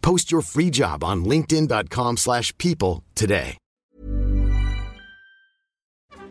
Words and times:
Post 0.00 0.30
your 0.30 0.42
free 0.42 0.70
job 0.70 1.02
on 1.02 1.24
linkedin.com/people 1.24 2.16
slash 2.16 2.52
people 2.56 3.02
today. 3.14 3.56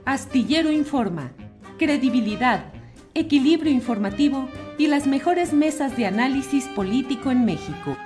Astillero 0.05 0.71
Informa, 0.71 1.33
credibilidad, 1.77 2.71
equilibrio 3.13 3.71
informativo 3.71 4.47
y 4.77 4.87
las 4.87 5.05
mejores 5.05 5.51
mesas 5.51 5.97
de 5.97 6.05
análisis 6.05 6.65
político 6.69 7.29
en 7.29 7.43
México. 7.43 7.97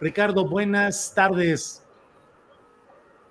Ricardo, 0.00 0.48
buenas 0.48 1.12
tardes. 1.14 1.84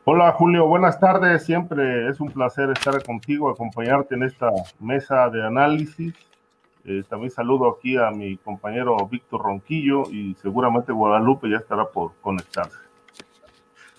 Hola 0.04 0.32
Julio, 0.34 0.68
buenas 0.68 1.00
tardes. 1.00 1.46
Siempre 1.46 2.10
es 2.10 2.20
un 2.20 2.32
placer 2.32 2.70
estar 2.72 3.02
contigo, 3.04 3.50
acompañarte 3.50 4.16
en 4.16 4.24
esta 4.24 4.50
mesa 4.80 5.30
de 5.30 5.46
análisis. 5.46 6.14
Eh, 6.86 7.04
también 7.08 7.32
saludo 7.32 7.70
aquí 7.70 7.96
a 7.98 8.10
mi 8.12 8.38
compañero 8.38 8.98
Víctor 9.10 9.42
Ronquillo 9.44 10.04
y 10.12 10.36
seguramente 10.42 10.92
Guadalupe 10.92 11.50
ya 11.50 11.58
estará 11.58 11.86
por 11.86 12.14
conectarse. 12.22 12.78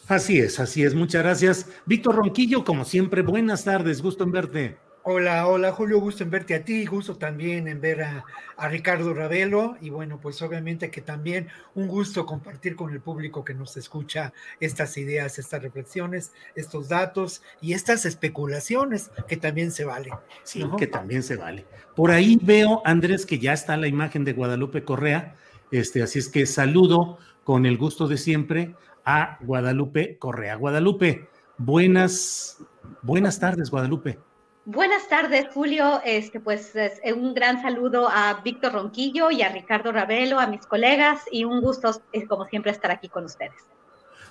Así 0.08 0.38
es, 0.38 0.58
así 0.58 0.82
es. 0.82 0.94
Muchas 0.94 1.22
gracias. 1.22 1.82
Víctor 1.86 2.16
Ronquillo, 2.16 2.64
como 2.64 2.84
siempre, 2.84 3.22
buenas 3.22 3.64
tardes. 3.64 4.02
Gusto 4.02 4.24
en 4.24 4.32
verte. 4.32 4.78
Hola, 5.04 5.48
hola 5.48 5.72
Julio, 5.72 5.98
gusto 5.98 6.22
en 6.22 6.30
verte 6.30 6.54
a 6.54 6.64
ti, 6.64 6.86
gusto 6.86 7.16
también 7.16 7.66
en 7.66 7.80
ver 7.80 8.02
a, 8.04 8.24
a, 8.56 8.68
Ricardo 8.68 9.12
Ravelo 9.12 9.76
y 9.80 9.90
bueno, 9.90 10.20
pues 10.20 10.40
obviamente 10.42 10.92
que 10.92 11.00
también 11.00 11.48
un 11.74 11.88
gusto 11.88 12.24
compartir 12.24 12.76
con 12.76 12.92
el 12.92 13.00
público 13.00 13.44
que 13.44 13.52
nos 13.52 13.76
escucha 13.76 14.32
estas 14.60 14.96
ideas, 14.96 15.40
estas 15.40 15.60
reflexiones, 15.60 16.32
estos 16.54 16.88
datos 16.88 17.42
y 17.60 17.72
estas 17.72 18.06
especulaciones 18.06 19.10
que 19.26 19.36
también 19.36 19.72
se 19.72 19.84
valen. 19.84 20.12
Sí, 20.44 20.60
¿no? 20.60 20.76
que 20.76 20.86
también 20.86 21.24
se 21.24 21.34
vale. 21.34 21.66
Por 21.96 22.12
ahí 22.12 22.38
veo, 22.40 22.80
Andrés, 22.84 23.26
que 23.26 23.40
ya 23.40 23.54
está 23.54 23.76
la 23.76 23.88
imagen 23.88 24.22
de 24.24 24.34
Guadalupe 24.34 24.84
Correa, 24.84 25.34
este, 25.72 26.04
así 26.04 26.20
es 26.20 26.28
que 26.28 26.46
saludo 26.46 27.18
con 27.42 27.66
el 27.66 27.76
gusto 27.76 28.06
de 28.06 28.18
siempre 28.18 28.76
a 29.04 29.38
Guadalupe 29.40 30.16
Correa. 30.18 30.54
Guadalupe, 30.54 31.28
buenas, 31.58 32.58
buenas 33.02 33.40
tardes, 33.40 33.68
Guadalupe. 33.68 34.20
Buenas 34.64 35.08
tardes, 35.08 35.46
Julio. 35.52 36.00
Este, 36.04 36.38
pues 36.38 36.72
un 37.16 37.34
gran 37.34 37.60
saludo 37.62 38.08
a 38.08 38.40
Víctor 38.44 38.74
Ronquillo 38.74 39.30
y 39.32 39.42
a 39.42 39.48
Ricardo 39.48 39.90
Ravelo, 39.90 40.38
a 40.38 40.46
mis 40.46 40.64
colegas, 40.66 41.22
y 41.32 41.44
un 41.44 41.60
gusto, 41.60 41.90
como 42.28 42.46
siempre, 42.46 42.70
estar 42.70 42.92
aquí 42.92 43.08
con 43.08 43.24
ustedes. 43.24 43.60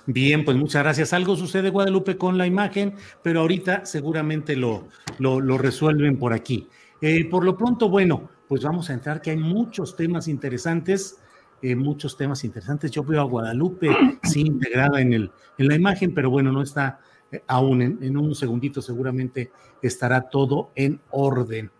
Bien, 0.06 0.44
pues 0.44 0.56
muchas 0.56 0.82
gracias. 0.82 1.12
Algo 1.12 1.36
sucede, 1.36 1.68
Guadalupe, 1.68 2.16
con 2.16 2.38
la 2.38 2.46
imagen, 2.46 2.94
pero 3.22 3.40
ahorita 3.40 3.84
seguramente 3.84 4.56
lo, 4.56 4.88
lo, 5.18 5.38
lo 5.38 5.58
resuelven 5.58 6.18
por 6.18 6.32
aquí. 6.32 6.68
Eh, 7.02 7.28
por 7.28 7.44
lo 7.44 7.56
pronto, 7.56 7.90
bueno, 7.90 8.30
pues 8.48 8.62
vamos 8.62 8.88
a 8.88 8.94
entrar, 8.94 9.20
que 9.20 9.32
hay 9.32 9.36
muchos 9.36 9.96
temas 9.96 10.28
interesantes. 10.28 11.18
Eh, 11.60 11.76
muchos 11.76 12.16
temas 12.16 12.42
interesantes. 12.42 12.90
Yo 12.90 13.04
veo 13.04 13.20
a 13.20 13.24
Guadalupe, 13.24 13.88
sí, 14.24 14.40
integrada 14.40 15.00
en, 15.00 15.12
el, 15.12 15.30
en 15.58 15.68
la 15.68 15.76
imagen, 15.76 16.12
pero 16.12 16.28
bueno, 16.28 16.50
no 16.50 16.60
está 16.60 16.98
aún 17.46 17.82
en, 17.82 17.98
en, 18.02 18.16
un 18.16 18.34
segundito 18.34 18.82
seguramente 18.82 19.50
estará 19.80 20.28
todo 20.28 20.70
en 20.74 21.00
orden. 21.10 21.70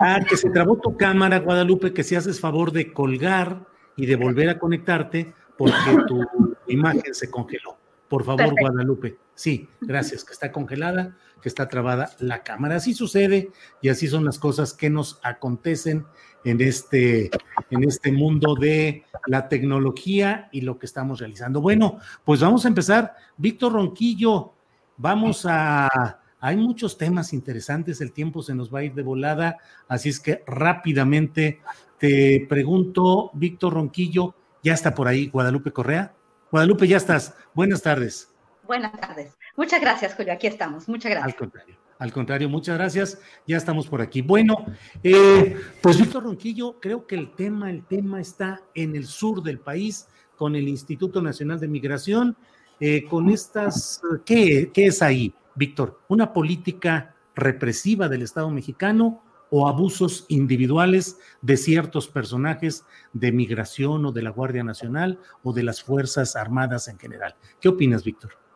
Ah, 0.00 0.20
que 0.28 0.36
se 0.36 0.50
trabó 0.50 0.76
tu 0.76 0.96
cámara, 0.96 1.40
Guadalupe, 1.40 1.92
que 1.92 2.04
si 2.04 2.14
haces 2.14 2.40
favor 2.40 2.72
de 2.72 2.92
colgar 2.92 3.66
y 3.96 4.06
de 4.06 4.16
volver 4.16 4.48
a 4.48 4.58
conectarte 4.58 5.34
porque 5.56 5.74
tu 6.06 6.24
imagen 6.68 7.14
se 7.14 7.30
congeló. 7.30 7.76
Por 8.08 8.24
favor, 8.24 8.38
Perfecto. 8.38 8.62
Guadalupe. 8.62 9.18
Sí, 9.34 9.68
gracias, 9.80 10.24
que 10.24 10.32
está 10.32 10.50
congelada, 10.50 11.16
que 11.42 11.48
está 11.48 11.68
trabada 11.68 12.10
la 12.18 12.42
cámara. 12.42 12.76
Así 12.76 12.94
sucede 12.94 13.50
y 13.82 13.88
así 13.88 14.08
son 14.08 14.24
las 14.24 14.38
cosas 14.38 14.72
que 14.72 14.88
nos 14.88 15.20
acontecen 15.22 16.06
en 16.44 16.60
este, 16.60 17.30
en 17.70 17.84
este 17.84 18.12
mundo 18.12 18.54
de 18.54 19.04
la 19.26 19.48
tecnología 19.48 20.48
y 20.52 20.62
lo 20.62 20.78
que 20.78 20.86
estamos 20.86 21.20
realizando. 21.20 21.60
Bueno, 21.60 21.98
pues 22.24 22.40
vamos 22.40 22.64
a 22.64 22.68
empezar. 22.68 23.14
Víctor 23.36 23.72
Ronquillo, 23.72 24.54
vamos 24.96 25.46
a... 25.48 26.20
Hay 26.40 26.56
muchos 26.56 26.96
temas 26.96 27.32
interesantes, 27.32 28.00
el 28.00 28.12
tiempo 28.12 28.42
se 28.42 28.54
nos 28.54 28.72
va 28.72 28.78
a 28.78 28.84
ir 28.84 28.94
de 28.94 29.02
volada, 29.02 29.56
así 29.88 30.08
es 30.08 30.20
que 30.20 30.44
rápidamente 30.46 31.60
te 31.98 32.46
pregunto, 32.48 33.32
Víctor 33.34 33.74
Ronquillo, 33.74 34.36
¿ya 34.62 34.72
está 34.72 34.94
por 34.94 35.08
ahí 35.08 35.28
Guadalupe 35.28 35.72
Correa? 35.72 36.14
Guadalupe, 36.52 36.86
ya 36.86 36.96
estás. 36.96 37.34
Buenas 37.54 37.82
tardes. 37.82 38.32
Buenas 38.68 38.92
tardes. 38.92 39.36
Muchas 39.56 39.80
gracias, 39.80 40.14
Julio. 40.14 40.32
Aquí 40.32 40.46
estamos. 40.46 40.88
Muchas 40.88 41.10
gracias. 41.10 41.32
Al 41.32 41.36
contrario. 41.36 41.87
Al 41.98 42.12
contrario, 42.12 42.48
muchas 42.48 42.76
gracias. 42.76 43.20
Ya 43.46 43.56
estamos 43.56 43.88
por 43.88 44.00
aquí. 44.00 44.22
Bueno, 44.22 44.66
eh, 45.02 45.56
pues 45.82 45.98
Víctor 45.98 46.24
Ronquillo, 46.24 46.78
creo 46.80 47.06
que 47.06 47.16
el 47.16 47.34
tema, 47.34 47.70
el 47.70 47.84
tema 47.84 48.20
está 48.20 48.62
en 48.74 48.94
el 48.94 49.06
sur 49.06 49.42
del 49.42 49.58
país, 49.58 50.06
con 50.36 50.54
el 50.54 50.68
Instituto 50.68 51.20
Nacional 51.20 51.58
de 51.58 51.66
Migración, 51.66 52.36
eh, 52.78 53.04
con 53.04 53.28
estas, 53.28 54.00
¿qué, 54.24 54.70
¿qué 54.72 54.86
es 54.86 55.02
ahí, 55.02 55.34
Víctor? 55.56 56.00
¿Una 56.06 56.32
política 56.32 57.16
represiva 57.34 58.08
del 58.08 58.22
Estado 58.22 58.48
mexicano 58.50 59.20
o 59.50 59.66
abusos 59.66 60.26
individuales 60.28 61.18
de 61.42 61.56
ciertos 61.56 62.06
personajes 62.06 62.84
de 63.12 63.32
migración 63.32 64.06
o 64.06 64.12
de 64.12 64.22
la 64.22 64.30
Guardia 64.30 64.62
Nacional 64.62 65.18
o 65.42 65.52
de 65.52 65.64
las 65.64 65.82
Fuerzas 65.82 66.36
Armadas 66.36 66.86
en 66.86 66.98
general? 66.98 67.34
¿Qué 67.60 67.68
opinas, 67.68 68.04
Víctor? 68.04 68.47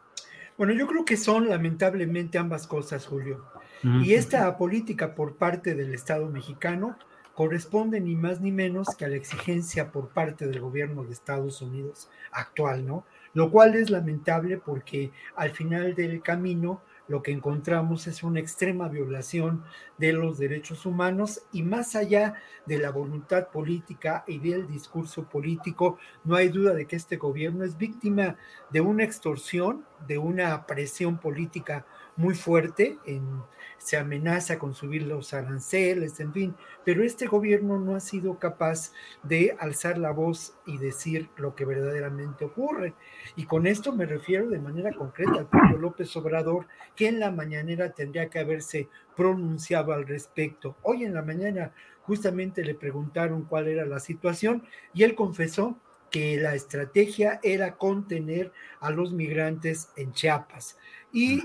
Bueno, 0.62 0.74
yo 0.74 0.86
creo 0.86 1.04
que 1.04 1.16
son 1.16 1.48
lamentablemente 1.48 2.38
ambas 2.38 2.68
cosas, 2.68 3.04
Julio. 3.04 3.44
Uh 3.82 3.88
-huh. 3.88 4.04
Y 4.06 4.14
esta 4.14 4.56
política 4.56 5.16
por 5.16 5.34
parte 5.34 5.74
del 5.74 5.92
Estado 5.92 6.28
mexicano 6.28 6.96
corresponde 7.34 8.00
ni 8.00 8.14
más 8.14 8.40
ni 8.40 8.52
menos 8.52 8.94
que 8.96 9.04
a 9.04 9.08
la 9.08 9.16
exigencia 9.16 9.90
por 9.90 10.10
parte 10.10 10.46
del 10.46 10.60
gobierno 10.60 11.02
de 11.02 11.14
Estados 11.14 11.62
Unidos 11.62 12.08
actual, 12.30 12.86
¿no? 12.86 13.04
Lo 13.34 13.50
cual 13.50 13.74
es 13.74 13.90
lamentable 13.90 14.56
porque 14.56 15.10
al 15.34 15.50
final 15.50 15.96
del 15.96 16.22
camino 16.22 16.80
lo 17.12 17.22
que 17.22 17.30
encontramos 17.30 18.06
es 18.06 18.22
una 18.22 18.40
extrema 18.40 18.88
violación 18.88 19.64
de 19.98 20.14
los 20.14 20.38
derechos 20.38 20.86
humanos 20.86 21.42
y 21.52 21.62
más 21.62 21.94
allá 21.94 22.36
de 22.64 22.78
la 22.78 22.90
voluntad 22.90 23.48
política 23.48 24.24
y 24.26 24.38
del 24.38 24.66
discurso 24.66 25.24
político, 25.24 25.98
no 26.24 26.36
hay 26.36 26.48
duda 26.48 26.72
de 26.72 26.86
que 26.86 26.96
este 26.96 27.18
gobierno 27.18 27.64
es 27.64 27.76
víctima 27.76 28.36
de 28.70 28.80
una 28.80 29.04
extorsión, 29.04 29.84
de 30.08 30.16
una 30.16 30.64
presión 30.64 31.18
política 31.18 31.84
muy 32.16 32.34
fuerte, 32.34 32.98
en, 33.06 33.42
se 33.78 33.96
amenaza 33.96 34.58
con 34.58 34.74
subir 34.74 35.02
los 35.02 35.34
aranceles, 35.34 36.20
en 36.20 36.32
fin, 36.32 36.54
pero 36.84 37.02
este 37.02 37.26
gobierno 37.26 37.78
no 37.78 37.96
ha 37.96 38.00
sido 38.00 38.38
capaz 38.38 38.92
de 39.22 39.56
alzar 39.58 39.98
la 39.98 40.12
voz 40.12 40.54
y 40.66 40.78
decir 40.78 41.30
lo 41.36 41.54
que 41.54 41.64
verdaderamente 41.64 42.44
ocurre. 42.44 42.94
Y 43.34 43.46
con 43.46 43.66
esto 43.66 43.92
me 43.92 44.06
refiero 44.06 44.48
de 44.48 44.58
manera 44.58 44.92
concreta 44.92 45.32
al 45.38 45.48
propio 45.48 45.78
López 45.78 46.14
Obrador, 46.16 46.66
que 46.94 47.08
en 47.08 47.18
la 47.18 47.30
mañanera 47.30 47.92
tendría 47.92 48.28
que 48.28 48.38
haberse 48.38 48.88
pronunciado 49.16 49.92
al 49.92 50.06
respecto. 50.06 50.76
Hoy 50.82 51.04
en 51.04 51.14
la 51.14 51.22
mañana 51.22 51.72
justamente 52.02 52.64
le 52.64 52.74
preguntaron 52.74 53.44
cuál 53.44 53.68
era 53.68 53.84
la 53.84 54.00
situación 54.00 54.64
y 54.92 55.04
él 55.04 55.14
confesó 55.14 55.78
que 56.12 56.36
la 56.36 56.54
estrategia 56.54 57.40
era 57.42 57.76
contener 57.76 58.52
a 58.80 58.90
los 58.90 59.12
migrantes 59.12 59.88
en 59.96 60.12
Chiapas. 60.12 60.78
Y, 61.12 61.42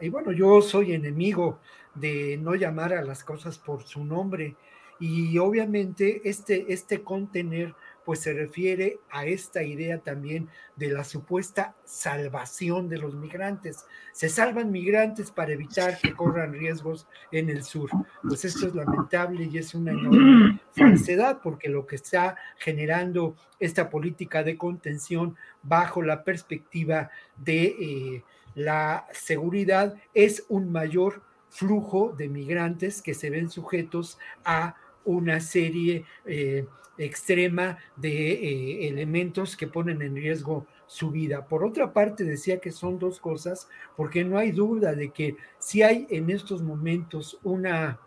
y 0.00 0.08
bueno, 0.10 0.32
yo 0.32 0.62
soy 0.62 0.92
enemigo 0.92 1.58
de 1.94 2.36
no 2.36 2.54
llamar 2.54 2.92
a 2.92 3.02
las 3.02 3.24
cosas 3.24 3.58
por 3.58 3.82
su 3.84 4.04
nombre. 4.04 4.54
Y 5.00 5.36
obviamente 5.38 6.22
este, 6.28 6.72
este 6.72 7.02
contener 7.02 7.74
pues 8.06 8.20
se 8.20 8.32
refiere 8.32 9.00
a 9.10 9.26
esta 9.26 9.64
idea 9.64 9.98
también 9.98 10.48
de 10.76 10.90
la 10.90 11.02
supuesta 11.02 11.74
salvación 11.84 12.88
de 12.88 12.98
los 12.98 13.16
migrantes. 13.16 13.84
Se 14.12 14.28
salvan 14.28 14.70
migrantes 14.70 15.32
para 15.32 15.52
evitar 15.52 15.98
que 15.98 16.14
corran 16.14 16.52
riesgos 16.52 17.08
en 17.32 17.50
el 17.50 17.64
sur. 17.64 17.90
Pues 18.22 18.44
esto 18.44 18.68
es 18.68 18.76
lamentable 18.76 19.48
y 19.50 19.58
es 19.58 19.74
una 19.74 19.90
enorme 19.90 20.60
falsedad 20.70 21.40
porque 21.42 21.68
lo 21.68 21.84
que 21.84 21.96
está 21.96 22.36
generando 22.58 23.34
esta 23.58 23.90
política 23.90 24.44
de 24.44 24.56
contención 24.56 25.34
bajo 25.64 26.00
la 26.00 26.22
perspectiva 26.22 27.10
de 27.36 27.64
eh, 27.64 28.24
la 28.54 29.08
seguridad 29.10 29.96
es 30.14 30.44
un 30.48 30.70
mayor 30.70 31.22
flujo 31.50 32.14
de 32.16 32.28
migrantes 32.28 33.02
que 33.02 33.14
se 33.14 33.30
ven 33.30 33.50
sujetos 33.50 34.16
a 34.44 34.76
una 35.06 35.40
serie 35.40 36.04
eh, 36.26 36.66
extrema 36.98 37.78
de 37.96 38.32
eh, 38.32 38.88
elementos 38.88 39.56
que 39.56 39.66
ponen 39.66 40.02
en 40.02 40.14
riesgo 40.14 40.66
su 40.86 41.10
vida. 41.10 41.46
Por 41.46 41.64
otra 41.64 41.92
parte, 41.92 42.24
decía 42.24 42.60
que 42.60 42.70
son 42.70 42.98
dos 42.98 43.20
cosas, 43.20 43.68
porque 43.96 44.24
no 44.24 44.38
hay 44.38 44.52
duda 44.52 44.94
de 44.94 45.10
que 45.10 45.36
si 45.58 45.82
hay 45.82 46.06
en 46.10 46.30
estos 46.30 46.62
momentos 46.62 47.38
una 47.42 47.98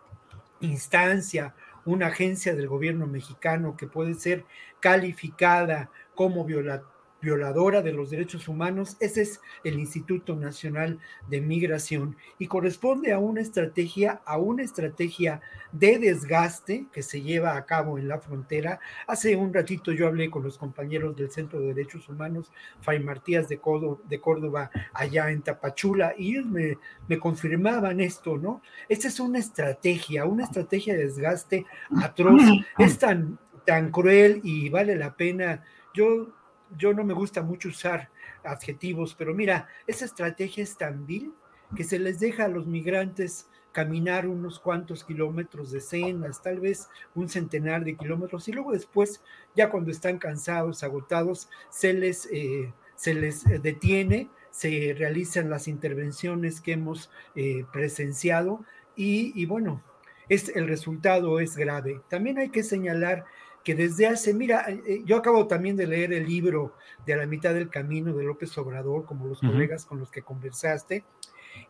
instancia, 0.60 1.54
una 1.84 2.06
agencia 2.08 2.54
del 2.54 2.68
gobierno 2.68 3.06
mexicano 3.06 3.76
que 3.76 3.86
puede 3.86 4.14
ser 4.14 4.44
calificada 4.80 5.90
como 6.14 6.44
violadora, 6.44 6.88
violadora 7.20 7.82
de 7.82 7.92
los 7.92 8.10
derechos 8.10 8.48
humanos, 8.48 8.96
ese 9.00 9.22
es 9.22 9.40
el 9.64 9.78
Instituto 9.78 10.36
Nacional 10.36 10.98
de 11.28 11.40
Migración 11.40 12.16
y 12.38 12.46
corresponde 12.46 13.12
a 13.12 13.18
una 13.18 13.40
estrategia, 13.40 14.20
a 14.24 14.38
una 14.38 14.62
estrategia 14.62 15.40
de 15.72 15.98
desgaste 15.98 16.86
que 16.92 17.02
se 17.02 17.22
lleva 17.22 17.56
a 17.56 17.64
cabo 17.64 17.98
en 17.98 18.08
la 18.08 18.18
frontera. 18.18 18.80
Hace 19.06 19.36
un 19.36 19.52
ratito 19.52 19.92
yo 19.92 20.06
hablé 20.06 20.30
con 20.30 20.42
los 20.42 20.58
compañeros 20.58 21.16
del 21.16 21.30
Centro 21.30 21.60
de 21.60 21.74
Derechos 21.74 22.08
Humanos, 22.08 22.52
Fray 22.80 23.00
Martías 23.00 23.48
de 23.48 23.58
Córdoba, 23.58 23.98
de 24.08 24.20
Córdoba 24.20 24.70
allá 24.92 25.30
en 25.30 25.42
Tapachula, 25.42 26.14
y 26.16 26.32
ellos 26.32 26.46
me, 26.46 26.78
me 27.08 27.18
confirmaban 27.18 28.00
esto, 28.00 28.36
¿no? 28.36 28.62
Esta 28.88 29.08
es 29.08 29.20
una 29.20 29.38
estrategia, 29.38 30.24
una 30.24 30.44
estrategia 30.44 30.94
de 30.94 31.04
desgaste 31.04 31.66
atroz, 32.02 32.42
es 32.78 32.98
tan, 32.98 33.38
tan 33.64 33.90
cruel 33.90 34.40
y 34.42 34.68
vale 34.68 34.96
la 34.96 35.14
pena. 35.14 35.64
Yo 35.94 36.28
yo 36.76 36.92
no 36.94 37.04
me 37.04 37.14
gusta 37.14 37.42
mucho 37.42 37.68
usar 37.68 38.10
adjetivos, 38.44 39.14
pero 39.14 39.34
mira, 39.34 39.68
esa 39.86 40.04
estrategia 40.04 40.62
es 40.62 40.76
tan 40.76 41.06
vil 41.06 41.32
que 41.76 41.84
se 41.84 41.98
les 41.98 42.20
deja 42.20 42.44
a 42.44 42.48
los 42.48 42.66
migrantes 42.66 43.48
caminar 43.72 44.26
unos 44.26 44.58
cuantos 44.58 45.04
kilómetros 45.04 45.70
de 45.70 45.80
cenas, 45.80 46.42
tal 46.42 46.58
vez 46.58 46.88
un 47.14 47.28
centenar 47.28 47.84
de 47.84 47.96
kilómetros, 47.96 48.48
y 48.48 48.52
luego 48.52 48.72
después, 48.72 49.22
ya 49.54 49.70
cuando 49.70 49.90
están 49.90 50.18
cansados, 50.18 50.82
agotados, 50.82 51.48
se 51.70 51.92
les, 51.92 52.26
eh, 52.32 52.72
se 52.96 53.14
les 53.14 53.44
detiene, 53.62 54.28
se 54.50 54.94
realizan 54.98 55.48
las 55.48 55.68
intervenciones 55.68 56.60
que 56.60 56.72
hemos 56.72 57.10
eh, 57.36 57.64
presenciado 57.72 58.64
y, 58.96 59.32
y 59.40 59.46
bueno, 59.46 59.82
es, 60.28 60.48
el 60.56 60.66
resultado 60.66 61.38
es 61.40 61.56
grave. 61.56 62.00
También 62.08 62.38
hay 62.38 62.50
que 62.50 62.62
señalar 62.62 63.24
que 63.64 63.74
desde 63.74 64.06
hace, 64.06 64.32
mira, 64.34 64.64
eh, 64.68 64.82
eh, 64.86 65.02
yo 65.04 65.16
acabo 65.16 65.46
también 65.46 65.76
de 65.76 65.86
leer 65.86 66.12
el 66.12 66.26
libro 66.26 66.74
de 67.06 67.14
a 67.14 67.16
la 67.16 67.26
mitad 67.26 67.54
del 67.54 67.68
camino 67.68 68.14
de 68.14 68.24
López 68.24 68.56
Obrador, 68.58 69.04
como 69.04 69.26
los 69.26 69.40
colegas 69.40 69.84
con 69.84 69.98
los 69.98 70.10
que 70.10 70.22
conversaste, 70.22 71.04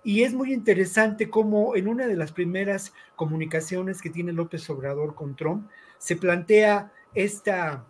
y 0.02 0.22
es 0.22 0.34
muy 0.34 0.52
interesante 0.52 1.30
cómo 1.30 1.74
en 1.74 1.88
una 1.88 2.06
de 2.06 2.16
las 2.16 2.32
primeras 2.32 2.92
comunicaciones 3.16 4.02
que 4.02 4.10
tiene 4.10 4.32
López 4.32 4.68
Obrador 4.70 5.14
con 5.14 5.36
Trump, 5.36 5.68
se 5.98 6.16
plantea 6.16 6.92
esta 7.14 7.84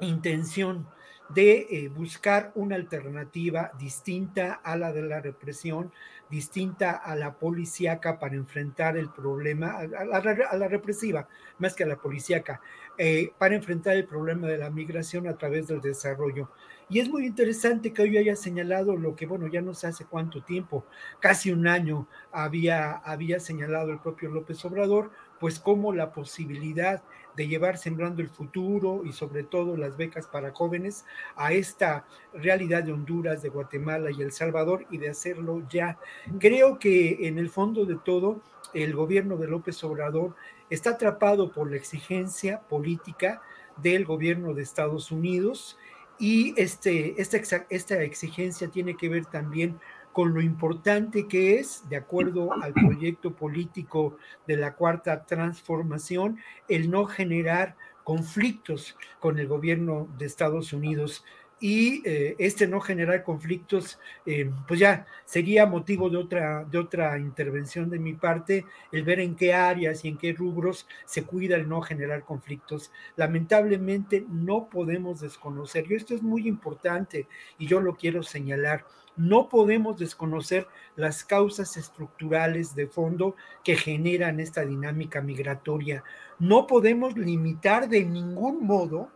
intención 0.00 0.86
de 1.34 1.66
eh, 1.70 1.88
buscar 1.88 2.50
una 2.54 2.76
alternativa 2.76 3.70
distinta 3.78 4.54
a 4.54 4.76
la 4.76 4.92
de 4.92 5.02
la 5.02 5.20
represión, 5.20 5.92
distinta 6.28 6.92
a 6.92 7.14
la 7.14 7.34
policíaca 7.34 8.18
para 8.18 8.34
enfrentar 8.34 8.96
el 8.96 9.10
problema, 9.10 9.78
a 9.78 9.86
la, 9.86 10.68
represiva, 10.68 11.28
más 11.58 11.74
que 11.74 11.84
a 11.84 11.86
la 11.86 11.96
policíaca, 11.96 12.60
eh, 12.98 13.32
para 13.38 13.54
enfrentar 13.54 13.96
el 13.96 14.06
problema 14.06 14.48
de 14.48 14.58
la 14.58 14.70
migración 14.70 15.28
a 15.28 15.36
través 15.36 15.68
del 15.68 15.80
desarrollo. 15.80 16.50
Y 16.88 16.98
es 16.98 17.08
muy 17.08 17.24
interesante 17.24 17.92
que 17.92 18.02
hoy 18.02 18.18
haya 18.18 18.34
señalado 18.34 18.96
lo 18.96 19.14
que, 19.14 19.26
bueno, 19.26 19.46
ya 19.46 19.62
no 19.62 19.74
sé 19.74 19.86
hace 19.86 20.06
cuánto 20.06 20.42
tiempo, 20.42 20.84
casi 21.20 21.52
un 21.52 21.68
año 21.68 22.08
había, 22.32 22.92
había 22.92 23.38
señalado 23.38 23.92
el 23.92 24.00
propio 24.00 24.30
López 24.30 24.64
Obrador, 24.64 25.12
pues 25.38 25.60
como 25.60 25.92
la 25.92 26.12
posibilidad 26.12 27.02
de 27.36 27.48
llevar 27.48 27.78
Sembrando 27.78 28.22
el 28.22 28.28
Futuro 28.28 29.02
y 29.04 29.12
sobre 29.12 29.42
todo 29.42 29.76
las 29.76 29.96
becas 29.96 30.26
para 30.26 30.52
jóvenes 30.52 31.04
a 31.36 31.52
esta 31.52 32.04
realidad 32.32 32.82
de 32.82 32.92
Honduras, 32.92 33.42
de 33.42 33.48
Guatemala 33.48 34.10
y 34.10 34.22
El 34.22 34.32
Salvador 34.32 34.86
y 34.90 34.98
de 34.98 35.10
hacerlo 35.10 35.62
ya. 35.68 35.98
Creo 36.38 36.78
que 36.78 37.26
en 37.26 37.38
el 37.38 37.50
fondo 37.50 37.84
de 37.84 37.96
todo, 37.96 38.40
el 38.74 38.94
gobierno 38.94 39.36
de 39.36 39.48
López 39.48 39.82
Obrador 39.84 40.34
está 40.68 40.90
atrapado 40.90 41.50
por 41.50 41.70
la 41.70 41.76
exigencia 41.76 42.60
política 42.60 43.42
del 43.76 44.04
gobierno 44.04 44.54
de 44.54 44.62
Estados 44.62 45.10
Unidos 45.10 45.76
y 46.18 46.54
este, 46.60 47.20
esta, 47.20 47.66
esta 47.70 48.02
exigencia 48.02 48.68
tiene 48.68 48.96
que 48.96 49.08
ver 49.08 49.24
también 49.24 49.80
con 50.20 50.34
lo 50.34 50.42
importante 50.42 51.26
que 51.26 51.58
es, 51.58 51.88
de 51.88 51.96
acuerdo 51.96 52.52
al 52.52 52.74
proyecto 52.74 53.34
político 53.34 54.18
de 54.46 54.58
la 54.58 54.74
cuarta 54.74 55.24
transformación, 55.24 56.38
el 56.68 56.90
no 56.90 57.06
generar 57.06 57.74
conflictos 58.04 58.98
con 59.18 59.38
el 59.38 59.48
gobierno 59.48 60.08
de 60.18 60.26
Estados 60.26 60.74
Unidos 60.74 61.24
y 61.58 62.06
eh, 62.06 62.36
este 62.38 62.66
no 62.66 62.80
generar 62.80 63.22
conflictos, 63.22 63.98
eh, 64.26 64.50
pues 64.68 64.78
ya 64.78 65.06
sería 65.24 65.64
motivo 65.64 66.10
de 66.10 66.18
otra, 66.18 66.64
de 66.64 66.76
otra 66.76 67.18
intervención 67.18 67.88
de 67.88 67.98
mi 67.98 68.12
parte, 68.12 68.66
el 68.92 69.04
ver 69.04 69.20
en 69.20 69.36
qué 69.36 69.54
áreas 69.54 70.04
y 70.04 70.08
en 70.08 70.18
qué 70.18 70.34
rubros 70.34 70.86
se 71.06 71.24
cuida 71.24 71.56
el 71.56 71.66
no 71.66 71.80
generar 71.80 72.24
conflictos. 72.24 72.92
Lamentablemente 73.16 74.26
no 74.28 74.68
podemos 74.68 75.20
desconocer, 75.20 75.90
y 75.90 75.94
esto 75.94 76.14
es 76.14 76.22
muy 76.22 76.46
importante 76.46 77.26
y 77.58 77.66
yo 77.66 77.80
lo 77.80 77.94
quiero 77.94 78.22
señalar, 78.22 78.84
no 79.16 79.48
podemos 79.48 79.98
desconocer 79.98 80.66
las 80.96 81.24
causas 81.24 81.76
estructurales 81.76 82.74
de 82.74 82.86
fondo 82.86 83.36
que 83.64 83.76
generan 83.76 84.40
esta 84.40 84.64
dinámica 84.64 85.20
migratoria. 85.20 86.04
No 86.38 86.66
podemos 86.66 87.16
limitar 87.16 87.88
de 87.88 88.04
ningún 88.04 88.66
modo 88.66 89.10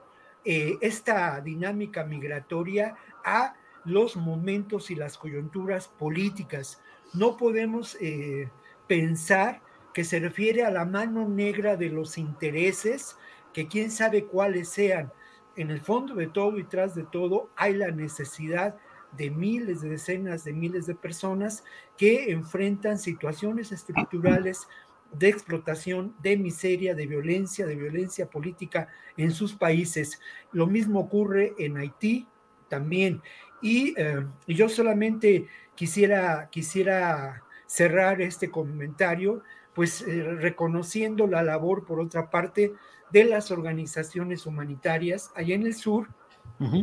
eh, 0.44 0.76
esta 0.80 1.40
dinámica 1.40 2.04
migratoria 2.04 2.96
a 3.24 3.54
los 3.84 4.16
momentos 4.16 4.90
y 4.90 4.94
las 4.94 5.16
coyunturas 5.16 5.88
políticas. 5.88 6.82
No 7.12 7.36
podemos 7.36 7.96
eh, 8.00 8.50
pensar 8.86 9.62
que 9.94 10.04
se 10.04 10.18
refiere 10.18 10.64
a 10.64 10.70
la 10.70 10.84
mano 10.84 11.28
negra 11.28 11.76
de 11.76 11.88
los 11.88 12.18
intereses, 12.18 13.16
que 13.52 13.68
quién 13.68 13.90
sabe 13.90 14.24
cuáles 14.24 14.68
sean. 14.68 15.12
En 15.56 15.70
el 15.70 15.80
fondo 15.80 16.14
de 16.14 16.26
todo 16.26 16.58
y 16.58 16.64
tras 16.64 16.94
de 16.94 17.04
todo 17.04 17.48
hay 17.56 17.74
la 17.74 17.90
necesidad 17.92 18.76
de 19.16 19.30
miles, 19.30 19.80
de 19.80 19.90
decenas 19.90 20.44
de 20.44 20.52
miles 20.52 20.87
de 20.87 20.94
personas 20.94 21.64
que 21.97 22.30
enfrentan 22.30 22.99
situaciones 22.99 23.73
estructurales 23.73 24.66
de 25.12 25.28
explotación, 25.28 26.14
de 26.23 26.37
miseria, 26.37 26.94
de 26.94 27.06
violencia, 27.06 27.66
de 27.66 27.76
violencia 27.76 28.26
política 28.26 28.88
en 29.16 29.30
sus 29.30 29.54
países. 29.54 30.21
Lo 30.52 30.66
mismo 30.66 31.00
ocurre 31.00 31.54
en 31.59 31.76
Haití 31.76 32.26
también. 32.68 33.23
Y, 33.62 33.94
eh, 33.97 34.26
yo 34.47 34.68
solamente 34.68 35.47
quisiera, 35.75 36.49
quisiera 36.50 37.42
cerrar 37.66 38.21
este 38.21 38.50
comentario, 38.50 39.42
pues 39.75 40.02
eh, 40.02 40.23
reconociendo 40.23 41.26
la 41.26 41.42
labor, 41.42 41.85
por 41.85 42.00
otra 42.00 42.30
parte, 42.30 42.73
de 43.11 43.25
las 43.25 43.50
organizaciones 43.50 44.47
humanitarias 44.47 45.30
allá 45.35 45.54
en 45.54 45.66
el 45.66 45.75
sur, 45.75 46.09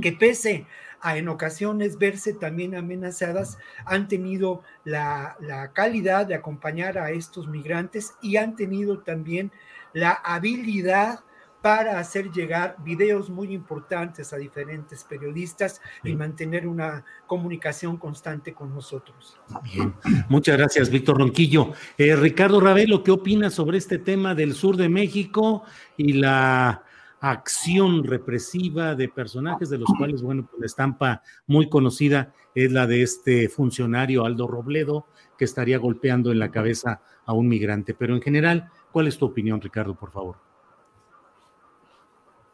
que 0.01 0.12
pese 0.12 0.66
a 1.01 1.18
en 1.18 1.28
ocasiones 1.28 1.98
verse 1.98 2.34
también 2.34 2.75
amenazadas, 2.75 3.58
han 3.86 4.08
tenido 4.08 4.62
la, 4.84 5.36
calidad 5.74 6.28
de 6.28 6.36
acompañar 6.36 6.98
a 6.98 7.12
estos 7.12 7.48
migrantes 7.48 8.13
y 8.22 8.38
han 8.38 8.56
tenido 8.56 9.00
también 9.00 9.51
la 9.94 10.12
habilidad 10.12 11.22
para 11.62 12.00
hacer 12.00 12.32
llegar 12.32 12.75
videos 12.84 13.30
muy 13.30 13.54
importantes 13.54 14.34
a 14.34 14.38
diferentes 14.38 15.04
periodistas 15.04 15.80
y 16.04 16.16
mantener 16.16 16.68
una 16.68 17.06
comunicación 17.28 17.98
constante 17.98 18.54
con 18.54 18.74
nosotros. 18.74 19.38
Bien, 19.63 19.94
muchas 20.28 20.58
gracias, 20.58 20.90
Víctor 20.90 21.20
Ronquillo. 21.20 21.74
Eh, 22.00 22.16
Ricardo 22.16 22.60
Ravelo, 22.60 23.04
¿qué 23.04 23.12
opinas 23.12 23.54
sobre 23.54 23.78
este 23.78 24.00
tema 24.00 24.34
del 24.34 24.56
sur 24.56 24.75
de 24.75 24.90
México 24.90 25.63
y 25.98 26.13
la 26.13 26.84
acción 27.22 28.04
represiva 28.04 28.96
de 28.96 29.08
personajes 29.08 29.70
de 29.70 29.78
los 29.78 29.90
cuales, 29.96 30.24
bueno, 30.24 30.48
pues 30.50 30.60
la 30.60 30.66
estampa 30.66 31.22
muy 31.46 31.70
conocida 31.70 32.34
es 32.56 32.72
la 32.72 32.88
de 32.88 33.04
este 33.04 33.48
funcionario 33.48 34.25
Aldo 34.25 34.48
Robledo, 34.48 35.06
que 35.38 35.46
estaría 35.46 35.78
golpeando 35.78 36.32
en 36.32 36.40
la 36.40 36.51
cabeza 36.51 37.01
a 37.25 37.34
un 37.34 37.48
migrante. 37.48 37.94
Pero 37.94 38.16
en 38.16 38.22
general, 38.22 38.70
¿cuál 38.92 39.08
es 39.08 39.20
tu 39.20 39.28
opinión, 39.28 39.62
Ricardo, 39.62 39.94
por 39.94 40.12
favor? 40.12 40.36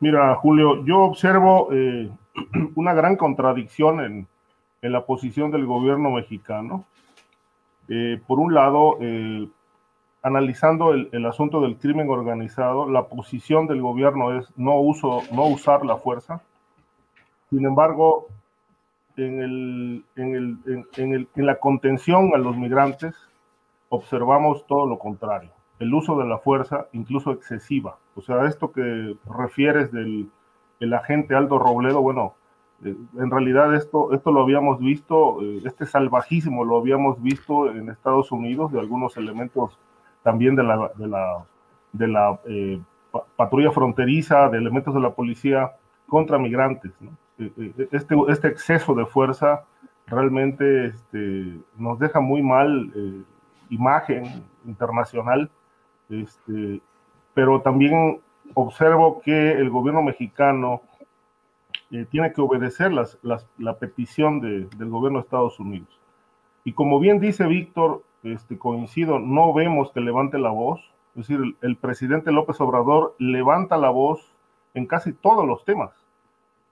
Mira, 0.01 0.35
Julio, 0.35 0.85
yo 0.85 0.99
observo 0.99 1.69
eh, 1.71 2.11
una 2.75 2.93
gran 2.93 3.15
contradicción 3.15 4.01
en, 4.01 4.27
en, 4.81 4.91
la 4.91 5.05
posición 5.05 5.49
del 5.49 5.65
gobierno 5.65 6.11
mexicano. 6.11 6.85
Eh, 7.87 8.21
por 8.27 8.39
un 8.39 8.53
lado, 8.53 8.97
eh, 8.99 9.47
analizando 10.23 10.93
el, 10.93 11.25
asunto 11.25 11.61
del 11.61 11.77
crimen 11.77 12.09
organizado, 12.09 12.89
la 12.89 13.07
posición 13.07 13.67
del 13.67 13.81
gobierno 13.81 14.37
es 14.37 14.51
no, 14.57 14.79
uso, 14.79 15.21
no 15.31 15.45
usar 15.45 15.85
la 15.85 15.97
fuerza. 15.97 16.41
Sin 17.49 17.65
embargo, 17.65 18.27
en, 19.15 19.41
el, 19.41 20.05
en, 20.15 20.35
el, 20.35 20.85
en, 20.97 21.13
el, 21.13 21.27
en 21.35 21.45
la 21.45 21.59
contención 21.59 22.31
a 22.33 22.37
los 22.37 22.57
migrantes, 22.57 23.15
observamos 23.89 24.65
todo 24.67 24.85
lo 24.85 24.99
contrario 24.99 25.51
el 25.79 25.93
uso 25.93 26.17
de 26.17 26.25
la 26.25 26.39
fuerza, 26.39 26.87
incluso 26.93 27.31
excesiva. 27.31 27.97
O 28.15 28.21
sea, 28.21 28.45
esto 28.45 28.71
que 28.71 29.15
refieres 29.25 29.91
del 29.91 30.29
el 30.79 30.93
agente 30.93 31.35
Aldo 31.35 31.57
Robledo, 31.57 32.01
bueno, 32.01 32.35
eh, 32.83 32.95
en 33.17 33.31
realidad 33.31 33.73
esto, 33.73 34.13
esto 34.13 34.31
lo 34.31 34.43
habíamos 34.43 34.79
visto, 34.79 35.41
eh, 35.41 35.61
este 35.65 35.87
salvajismo 35.87 36.63
lo 36.63 36.77
habíamos 36.77 37.19
visto 37.21 37.71
en 37.71 37.89
Estados 37.89 38.31
Unidos, 38.31 38.71
de 38.71 38.79
algunos 38.79 39.17
elementos 39.17 39.79
también 40.27 40.57
de 40.57 40.63
la, 40.63 40.91
de 40.95 41.07
la, 41.07 41.45
de 41.93 42.07
la 42.07 42.39
eh, 42.49 42.81
patrulla 43.37 43.71
fronteriza, 43.71 44.49
de 44.49 44.57
elementos 44.57 44.93
de 44.93 44.99
la 44.99 45.11
policía 45.11 45.71
contra 46.07 46.37
migrantes. 46.37 46.91
¿no? 46.99 47.11
Este, 47.91 48.15
este 48.27 48.47
exceso 48.49 48.93
de 48.93 49.05
fuerza 49.05 49.63
realmente 50.07 50.87
este, 50.87 51.59
nos 51.77 51.97
deja 51.99 52.19
muy 52.19 52.41
mal 52.41 52.91
imagen 53.69 54.43
internacional 54.65 55.49
este, 56.09 56.81
pero 57.33 57.61
también 57.61 58.19
observo 58.53 59.21
que 59.21 59.51
el 59.51 59.69
gobierno 59.69 60.01
mexicano 60.01 60.81
eh, 61.91 62.05
tiene 62.09 62.33
que 62.33 62.41
obedecer 62.41 62.91
las, 62.91 63.17
las, 63.21 63.47
la 63.57 63.77
petición 63.77 64.39
de, 64.39 64.67
del 64.77 64.89
gobierno 64.89 65.19
de 65.19 65.23
Estados 65.23 65.59
Unidos. 65.59 65.89
Y 66.63 66.73
como 66.73 66.99
bien 66.99 67.19
dice 67.19 67.45
Víctor, 67.45 68.03
este, 68.33 68.57
coincido, 68.57 69.19
no 69.19 69.53
vemos 69.53 69.91
que 69.91 70.01
levante 70.01 70.37
la 70.37 70.49
voz. 70.49 70.79
Es 71.15 71.27
decir, 71.27 71.39
el, 71.39 71.57
el, 71.61 71.77
presidente 71.77 72.31
López 72.31 72.59
Obrador 72.61 73.15
levanta 73.17 73.77
la 73.77 73.89
voz 73.89 74.35
en 74.73 74.85
casi 74.85 75.13
todos 75.13 75.45
los 75.47 75.65
temas 75.65 75.91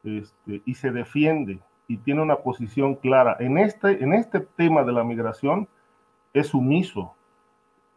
este, 0.03 0.61
y 0.65 0.75
se 0.75 0.91
defiende 0.91 1.59
y 1.87 1.97
tiene 1.97 2.21
una 2.21 2.37
posición 2.37 2.95
clara. 2.95 3.37
En 3.39 3.57
este, 3.57 4.03
en 4.03 4.13
este 4.13 4.39
tema 4.39 4.83
de 4.83 4.91
la 4.91 5.03
migración 5.03 5.67
es 6.33 6.47
sumiso, 6.47 7.15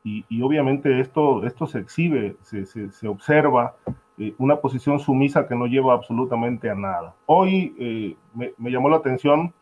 y, 0.04 0.40
obviamente 0.40 1.00
esto, 1.00 1.44
esto 1.44 1.66
se 1.66 1.80
exhibe, 1.80 2.36
se, 2.40 2.64
se, 2.64 3.08
observa 3.08 3.76
eh, 4.16 4.34
una 4.38 4.56
posición 4.56 4.98
sumisa 5.00 5.46
que 5.46 5.54
no 5.54 5.66
lleva 5.66 5.92
absolutamente 5.92 6.70
a 6.70 6.74
nada. 6.74 7.14
Hoy 7.26 7.74
eh, 7.78 8.16
me, 8.32 8.54
me, 8.56 8.70
llamó 8.70 8.88
la 8.88 8.96
atención 8.96 9.52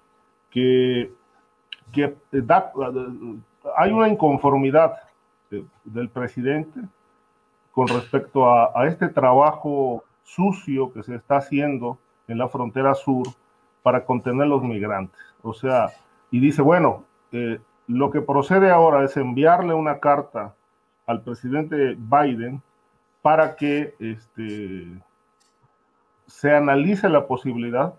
que, 0.51 1.11
que 1.91 2.15
da, 2.31 2.71
hay 3.77 3.93
una 3.93 4.09
inconformidad 4.09 4.99
del 5.85 6.09
presidente 6.09 6.81
con 7.73 7.89
respecto 7.89 8.51
a, 8.51 8.73
a, 8.75 8.87
este 8.87 9.09
trabajo 9.09 10.05
sucio 10.23 10.93
que 10.93 11.03
se 11.03 11.15
está 11.15 11.37
haciendo 11.37 11.99
en 12.27 12.39
la 12.39 12.49
frontera 12.49 12.95
sur 12.95 13.27
para 13.83 14.05
contener 14.05 14.49
los 14.49 14.63
migrantes. 14.63 15.21
O 15.43 15.53
sea, 15.53 15.91
y 16.31 16.41
dice, 16.41 16.63
bueno, 16.63 17.05
eh, 17.33 17.61
lo 17.87 18.11
que 18.11 18.21
procede 18.21 18.71
ahora 18.71 19.05
es 19.05 19.17
enviarle 19.17 19.75
una 19.75 20.01
carta 20.01 20.55
al 21.07 21.23
presidente 21.23 21.97
Biden 21.97 22.63
para 23.23 23.57
que 23.57 23.95
este, 24.01 25.01
se 26.27 26.55
analice 26.55 27.09
la 27.09 27.27
posibilidad 27.27 27.95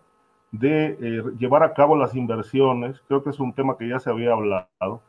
de 0.52 0.98
eh, 1.00 1.24
llevar 1.38 1.64
a 1.64 1.74
cabo 1.74 1.96
las 1.96 2.16
inversiones, 2.16 3.02
creo 3.08 3.24
que 3.24 3.30
es 3.30 3.40
un 3.40 3.54
tema 3.54 3.78
que 3.78 3.88
ya 3.88 4.00
se 4.00 4.10
había 4.10 4.34
hablado, 4.34 5.02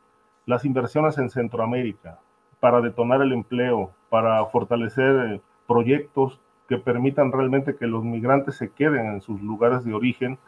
las 0.49 0.65
inversiones 0.65 1.19
en 1.19 1.29
Centroamérica 1.29 2.19
para 2.59 2.81
detonar 2.81 3.21
el 3.21 3.33
empleo, 3.33 3.91
para 4.09 4.43
fortalecer 4.47 5.33
eh, 5.33 5.41
proyectos 5.67 6.41
que 6.67 6.79
permitan 6.79 7.31
realmente 7.31 7.75
que 7.75 7.85
los 7.85 8.03
migrantes 8.03 8.55
se 8.55 8.71
queden 8.71 9.05
en 9.13 9.21
sus 9.21 9.39
lugares 9.43 9.85
de 9.85 9.93
origen 9.93 10.39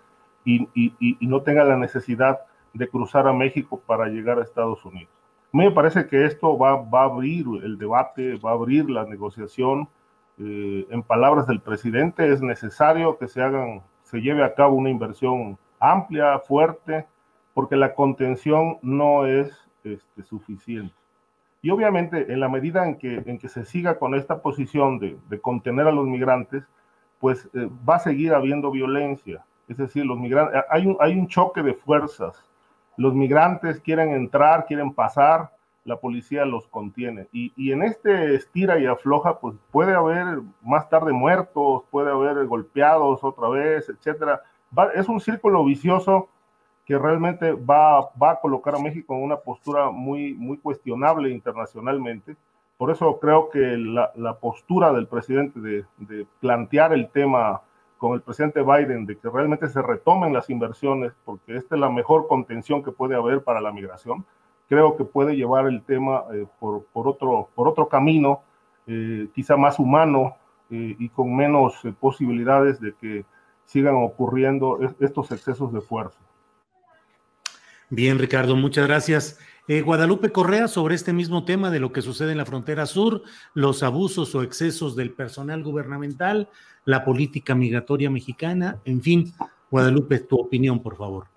y, 0.44 0.68
y, 0.74 0.96
y 1.00 1.28
no 1.28 1.44
tengan 1.44 1.70
la 1.70 1.78
necesidad 1.78 2.40
de 2.74 2.88
cruzar 2.88 3.28
a 3.28 3.34
México 3.34 3.80
para 3.86 4.08
llegar 4.08 4.40
a 4.40 4.44
Estados 4.44 4.84
Unidos. 4.86 5.14
Me 5.52 5.70
parece 5.70 6.08
que 6.08 6.26
esto 6.26 6.58
va, 6.58 6.78
va 6.78 7.02
a 7.02 7.06
abrir 7.06 7.46
el 7.64 7.78
debate, 7.78 8.40
va 8.40 8.52
a 8.52 8.54
abrir 8.54 8.90
la 8.90 9.06
negociación. 9.06 9.88
Eh, 10.40 10.88
en 10.90 11.04
palabras 11.04 11.46
del 11.46 11.60
presidente, 11.60 12.34
es 12.34 12.42
necesario 12.42 13.20
que 13.20 13.28
se 13.28 13.44
hagan, 13.44 13.84
se 14.02 14.20
lleve 14.20 14.44
a 14.44 14.56
cabo 14.56 14.78
una 14.78 14.90
inversión 14.90 15.60
amplia, 15.80 16.40
fuerte, 16.40 17.06
porque 17.54 17.76
la 17.76 17.94
contención 17.94 18.80
no 18.82 19.28
es 19.28 19.71
este, 19.84 20.24
suficiente. 20.24 20.94
Y 21.62 21.70
obviamente, 21.70 22.32
en 22.32 22.40
la 22.40 22.50
medida 22.50 22.88
en 22.88 22.98
que, 22.98 23.22
en 23.26 23.38
que 23.38 23.48
se 23.48 23.66
siga 23.66 24.00
con 24.00 24.16
esta 24.16 24.42
posición 24.42 25.00
de, 25.00 25.18
de 25.30 25.40
contener 25.40 25.88
a 25.88 25.92
los 25.92 26.08
migrantes, 26.08 26.64
pues 27.20 27.48
eh, 27.54 27.70
va 27.88 27.98
a 27.98 28.00
seguir 28.00 28.34
habiendo 28.34 28.72
violencia. 28.72 29.46
Es 29.68 29.78
decir, 29.78 30.06
los 30.06 30.20
migrantes, 30.20 30.62
hay 30.70 30.88
un, 30.88 30.98
hay 31.00 31.14
un 31.14 31.28
choque 31.28 31.62
de 31.62 31.74
fuerzas 31.74 32.44
los 32.98 33.14
migrantes 33.14 33.80
quieren 33.80 34.12
entrar, 34.12 34.66
quieren 34.66 34.94
pasar, 34.94 35.52
la 35.84 35.98
policía 35.98 36.46
los 36.46 36.68
contiene. 36.68 37.28
Y, 37.32 37.52
y, 37.56 37.72
en 37.72 37.82
este 37.82 38.36
estira 38.36 38.80
y 38.80 38.86
afloja, 38.86 39.40
pues 39.40 39.56
puede 39.72 39.94
haber 39.94 40.42
más 40.62 40.90
tarde 40.90 41.12
muertos, 41.12 41.84
puede 41.90 42.12
haber 42.12 42.46
golpeados 42.46 43.24
otra 43.24 43.50
vez, 43.50 43.90
etcétera. 43.90 44.42
Es 44.94 45.10
un 45.10 45.20
círculo 45.20 45.66
vicioso 45.66 46.30
que 46.86 46.98
realmente 46.98 47.54
va, 47.54 48.10
va, 48.22 48.32
a 48.32 48.40
colocar 48.40 48.76
a 48.76 48.80
México 48.80 49.16
en 49.16 49.24
una 49.24 49.38
postura 49.38 49.92
muy, 49.92 50.34
muy 50.34 50.58
cuestionable 50.58 51.30
internacionalmente. 51.30 52.36
Por 52.78 52.92
eso 52.92 53.20
creo 53.20 53.50
que 53.50 53.60
la, 53.60 54.12
la 54.16 54.36
postura 54.36 54.92
del 54.92 55.08
presidente 55.08 55.60
de, 55.60 55.86
de 55.98 56.26
plantear 56.40 56.94
el 56.94 57.10
tema 57.10 57.62
con 57.98 58.14
el 58.14 58.22
presidente 58.22 58.64
Biden 58.64 59.06
de 59.06 59.18
que 59.18 59.30
realmente 59.30 59.70
se 59.70 59.82
retomen 59.82 60.34
las 60.34 60.50
inversiones, 60.50 61.14
porque 61.24 61.56
esta 61.56 61.76
es 61.76 61.82
la 61.82 61.90
mejor 61.90 62.28
contención 62.28 62.84
que 62.84 62.92
puede 62.92 63.16
haber 63.16 63.44
para 63.44 63.62
la 63.62 63.72
migración, 63.72 64.26
creo 64.68 64.98
que 64.98 65.04
puede 65.04 65.36
llevar 65.36 65.68
el 65.68 65.84
tema 65.84 66.24
eh, 66.34 66.48
por, 66.60 66.86
por, 66.86 67.08
otro, 67.08 67.50
por 67.54 67.68
otro 67.68 67.88
camino, 67.88 68.42
eh, 68.88 69.30
quizá 69.36 69.56
más 69.56 69.78
humano 69.78 70.36
eh, 70.72 70.96
y 70.98 71.10
con 71.10 71.36
menos 71.36 71.84
eh, 71.86 71.94
posibilidades 71.98 72.80
de 72.80 72.94
que 72.94 73.26
sigan 73.66 73.96
ocurriendo 73.96 74.80
estos 75.00 75.32
excesos 75.32 75.72
de 75.72 75.82
fuerza. 75.82 76.20
Bien, 77.94 78.18
Ricardo, 78.20 78.56
muchas 78.56 78.88
gracias. 78.88 79.38
Eh, 79.68 79.82
Guadalupe 79.82 80.32
Correa, 80.32 80.70
sobre 80.70 80.96
este 80.96 81.12
mismo 81.12 81.44
tema 81.44 81.70
de 81.70 81.82
lo 81.82 81.92
que 81.92 82.02
sucede 82.02 82.32
en 82.32 82.38
la 82.38 82.46
frontera 82.46 82.86
sur, 82.86 83.24
los 83.54 83.84
abusos 83.84 84.34
o 84.34 84.44
excesos 84.44 84.96
del 84.96 85.12
personal 85.12 85.62
gubernamental, 85.62 86.48
la 86.86 87.04
política 87.04 87.54
migratoria 87.54 88.10
mexicana, 88.10 88.80
en 88.86 89.02
fin, 89.02 89.34
Guadalupe, 89.70 90.20
tu 90.20 90.38
opinión, 90.38 90.82
por 90.82 90.96
favor. 90.96 91.28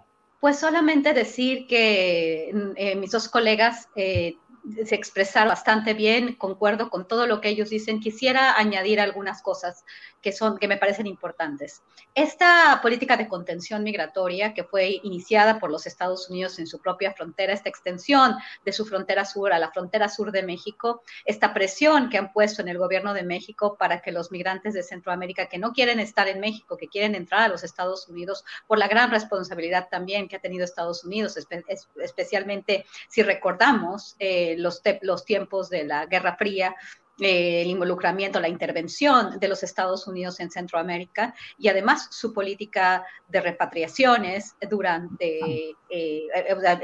Pues 0.40 0.56
solamente 0.60 1.12
decir 1.12 1.66
que 1.66 2.54
eh, 2.76 2.94
mis 2.94 3.10
dos 3.10 3.28
colegas 3.28 3.88
eh, 3.96 4.36
se 4.84 4.94
expresaron 4.94 5.48
bastante 5.48 5.92
bien, 5.92 6.34
concuerdo 6.34 6.88
con 6.88 7.08
todo 7.08 7.26
lo 7.26 7.40
que 7.40 7.48
ellos 7.48 7.70
dicen. 7.70 7.98
Quisiera 7.98 8.56
añadir 8.56 9.00
algunas 9.00 9.42
cosas 9.42 9.84
que, 10.24 10.32
son, 10.32 10.56
que 10.56 10.66
me 10.66 10.78
parecen 10.78 11.06
importantes. 11.06 11.82
Esta 12.14 12.80
política 12.80 13.18
de 13.18 13.28
contención 13.28 13.82
migratoria 13.82 14.54
que 14.54 14.64
fue 14.64 15.00
iniciada 15.02 15.60
por 15.60 15.70
los 15.70 15.86
Estados 15.86 16.30
Unidos 16.30 16.58
en 16.58 16.66
su 16.66 16.80
propia 16.80 17.12
frontera, 17.12 17.52
esta 17.52 17.68
extensión 17.68 18.34
de 18.64 18.72
su 18.72 18.86
frontera 18.86 19.26
sur 19.26 19.52
a 19.52 19.58
la 19.58 19.70
frontera 19.70 20.08
sur 20.08 20.32
de 20.32 20.42
México, 20.42 21.02
esta 21.26 21.52
presión 21.52 22.08
que 22.08 22.16
han 22.16 22.32
puesto 22.32 22.62
en 22.62 22.68
el 22.68 22.78
gobierno 22.78 23.12
de 23.12 23.22
México 23.22 23.76
para 23.78 24.00
que 24.00 24.12
los 24.12 24.32
migrantes 24.32 24.72
de 24.72 24.82
Centroamérica 24.82 25.46
que 25.46 25.58
no 25.58 25.72
quieren 25.72 26.00
estar 26.00 26.26
en 26.26 26.40
México, 26.40 26.78
que 26.78 26.88
quieren 26.88 27.14
entrar 27.14 27.42
a 27.42 27.48
los 27.48 27.62
Estados 27.62 28.08
Unidos, 28.08 28.46
por 28.66 28.78
la 28.78 28.88
gran 28.88 29.10
responsabilidad 29.10 29.88
también 29.90 30.26
que 30.26 30.36
ha 30.36 30.40
tenido 30.40 30.64
Estados 30.64 31.04
Unidos, 31.04 31.36
espe 31.36 31.62
especialmente 32.02 32.86
si 33.10 33.22
recordamos 33.22 34.16
eh, 34.18 34.54
los, 34.56 34.80
los 35.02 35.26
tiempos 35.26 35.68
de 35.68 35.84
la 35.84 36.06
Guerra 36.06 36.36
Fría 36.36 36.74
eh, 37.20 37.62
el 37.62 37.68
involucramiento, 37.68 38.40
la 38.40 38.48
intervención 38.48 39.38
de 39.38 39.46
los 39.46 39.62
Estados 39.62 40.08
Unidos 40.08 40.40
en 40.40 40.50
Centroamérica 40.50 41.32
y 41.56 41.68
además 41.68 42.08
su 42.10 42.32
política 42.32 43.06
de 43.28 43.40
repatriaciones 43.40 44.56
durante 44.68 45.76
eh, 45.88 46.26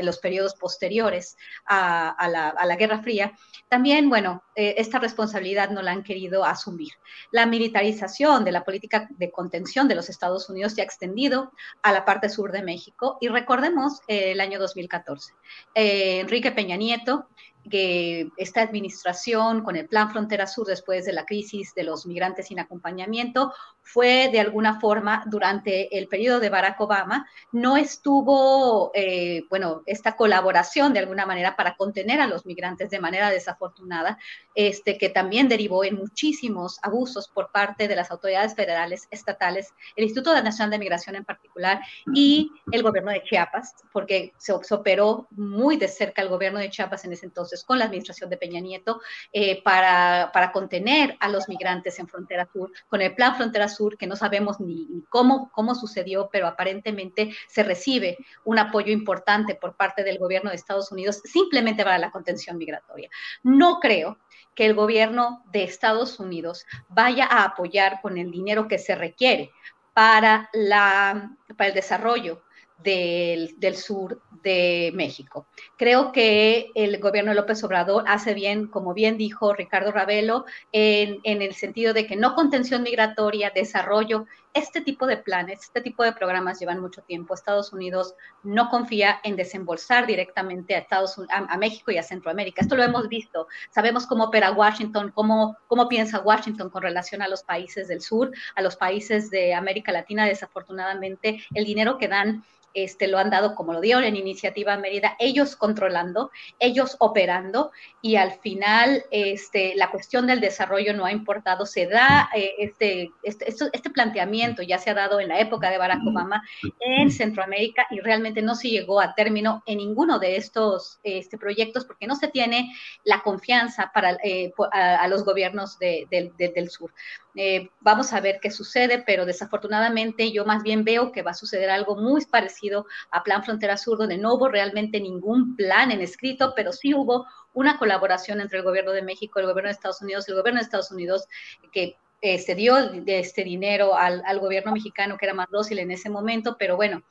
los 0.02 0.18
periodos 0.18 0.54
posteriores 0.54 1.36
a, 1.66 2.28
la, 2.28 2.76
Guerra 2.76 3.02
Fría, 3.02 3.36
también, 3.68 4.08
bueno, 4.08 4.44
eh, 4.54 4.76
esta 4.78 5.00
responsabilidad 5.00 5.70
no 5.70 5.82
la 5.82 5.90
han 5.90 6.04
querido 6.04 6.44
asumir. 6.44 6.92
La 7.32 7.44
militarización 7.44 8.44
de 8.44 8.52
la 8.52 8.62
política 8.62 9.08
de 9.10 9.32
contención 9.32 9.88
de 9.88 9.96
los 9.96 10.08
Estados 10.08 10.48
Unidos 10.48 10.74
se 10.74 10.82
ha 10.82 10.84
extendido 10.84 11.50
a 11.82 11.90
la 11.90 12.04
parte 12.04 12.28
sur 12.28 12.52
de 12.52 12.62
México 12.62 13.18
y 13.20 13.26
recordemos 13.26 14.00
el 14.06 14.40
año 14.40 14.60
2014. 14.60 15.32
Enrique 15.74 16.52
Peña 16.52 16.76
Nieto 16.76 17.26
que 17.68 18.30
esta 18.36 18.62
administración 18.62 19.62
con 19.62 19.76
el 19.76 19.86
Plan 19.86 20.10
Frontera 20.10 20.46
Sur 20.46 20.66
después 20.66 21.04
de 21.04 21.12
la 21.12 21.26
crisis 21.26 21.74
de 21.74 21.84
los 21.84 22.06
migrantes 22.06 22.46
sin 22.46 22.58
acompañamiento 22.58 23.52
fue 23.82 24.28
de 24.30 24.40
alguna 24.40 24.78
forma 24.80 25.24
durante 25.26 25.96
el 25.98 26.06
periodo 26.06 26.40
de 26.40 26.48
Barack 26.48 26.80
Obama, 26.80 27.26
no 27.52 27.76
estuvo, 27.76 28.92
eh, 28.94 29.42
bueno, 29.50 29.82
esta 29.86 30.16
colaboración 30.16 30.92
de 30.92 31.00
alguna 31.00 31.26
manera 31.26 31.56
para 31.56 31.74
contener 31.76 32.20
a 32.20 32.26
los 32.26 32.46
migrantes 32.46 32.90
de 32.90 33.00
manera 33.00 33.30
desafortunada, 33.30 34.18
este, 34.54 34.96
que 34.96 35.08
también 35.08 35.48
derivó 35.48 35.84
en 35.84 35.96
muchísimos 35.96 36.78
abusos 36.82 37.28
por 37.28 37.50
parte 37.50 37.88
de 37.88 37.96
las 37.96 38.10
autoridades 38.10 38.54
federales, 38.54 39.08
estatales, 39.10 39.74
el 39.96 40.04
Instituto 40.04 40.40
Nacional 40.40 40.70
de 40.70 40.78
Migración 40.78 41.16
en 41.16 41.24
particular 41.24 41.80
y 42.14 42.52
el 42.70 42.82
gobierno 42.82 43.10
de 43.10 43.22
Chiapas, 43.24 43.74
porque 43.92 44.32
se, 44.38 44.52
se 44.62 44.74
operó 44.74 45.26
muy 45.30 45.76
de 45.76 45.88
cerca 45.88 46.22
el 46.22 46.28
gobierno 46.28 46.60
de 46.60 46.70
Chiapas 46.70 47.04
en 47.04 47.12
ese 47.12 47.26
entonces 47.26 47.49
con 47.66 47.78
la 47.78 47.86
administración 47.86 48.30
de 48.30 48.36
Peña 48.36 48.60
Nieto 48.60 49.00
eh, 49.32 49.62
para, 49.62 50.30
para, 50.32 50.52
contener 50.52 51.16
a 51.20 51.28
los 51.28 51.48
migrantes 51.48 51.98
en 51.98 52.08
Frontera 52.08 52.48
Sur, 52.52 52.72
con 52.88 53.02
el 53.02 53.14
plan 53.14 53.36
Frontera 53.36 53.68
Sur, 53.68 53.96
que 53.96 54.06
no 54.06 54.16
sabemos 54.16 54.60
ni, 54.60 54.86
cómo, 55.08 55.50
cómo 55.52 55.74
sucedió, 55.74 56.28
pero 56.32 56.46
aparentemente 56.46 57.34
se 57.48 57.62
recibe 57.62 58.18
un 58.44 58.58
apoyo 58.58 58.92
importante 58.92 59.54
por 59.54 59.76
parte 59.76 60.04
del 60.04 60.18
gobierno 60.18 60.50
de 60.50 60.56
Estados 60.56 60.90
Unidos 60.92 61.20
simplemente 61.24 61.84
para 61.84 61.98
la 61.98 62.10
contención 62.10 62.56
migratoria. 62.58 63.10
No 63.42 63.80
creo 63.80 64.18
que 64.54 64.66
el 64.66 64.74
gobierno 64.74 65.42
de 65.52 65.64
Estados 65.64 66.18
Unidos 66.20 66.66
vaya 66.88 67.26
a 67.26 67.44
apoyar 67.44 68.00
con 68.00 68.18
el 68.18 68.30
dinero 68.30 68.68
que 68.68 68.78
se 68.78 68.94
requiere 68.94 69.50
para, 69.94 70.48
la, 70.52 71.36
para 71.56 71.68
el 71.68 71.74
desarrollo 71.74 72.42
del, 72.82 73.76
sur 73.76 74.20
de 74.42 74.90
México. 74.94 75.46
Creo 75.76 76.12
que 76.12 76.70
el 76.74 76.98
gobierno 76.98 77.30
de 77.30 77.36
López 77.36 77.62
Obrador 77.64 78.04
hace 78.06 78.34
bien, 78.34 78.66
como 78.66 78.94
bien 78.94 79.18
dijo 79.18 79.52
Ricardo 79.52 79.92
Ravelo, 79.92 80.44
en, 80.72 81.20
el 81.24 81.54
sentido 81.54 81.92
de 81.92 82.06
que 82.06 82.16
no 82.16 82.34
contención 82.34 82.82
migratoria, 82.82 83.52
desarrollo, 83.54 84.26
este 84.54 84.80
tipo 84.80 85.06
de 85.06 85.16
planes, 85.16 85.60
este 85.60 85.80
tipo 85.80 86.02
de 86.02 86.12
programas 86.12 86.58
llevan 86.58 86.80
mucho 86.80 87.02
tiempo. 87.02 87.34
Estados 87.34 87.72
Unidos 87.72 88.14
no 88.42 88.68
confía 88.68 89.20
en 89.22 89.36
desembolsar 89.36 90.06
directamente 90.06 90.74
a, 90.74 90.78
Estados, 90.78 91.16
a, 91.30 91.56
México 91.56 91.90
y 91.90 91.98
a 91.98 92.02
Centroamérica. 92.02 92.60
Esto 92.60 92.76
lo 92.76 92.82
hemos 92.82 93.08
visto. 93.08 93.46
Sabemos 93.70 94.06
cómo 94.06 94.24
opera 94.24 94.52
Washington, 94.52 95.12
cómo, 95.14 95.56
cómo 95.68 95.88
piensa 95.88 96.20
Washington 96.20 96.70
con 96.70 96.82
relación 96.82 97.22
a 97.22 97.28
los 97.28 97.42
países 97.42 97.88
del 97.88 98.00
sur, 98.00 98.30
a 98.54 98.62
los 98.62 98.76
países 98.76 99.30
de 99.30 99.54
América 99.54 99.92
Latina. 99.92 100.26
Desafortunadamente, 100.26 101.42
el 101.54 101.64
dinero 101.64 101.98
que 101.98 102.08
dan 102.08 102.44
este, 102.74 103.08
lo 103.08 103.18
han 103.18 103.30
dado 103.30 103.54
como 103.54 103.72
lo 103.72 103.80
dio 103.80 104.00
en 104.00 104.16
Iniciativa 104.16 104.76
Mérida, 104.76 105.16
ellos 105.18 105.56
controlando, 105.56 106.30
ellos 106.58 106.96
operando 107.00 107.72
y 108.00 108.16
al 108.16 108.32
final 108.38 109.04
este, 109.10 109.74
la 109.74 109.90
cuestión 109.90 110.26
del 110.26 110.40
desarrollo 110.40 110.94
no 110.94 111.04
ha 111.04 111.12
importado. 111.12 111.66
Se 111.66 111.86
da 111.86 112.30
eh, 112.34 112.52
este, 112.58 113.10
este, 113.22 113.48
este, 113.48 113.90
planteamiento, 113.90 114.39
ya 114.66 114.78
se 114.78 114.90
ha 114.90 114.94
dado 114.94 115.20
en 115.20 115.28
la 115.28 115.40
época 115.40 115.70
de 115.70 115.78
Barack 115.78 116.06
Obama 116.06 116.42
en 116.80 117.10
Centroamérica 117.10 117.86
y 117.90 118.00
realmente 118.00 118.42
no 118.42 118.54
se 118.54 118.68
llegó 118.68 119.00
a 119.00 119.14
término 119.14 119.62
en 119.66 119.78
ninguno 119.78 120.18
de 120.18 120.36
estos 120.36 120.98
este, 121.02 121.38
proyectos 121.38 121.84
porque 121.84 122.06
no 122.06 122.16
se 122.16 122.28
tiene 122.28 122.72
la 123.04 123.22
confianza 123.22 123.90
para, 123.92 124.12
eh, 124.24 124.52
a, 124.72 125.06
los 125.08 125.24
gobiernos 125.24 125.78
del 125.78 126.70
sur. 126.70 126.92
Eh, 127.36 127.68
vamos 127.80 128.12
a 128.12 128.20
ver 128.20 128.40
qué 128.40 128.50
sucede, 128.50 129.02
pero 129.06 129.24
desafortunadamente 129.24 130.32
yo 130.32 130.44
más 130.44 130.62
bien 130.62 130.84
veo 130.84 131.12
que 131.12 131.22
va 131.22 131.30
a 131.30 131.34
suceder 131.34 131.70
algo 131.70 131.96
muy 131.96 132.24
parecido 132.26 132.86
a 133.10 133.22
Plan 133.22 133.44
Frontera 133.44 133.76
Sur, 133.76 133.98
donde 133.98 134.18
no 134.18 134.34
hubo 134.34 134.48
realmente 134.48 135.00
ningún 135.00 135.54
plan 135.54 135.92
en 135.92 136.00
escrito, 136.00 136.52
pero 136.56 136.72
sí 136.72 136.92
hubo 136.92 137.26
una 137.52 137.78
colaboración 137.78 138.40
entre 138.40 138.58
el 138.58 138.64
gobierno 138.64 138.92
de 138.92 139.02
México, 139.02 139.38
el 139.38 139.46
gobierno 139.46 139.68
de 139.68 139.74
Estados 139.74 140.02
Unidos, 140.02 140.28
el 140.28 140.36
gobierno 140.36 140.60
de 140.60 140.64
Estados 140.64 140.90
Unidos, 140.90 141.26
que 141.72 141.96
eh, 142.20 142.38
se 142.38 142.54
dio 142.54 142.76
este 143.06 143.44
dinero 143.44 143.96
al, 143.96 144.38
gobierno 144.40 144.72
mexicano 144.72 145.16
que 145.16 145.26
era 145.26 145.34
más 145.34 145.48
dócil 145.50 145.78
en 145.78 145.90
ese 145.90 146.10
momento, 146.10 146.56
pero 146.58 146.76
bueno, 146.76 147.02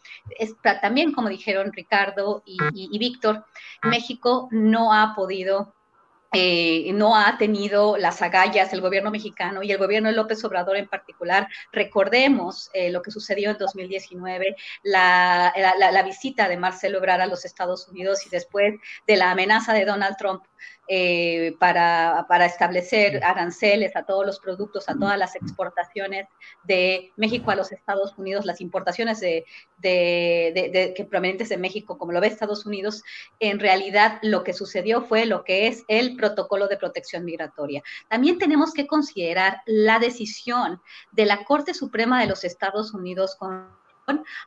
también 0.82 1.12
como 1.12 1.30
dijeron 1.30 1.72
Ricardo 1.74 2.43
y 2.45 2.98
Víctor, 2.98 3.45
México 3.84 4.48
no 4.52 4.93
ha 4.93 5.15
podido 5.15 5.74
eh, 6.32 6.91
no 6.93 7.15
ha 7.15 7.39
tenido 7.39 7.98
las 7.98 8.22
agallas 8.22 8.72
el 8.72 8.82
gobierno 8.82 9.10
mexicano 9.10 9.63
y 9.63 9.72
el 9.72 9.80
gobierno 9.80 10.10
de 10.10 10.15
López 10.15 10.43
Obrador 10.43 10.78
en 10.78 10.88
particular. 10.88 11.48
Recordemos 11.72 12.69
eh, 12.74 12.91
lo 12.91 13.02
que 13.02 13.10
sucedió 13.10 13.50
en 13.50 13.58
2019, 13.58 14.56
la, 14.84 15.52
la, 15.80 16.04
visita 16.04 16.48
de 16.48 16.58
Marcelo 16.58 17.00
Ebrard 17.00 17.22
a 17.22 17.26
los 17.26 17.45
Estados 17.45 17.88
Unidos 17.88 18.28
y 18.28 18.30
después 18.30 18.76
de 19.08 19.15
la 19.17 19.32
amenaza 19.32 19.74
de 19.74 19.86
Donald 19.86 20.17
Trump 20.17 20.43
eh, 20.88 21.56
para, 21.60 22.26
para, 22.28 22.45
establecer 22.45 23.24
aranceles 23.24 23.95
a 23.95 24.04
todos 24.04 24.26
los 24.26 24.39
productos, 24.39 24.89
a 24.89 24.98
todas 24.98 25.17
las 25.17 25.36
exportaciones 25.36 26.28
de 26.63 27.12
México 27.15 27.52
a 27.52 27.56
los 27.56 27.72
Estados 27.72 28.17
Unidos, 28.17 28.45
las 28.45 28.60
importaciones 28.60 29.19
de, 29.19 29.45
de, 29.78 30.93
que 30.95 31.06
provenientes 31.06 31.50
de 31.50 31.58
México, 31.58 31.98
como 31.98 32.12
lo 32.12 32.22
ve 32.22 32.28
Estados 32.28 32.65
Unidos, 32.65 33.04
en 33.39 33.60
realidad 33.60 34.19
lo 34.24 34.43
que 34.43 34.54
sucedió 34.54 35.04
fue 35.04 35.26
lo 35.26 35.43
que 35.43 35.67
es 35.67 35.84
el 35.88 36.15
protocolo 36.15 36.67
de 36.67 36.78
protección 36.78 37.24
migratoria. 37.24 37.84
También 38.10 38.38
tenemos 38.38 38.74
que 38.74 38.88
considerar 38.88 39.62
la 39.65 40.00
decisión 40.00 40.82
de 41.12 41.26
la 41.26 41.43
Corte 41.43 41.74
Suprema 41.74 42.19
de 42.19 42.28
los 42.28 42.43
Estados 42.43 42.93
Unidos 42.93 43.36
con 43.36 43.69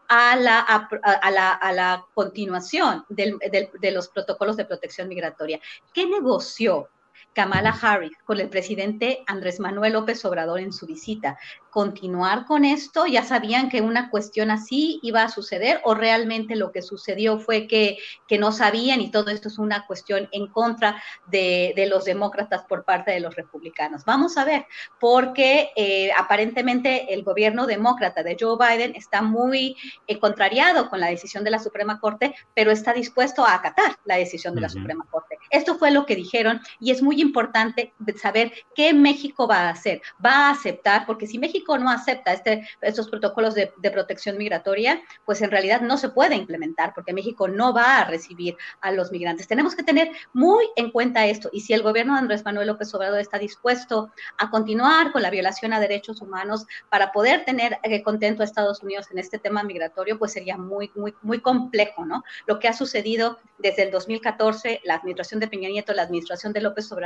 a 0.09 0.37
la, 0.37 0.61
a, 0.61 1.71
la, 1.73 2.05
continuación 2.15 3.05
de 3.09 3.91
los 3.93 4.09
protocolos 4.09 4.57
de 4.57 4.65
protección 4.65 5.09
migratoria. 5.09 5.61
¿Qué 5.93 6.07
negoció 6.07 6.89
Kamala 7.33 7.71
Harris 7.71 8.13
con 8.25 8.41
el 8.41 8.49
presidente 8.49 9.23
Andrés 9.27 9.61
Manuel 9.61 9.95
López 9.95 10.25
Obrador 10.25 10.61
en 10.61 10.73
su 10.73 10.87
visita? 10.87 11.39
continuar 11.73 12.45
con 12.45 12.67
esto? 12.67 13.07
¿Ya 13.07 13.25
sabían 13.25 13.71
que 13.71 13.81
una 13.81 14.11
cuestión 14.11 14.51
así 14.51 15.01
iba 15.03 15.23
a 15.23 15.31
suceder 15.31 15.81
o 15.85 15.95
realmente 15.95 16.55
lo 16.55 16.71
que 16.71 16.83
sucedió 16.83 17.39
fue 17.39 17.67
que, 17.67 17.97
que 18.29 18.37
no 18.37 18.53
sabían 18.53 19.01
y 19.01 19.11
todo 19.11 19.31
esto 19.31 19.49
es 19.49 19.59
una 19.59 19.87
cuestión 19.87 20.29
en 20.33 20.49
contra 20.49 21.03
de, 21.29 21.73
de 21.75 21.87
los 21.87 22.05
demócratas 22.05 22.65
por 22.69 22.85
parte 22.85 23.11
de 23.11 23.21
los 23.21 23.35
republicanos? 23.35 24.05
Vamos 24.05 24.37
a 24.37 24.45
ver, 24.45 24.67
porque 25.01 25.71
eh, 25.75 26.11
aparentemente 26.13 27.13
el 27.15 27.25
gobierno 27.25 27.67
demócrata 27.67 28.23
de 28.23 28.37
Joe 28.39 28.59
Biden 28.59 28.95
está 28.95 29.23
muy 29.23 29.75
eh, 30.07 30.19
contrariado 30.19 30.91
con 30.91 31.01
la 31.01 31.09
decisión 31.09 31.43
de 31.43 31.53
la 31.53 31.59
Suprema 31.59 31.99
Corte, 32.01 32.35
pero 32.55 32.71
está 32.71 32.93
dispuesto 32.93 33.47
a 33.47 33.55
acatar 33.55 33.97
la 34.05 34.17
decisión 34.17 34.55
de 34.55 34.61
la 34.61 34.69
Suprema 34.69 35.07
Corte. 35.11 35.39
Esto 35.49 35.79
fue 35.79 35.91
lo 35.91 36.05
que 36.05 36.17
dijeron 36.17 36.61
y 36.81 36.91
es 36.91 37.01
muy 37.01 37.12
importante 37.21 37.93
saber 38.21 38.53
qué 38.75 38.93
México 38.95 39.47
va 39.47 39.63
a 39.63 39.71
hacer. 39.71 40.01
Va 40.25 40.49
a 40.49 40.51
aceptar, 40.51 41.07
porque 41.07 41.27
si 41.27 41.39
México 41.39 41.79
no 41.79 41.91
acepta 41.91 42.33
este, 42.33 42.67
estos 42.81 43.09
protocolos 43.09 43.55
de, 43.55 43.73
protección 43.93 44.39
migratoria, 44.39 45.03
pues 45.27 45.43
en 45.43 45.51
realidad 45.51 45.83
no 45.83 45.99
se 45.99 46.09
puede 46.09 46.35
implementar 46.35 46.95
porque 46.95 47.13
México 47.13 47.47
no 47.47 47.75
va 47.75 47.99
a 47.99 48.05
recibir 48.05 48.57
a 48.81 48.91
los 48.91 49.13
migrantes. 49.13 49.47
Tenemos 49.47 49.75
que 49.75 49.83
tener 49.83 50.11
muy 50.33 50.65
en 50.77 50.91
cuenta 50.91 51.27
esto 51.27 51.51
y 51.53 51.61
si 51.61 51.75
el 51.75 51.83
gobierno 51.83 52.15
de 52.15 52.21
Andrés 52.21 52.45
Manuel 52.45 52.69
López 52.69 52.95
Obrador 52.95 53.21
está 53.21 53.39
dispuesto 53.39 54.11
a 54.39 54.51
continuar 54.51 55.13
con 55.13 55.21
la 55.21 55.29
violación 55.29 55.75
a 55.75 55.81
derechos 55.81 56.23
humanos 56.23 56.67
para 56.89 57.13
poder 57.13 57.45
tener 57.45 57.79
eh, 57.83 58.03
contento 58.03 58.43
a 58.43 58.47
Estados 58.47 58.83
Unidos 58.83 59.09
en 59.11 59.19
este 59.19 59.39
tema 59.39 59.63
migratorio, 59.63 60.19
pues 60.19 60.33
sería 60.33 60.57
muy, 60.57 60.91
muy, 60.95 61.15
muy 61.21 61.41
complejo, 61.41 62.07
¿no? 62.07 62.25
Lo 62.47 62.59
que 62.59 62.69
ha 62.69 62.73
sucedido 62.73 63.39
desde 63.59 63.83
el 63.83 63.91
2014, 63.91 64.81
la 64.85 64.95
administración 64.95 65.41
de 65.41 65.49
Peña 65.49 65.69
Nieto, 65.69 65.93
la 65.93 66.03
administración 66.03 66.53
de 66.53 66.61
López 66.61 66.91
Obrador, 66.93 67.02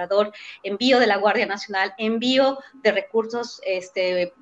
envío 0.62 0.98
de 0.98 1.06
la 1.06 1.16
Guardia 1.16 1.46
Nacional, 1.46 1.94
envío 1.98 2.58
de 2.74 2.92
recursos 2.92 3.60
este, 3.64 4.34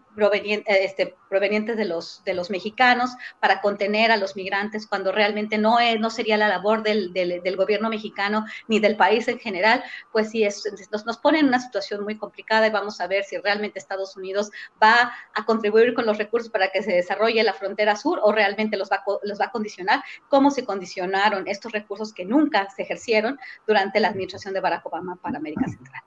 este, 0.66 1.14
provenientes 1.28 1.76
de 1.76 1.84
los, 1.84 2.22
de 2.24 2.34
los 2.34 2.50
mexicanos 2.50 3.10
para 3.40 3.60
contener 3.60 4.10
a 4.10 4.16
los 4.16 4.36
migrantes 4.36 4.86
cuando 4.86 5.12
realmente 5.12 5.58
no, 5.58 5.80
es, 5.80 5.98
no 6.00 6.10
sería 6.10 6.36
la 6.36 6.48
labor 6.48 6.82
del, 6.82 7.12
del, 7.12 7.56
gobierno 7.56 7.88
mexicano 7.88 8.44
ni 8.68 8.80
del 8.80 8.96
país 8.96 9.28
en 9.28 9.38
general, 9.38 9.82
pues 10.12 10.30
sí, 10.30 10.44
es, 10.44 10.64
nos, 10.90 11.06
nos 11.06 11.18
pone 11.18 11.38
en 11.38 11.46
una 11.46 11.60
situación 11.60 12.02
muy 12.04 12.16
complicada 12.16 12.66
y 12.66 12.70
vamos 12.70 13.00
a 13.00 13.06
ver 13.06 13.24
si 13.24 13.36
realmente 13.38 13.78
Estados 13.78 14.16
Unidos 14.16 14.50
va 14.82 15.12
a 15.34 15.44
contribuir 15.44 15.94
con 15.94 16.06
los 16.06 16.18
recursos 16.18 16.50
para 16.50 16.68
que 16.68 16.82
se 16.82 16.92
desarrolle 16.92 17.42
la 17.42 17.54
frontera 17.54 17.96
sur 17.96 18.20
o 18.22 18.32
realmente 18.32 18.76
los 18.76 18.90
va, 18.90 19.02
los 19.22 19.40
va 19.40 19.46
a 19.46 19.50
condicionar, 19.50 20.02
como 20.28 20.50
se 20.50 20.64
condicionaron 20.64 21.46
estos 21.46 21.72
recursos 21.72 22.12
que 22.12 22.24
nunca 22.24 22.68
se 22.70 22.82
ejercieron 22.82 23.38
durante 23.66 24.00
la 24.00 24.08
administración 24.08 24.54
de 24.54 24.60
Barack 24.60 24.86
Obama 24.86 25.16
para 25.16 25.38
América 25.38 25.66
Central. 25.68 26.02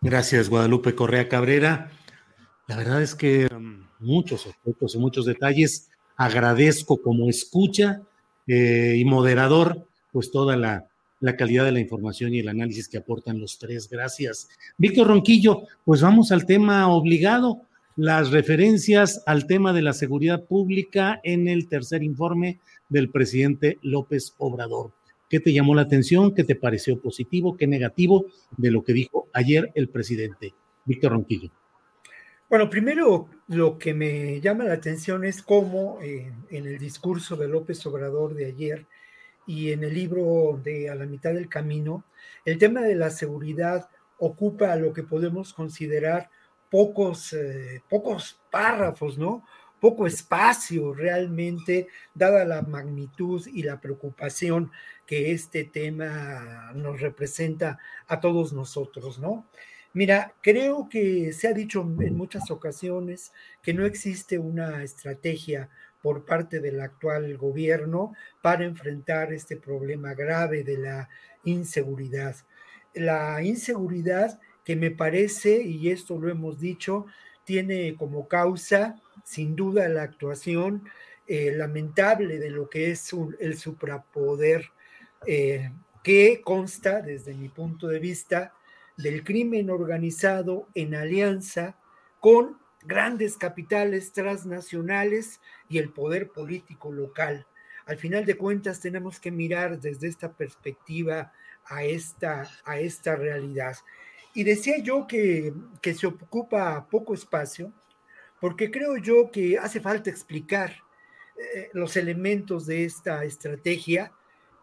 Gracias, 0.00 0.50
Guadalupe 0.50 0.94
Correa 0.94 1.28
Cabrera. 1.30 1.90
La 2.66 2.76
verdad 2.76 3.02
es 3.02 3.14
que 3.14 3.46
um, 3.54 3.86
muchos 3.98 4.46
aspectos 4.46 4.94
y 4.94 4.98
muchos 4.98 5.26
detalles. 5.26 5.90
Agradezco 6.16 7.02
como 7.02 7.28
escucha 7.28 8.02
eh, 8.46 8.94
y 8.96 9.04
moderador, 9.04 9.86
pues 10.12 10.30
toda 10.30 10.56
la, 10.56 10.88
la 11.20 11.36
calidad 11.36 11.64
de 11.64 11.72
la 11.72 11.80
información 11.80 12.32
y 12.34 12.38
el 12.38 12.48
análisis 12.48 12.88
que 12.88 12.98
aportan 12.98 13.40
los 13.40 13.58
tres. 13.58 13.88
Gracias. 13.88 14.48
Víctor 14.78 15.08
Ronquillo, 15.08 15.62
pues 15.84 16.02
vamos 16.02 16.32
al 16.32 16.46
tema 16.46 16.88
obligado, 16.88 17.62
las 17.96 18.30
referencias 18.30 19.22
al 19.26 19.46
tema 19.46 19.72
de 19.72 19.82
la 19.82 19.92
seguridad 19.92 20.44
pública 20.44 21.20
en 21.22 21.48
el 21.48 21.68
tercer 21.68 22.02
informe 22.02 22.60
del 22.88 23.10
presidente 23.10 23.78
López 23.82 24.34
Obrador. 24.38 24.92
¿Qué 25.28 25.40
te 25.40 25.52
llamó 25.52 25.74
la 25.74 25.82
atención? 25.82 26.34
¿Qué 26.34 26.44
te 26.44 26.54
pareció 26.54 27.00
positivo? 27.00 27.56
¿Qué 27.56 27.66
negativo 27.66 28.26
de 28.56 28.70
lo 28.70 28.84
que 28.84 28.92
dijo 28.92 29.28
ayer 29.32 29.72
el 29.74 29.88
presidente? 29.88 30.54
Víctor 30.84 31.12
Ronquillo. 31.12 31.50
Bueno, 32.48 32.68
primero 32.68 33.28
lo 33.48 33.78
que 33.78 33.94
me 33.94 34.40
llama 34.40 34.64
la 34.64 34.74
atención 34.74 35.24
es 35.24 35.42
cómo 35.42 35.98
eh, 36.02 36.30
en 36.50 36.66
el 36.66 36.78
discurso 36.78 37.36
de 37.36 37.48
López 37.48 37.84
Obrador 37.86 38.34
de 38.34 38.46
ayer 38.46 38.86
y 39.46 39.72
en 39.72 39.82
el 39.82 39.94
libro 39.94 40.60
de 40.62 40.90
A 40.90 40.94
la 40.94 41.06
mitad 41.06 41.32
del 41.32 41.48
camino, 41.48 42.04
el 42.44 42.58
tema 42.58 42.82
de 42.82 42.96
la 42.96 43.10
seguridad 43.10 43.88
ocupa 44.18 44.76
lo 44.76 44.92
que 44.92 45.02
podemos 45.02 45.54
considerar 45.54 46.30
pocos, 46.70 47.32
eh, 47.32 47.82
pocos 47.88 48.40
párrafos, 48.50 49.16
¿no? 49.16 49.44
Poco 49.80 50.06
espacio 50.06 50.92
realmente, 50.94 51.88
dada 52.14 52.44
la 52.44 52.62
magnitud 52.62 53.46
y 53.46 53.62
la 53.62 53.80
preocupación 53.80 54.70
que 55.06 55.32
este 55.32 55.64
tema 55.64 56.72
nos 56.74 57.00
representa 57.00 57.78
a 58.06 58.20
todos 58.20 58.52
nosotros, 58.52 59.18
¿no? 59.18 59.46
Mira, 59.94 60.34
creo 60.42 60.88
que 60.88 61.32
se 61.32 61.46
ha 61.46 61.52
dicho 61.52 61.80
en 62.00 62.16
muchas 62.16 62.50
ocasiones 62.50 63.32
que 63.62 63.72
no 63.72 63.86
existe 63.86 64.40
una 64.40 64.82
estrategia 64.82 65.70
por 66.02 66.24
parte 66.24 66.58
del 66.58 66.80
actual 66.80 67.36
gobierno 67.36 68.12
para 68.42 68.64
enfrentar 68.64 69.32
este 69.32 69.56
problema 69.56 70.12
grave 70.14 70.64
de 70.64 70.78
la 70.78 71.08
inseguridad. 71.44 72.34
La 72.92 73.40
inseguridad 73.44 74.40
que 74.64 74.74
me 74.74 74.90
parece, 74.90 75.62
y 75.62 75.88
esto 75.90 76.18
lo 76.18 76.28
hemos 76.28 76.58
dicho, 76.58 77.06
tiene 77.44 77.94
como 77.94 78.26
causa, 78.26 79.00
sin 79.22 79.54
duda, 79.54 79.88
la 79.88 80.02
actuación 80.02 80.88
eh, 81.28 81.52
lamentable 81.54 82.40
de 82.40 82.50
lo 82.50 82.68
que 82.68 82.90
es 82.90 83.14
el 83.38 83.56
suprapoder, 83.56 84.72
eh, 85.24 85.70
que 86.02 86.40
consta, 86.42 87.00
desde 87.00 87.34
mi 87.34 87.48
punto 87.48 87.86
de 87.86 88.00
vista, 88.00 88.52
del 88.96 89.24
crimen 89.24 89.70
organizado 89.70 90.68
en 90.74 90.94
alianza 90.94 91.76
con 92.20 92.58
grandes 92.82 93.36
capitales 93.36 94.12
transnacionales 94.12 95.40
y 95.68 95.78
el 95.78 95.90
poder 95.90 96.28
político 96.28 96.92
local. 96.92 97.46
Al 97.86 97.98
final 97.98 98.24
de 98.24 98.36
cuentas 98.36 98.80
tenemos 98.80 99.20
que 99.20 99.30
mirar 99.30 99.80
desde 99.80 100.08
esta 100.08 100.32
perspectiva 100.32 101.32
a 101.66 101.84
esta, 101.84 102.48
a 102.64 102.78
esta 102.78 103.16
realidad. 103.16 103.76
Y 104.34 104.44
decía 104.44 104.78
yo 104.78 105.06
que, 105.06 105.52
que 105.80 105.94
se 105.94 106.06
ocupa 106.06 106.86
poco 106.90 107.14
espacio, 107.14 107.72
porque 108.40 108.70
creo 108.70 108.96
yo 108.96 109.30
que 109.30 109.58
hace 109.58 109.80
falta 109.80 110.10
explicar 110.10 110.76
eh, 111.36 111.70
los 111.72 111.96
elementos 111.96 112.66
de 112.66 112.84
esta 112.84 113.24
estrategia 113.24 114.12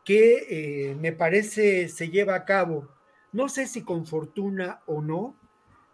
que 0.04 0.90
eh, 0.90 0.96
me 0.96 1.12
parece 1.12 1.90
se 1.90 2.10
lleva 2.10 2.36
a 2.36 2.46
cabo, 2.46 2.88
no 3.32 3.50
sé 3.50 3.68
si 3.68 3.84
con 3.84 4.06
fortuna 4.06 4.82
o 4.86 5.02
no, 5.02 5.36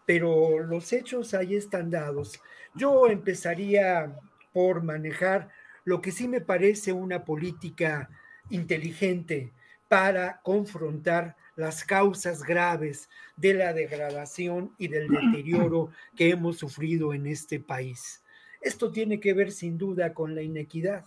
pero 0.06 0.60
los 0.60 0.94
hechos 0.94 1.34
ahí 1.34 1.56
están 1.56 1.92
dados. 1.92 2.40
Yo 2.74 3.08
empezaría 3.08 4.16
por 4.54 4.82
manejar 4.82 5.50
lo 5.84 6.02
que 6.02 6.12
sí 6.12 6.28
me 6.28 6.42
parece 6.42 6.94
una 6.94 7.26
política 7.26 8.10
inteligente 8.50 9.54
para 9.88 10.42
confrontar 10.42 11.36
las 11.56 11.84
causas 11.84 12.44
graves 12.44 13.10
de 13.36 13.54
la 13.54 13.74
degradación 13.74 14.74
y 14.78 14.88
del 14.88 15.08
deterioro 15.34 15.92
que 16.16 16.30
hemos 16.30 16.58
sufrido 16.58 17.14
en 17.14 17.28
este 17.28 17.60
país. 17.60 18.24
Esto 18.62 18.92
tiene 18.92 19.20
que 19.20 19.34
ver 19.34 19.52
sin 19.52 19.78
duda 19.78 20.14
con 20.14 20.36
la 20.36 20.42
inequidad. 20.42 21.06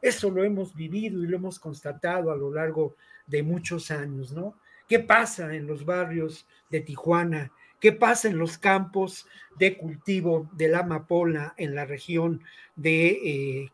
Eso 0.00 0.30
lo 0.30 0.44
hemos 0.44 0.74
vivido 0.74 1.22
y 1.22 1.26
lo 1.26 1.36
hemos 1.36 1.58
constatado 1.58 2.30
a 2.30 2.36
lo 2.36 2.52
largo 2.52 2.96
de 3.26 3.42
muchos 3.42 3.90
años, 3.90 4.32
¿no? 4.32 4.54
¿Qué 4.88 5.00
pasa 5.00 5.54
en 5.54 5.66
los 5.66 5.84
barrios 5.84 6.46
de 6.70 6.80
Tijuana 6.80 7.50
¿Qué 7.80 7.92
pasa 7.92 8.28
en 8.28 8.38
los 8.38 8.56
campos 8.56 9.26
de 9.58 9.76
cultivo 9.76 10.48
de 10.52 10.68
la 10.68 10.80
amapola 10.80 11.54
en 11.56 11.74
la 11.74 11.84
región 11.84 12.42
de, 12.74 13.08
eh, 13.08 13.72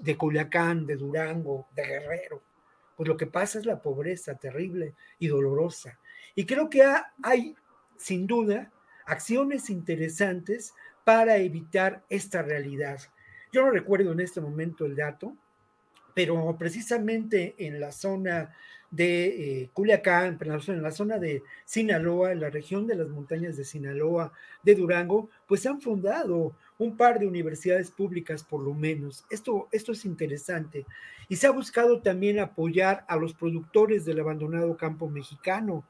de 0.00 0.16
Culiacán, 0.16 0.86
de 0.86 0.96
Durango, 0.96 1.66
de 1.74 1.86
Guerrero? 1.86 2.42
Pues 2.96 3.08
lo 3.08 3.16
que 3.16 3.26
pasa 3.26 3.58
es 3.58 3.64
la 3.64 3.80
pobreza 3.80 4.34
terrible 4.34 4.94
y 5.18 5.28
dolorosa. 5.28 5.98
Y 6.34 6.44
creo 6.44 6.68
que 6.68 6.84
hay, 7.22 7.56
sin 7.96 8.26
duda, 8.26 8.70
acciones 9.06 9.70
interesantes 9.70 10.74
para 11.04 11.38
evitar 11.38 12.04
esta 12.10 12.42
realidad. 12.42 13.00
Yo 13.50 13.62
no 13.62 13.70
recuerdo 13.70 14.12
en 14.12 14.20
este 14.20 14.42
momento 14.42 14.84
el 14.84 14.94
dato, 14.94 15.34
pero 16.14 16.54
precisamente 16.58 17.54
en 17.58 17.80
la 17.80 17.92
zona 17.92 18.54
de 18.90 19.62
eh, 19.62 19.70
Culiacán, 19.72 20.38
en 20.40 20.82
la 20.82 20.90
zona 20.90 21.18
de 21.18 21.42
Sinaloa, 21.64 22.32
en 22.32 22.40
la 22.40 22.50
región 22.50 22.86
de 22.86 22.96
las 22.96 23.08
montañas 23.08 23.56
de 23.56 23.64
Sinaloa, 23.64 24.32
de 24.62 24.74
Durango, 24.74 25.28
pues 25.46 25.62
se 25.62 25.68
han 25.68 25.80
fundado 25.80 26.54
un 26.78 26.96
par 26.96 27.18
de 27.18 27.26
universidades 27.26 27.90
públicas 27.90 28.42
por 28.44 28.62
lo 28.62 28.72
menos. 28.72 29.24
Esto, 29.30 29.68
esto 29.72 29.92
es 29.92 30.04
interesante. 30.04 30.86
Y 31.28 31.36
se 31.36 31.46
ha 31.46 31.50
buscado 31.50 32.00
también 32.00 32.38
apoyar 32.38 33.04
a 33.08 33.16
los 33.16 33.34
productores 33.34 34.04
del 34.04 34.20
abandonado 34.20 34.76
campo 34.76 35.08
mexicano, 35.08 35.84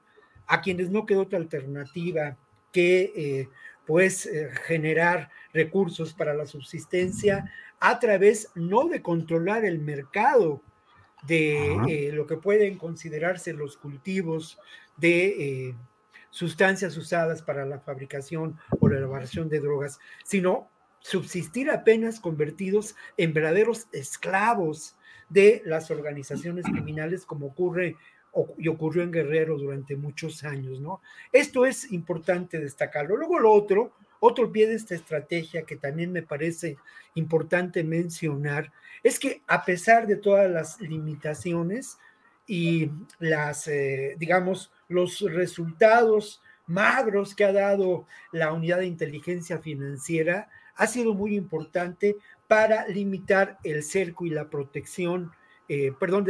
a 0.46 0.60
quienes 0.62 0.90
no 0.90 1.06
quedó 1.06 1.22
otra 1.22 1.38
alternativa 1.38 2.36
que 2.72 3.12
eh, 3.14 3.48
pues 3.86 4.26
eh, 4.26 4.50
generar 4.66 5.30
recursos 5.52 6.12
para 6.12 6.34
la 6.34 6.46
subsistencia 6.46 7.50
a 7.80 7.98
través 7.98 8.50
no 8.54 8.88
de 8.88 9.02
controlar 9.02 9.64
el 9.64 9.78
mercado, 9.78 10.62
de 11.26 11.74
eh, 11.88 12.12
lo 12.12 12.26
que 12.26 12.36
pueden 12.36 12.78
considerarse 12.78 13.52
los 13.52 13.76
cultivos 13.76 14.58
de 14.96 15.68
eh, 15.68 15.74
sustancias 16.30 16.96
usadas 16.96 17.42
para 17.42 17.64
la 17.64 17.80
fabricación 17.80 18.58
o 18.80 18.88
la 18.88 18.98
elaboración 18.98 19.48
de 19.48 19.60
drogas, 19.60 19.98
sino 20.24 20.68
subsistir 21.00 21.70
apenas 21.70 22.20
convertidos 22.20 22.96
en 23.16 23.32
verdaderos 23.32 23.88
esclavos 23.92 24.96
de 25.28 25.62
las 25.64 25.90
organizaciones 25.90 26.64
criminales 26.64 27.24
como 27.24 27.46
ocurre 27.46 27.96
y 28.58 28.68
ocurrió 28.68 29.02
en 29.02 29.10
Guerrero 29.10 29.56
durante 29.58 29.96
muchos 29.96 30.44
años, 30.44 30.80
¿no? 30.80 31.00
Esto 31.32 31.66
es 31.66 31.90
importante 31.92 32.58
destacarlo. 32.60 33.16
Luego 33.16 33.38
lo 33.38 33.52
otro, 33.52 33.92
otro 34.20 34.50
pie 34.50 34.66
de 34.66 34.74
esta 34.74 34.94
estrategia 34.94 35.62
que 35.62 35.76
también 35.76 36.12
me 36.12 36.22
parece 36.22 36.76
importante 37.14 37.84
mencionar 37.84 38.72
es 39.02 39.18
que 39.18 39.42
a 39.46 39.64
pesar 39.64 40.06
de 40.06 40.16
todas 40.16 40.50
las 40.50 40.80
limitaciones 40.80 41.98
y 42.46 42.90
las, 43.18 43.68
eh, 43.68 44.16
digamos, 44.18 44.72
los 44.88 45.20
resultados 45.20 46.42
magros 46.66 47.34
que 47.34 47.44
ha 47.44 47.52
dado 47.52 48.06
la 48.32 48.52
unidad 48.52 48.78
de 48.78 48.86
inteligencia 48.86 49.58
financiera, 49.58 50.48
ha 50.76 50.86
sido 50.86 51.14
muy 51.14 51.36
importante 51.36 52.16
para 52.46 52.86
limitar 52.88 53.58
el 53.64 53.82
cerco 53.82 54.24
y 54.24 54.30
la 54.30 54.48
protección, 54.48 55.32
eh, 55.68 55.92
perdón, 55.98 56.26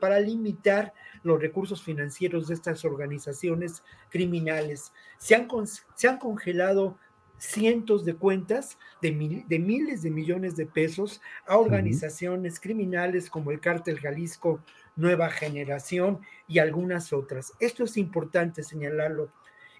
para 0.00 0.20
limitar 0.20 0.92
los 1.22 1.40
recursos 1.40 1.82
financieros 1.82 2.48
de 2.48 2.54
estas 2.54 2.84
organizaciones 2.84 3.82
criminales. 4.10 4.92
Se 5.18 5.34
han, 5.34 5.48
se 5.94 6.08
han 6.08 6.18
congelado 6.18 6.98
cientos 7.42 8.04
de 8.04 8.14
cuentas 8.14 8.78
de, 9.00 9.44
de, 9.48 9.58
miles 9.58 10.02
de 10.02 10.10
millones 10.12 10.54
de 10.54 10.64
pesos 10.64 11.20
a 11.44 11.56
organizaciones 11.56 12.60
criminales 12.60 13.28
como 13.28 13.50
el 13.50 13.58
Cártel 13.58 13.98
Jalisco 13.98 14.62
Nueva 14.94 15.28
Generación 15.28 16.20
y 16.46 16.60
algunas 16.60 17.12
otras. 17.12 17.52
Esto 17.58 17.82
es 17.82 17.96
importante 17.96 18.62
señalarlo. 18.62 19.32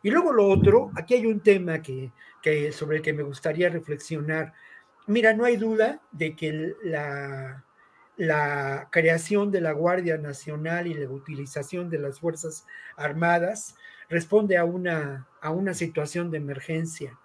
Y 0.02 0.10
luego 0.10 0.32
lo 0.32 0.48
otro, 0.48 0.90
aquí 0.96 1.14
hay 1.14 1.26
un 1.26 1.38
tema 1.38 1.80
que, 1.82 2.10
que 2.42 2.72
sobre 2.72 2.96
el 2.96 3.02
que 3.02 3.12
me 3.12 3.22
gustaría 3.22 3.68
reflexionar. 3.68 4.52
Mira, 5.06 5.32
no 5.32 5.44
hay 5.44 5.56
duda 5.56 6.00
de 6.10 6.34
que 6.34 6.74
la, 6.82 7.64
la 8.16 8.88
creación 8.90 9.52
de 9.52 9.60
la 9.60 9.70
Guardia 9.70 10.18
Nacional 10.18 10.88
y 10.88 10.94
la 10.94 11.08
utilización 11.08 11.88
de 11.90 12.00
las 12.00 12.18
Fuerzas 12.18 12.66
Armadas 12.96 13.76
responde 14.08 14.56
a 14.56 14.64
una, 14.64 15.28
a 15.40 15.52
una 15.52 15.74
situación 15.74 16.32
de 16.32 16.38
emergencia. 16.38 17.16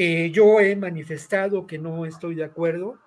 Eh, 0.00 0.30
yo 0.30 0.60
he 0.60 0.76
manifestado 0.76 1.66
que 1.66 1.76
no 1.76 2.06
estoy 2.06 2.36
de 2.36 2.44
acuerdo 2.44 3.00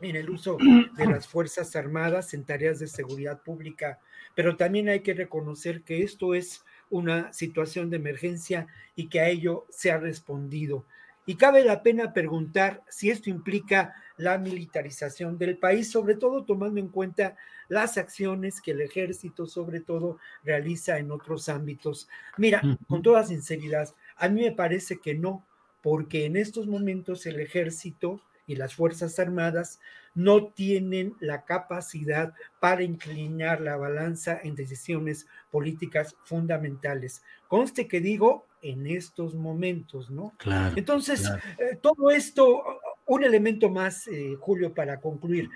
en 0.00 0.14
el 0.14 0.30
uso 0.30 0.58
de 0.96 1.06
las 1.06 1.26
Fuerzas 1.26 1.74
Armadas 1.74 2.34
en 2.34 2.44
tareas 2.44 2.78
de 2.78 2.86
seguridad 2.86 3.42
pública, 3.42 3.98
pero 4.36 4.56
también 4.56 4.88
hay 4.88 5.00
que 5.00 5.12
reconocer 5.12 5.82
que 5.82 6.04
esto 6.04 6.34
es 6.34 6.64
una 6.88 7.32
situación 7.32 7.90
de 7.90 7.96
emergencia 7.96 8.68
y 8.94 9.08
que 9.08 9.18
a 9.18 9.28
ello 9.28 9.66
se 9.70 9.90
ha 9.90 9.98
respondido. 9.98 10.86
Y 11.26 11.34
cabe 11.34 11.64
la 11.64 11.82
pena 11.82 12.12
preguntar 12.12 12.84
si 12.88 13.10
esto 13.10 13.28
implica 13.28 13.96
la 14.16 14.38
militarización 14.38 15.36
del 15.36 15.58
país, 15.58 15.90
sobre 15.90 16.14
todo 16.14 16.44
tomando 16.44 16.78
en 16.78 16.90
cuenta 16.90 17.34
las 17.66 17.98
acciones 17.98 18.60
que 18.60 18.70
el 18.70 18.82
ejército, 18.82 19.46
sobre 19.46 19.80
todo, 19.80 20.18
realiza 20.44 20.98
en 20.98 21.10
otros 21.10 21.48
ámbitos. 21.48 22.08
Mira, 22.36 22.62
con 22.86 23.02
toda 23.02 23.24
sinceridad, 23.24 23.88
a 24.14 24.28
mí 24.28 24.42
me 24.42 24.52
parece 24.52 25.00
que 25.00 25.14
no, 25.16 25.44
porque 25.82 26.26
en 26.26 26.36
estos 26.36 26.66
momentos 26.66 27.26
el 27.26 27.40
ejército 27.40 28.20
y 28.46 28.56
las 28.56 28.74
Fuerzas 28.74 29.18
Armadas 29.18 29.78
no 30.14 30.48
tienen 30.48 31.14
la 31.20 31.44
capacidad 31.44 32.34
para 32.58 32.82
inclinar 32.82 33.60
la 33.60 33.76
balanza 33.76 34.40
en 34.42 34.54
decisiones 34.54 35.26
políticas 35.50 36.16
fundamentales. 36.24 37.22
Conste 37.48 37.86
que 37.86 38.00
digo 38.00 38.46
en 38.62 38.86
estos 38.86 39.34
momentos, 39.34 40.10
¿no? 40.10 40.34
Claro. 40.38 40.74
Entonces, 40.76 41.30
eh, 41.58 41.78
todo 41.80 42.10
esto, 42.10 42.62
un 43.06 43.24
elemento 43.24 43.70
más, 43.70 44.08
eh, 44.08 44.36
Julio, 44.38 44.74
para 44.74 45.00
concluir. 45.00 45.48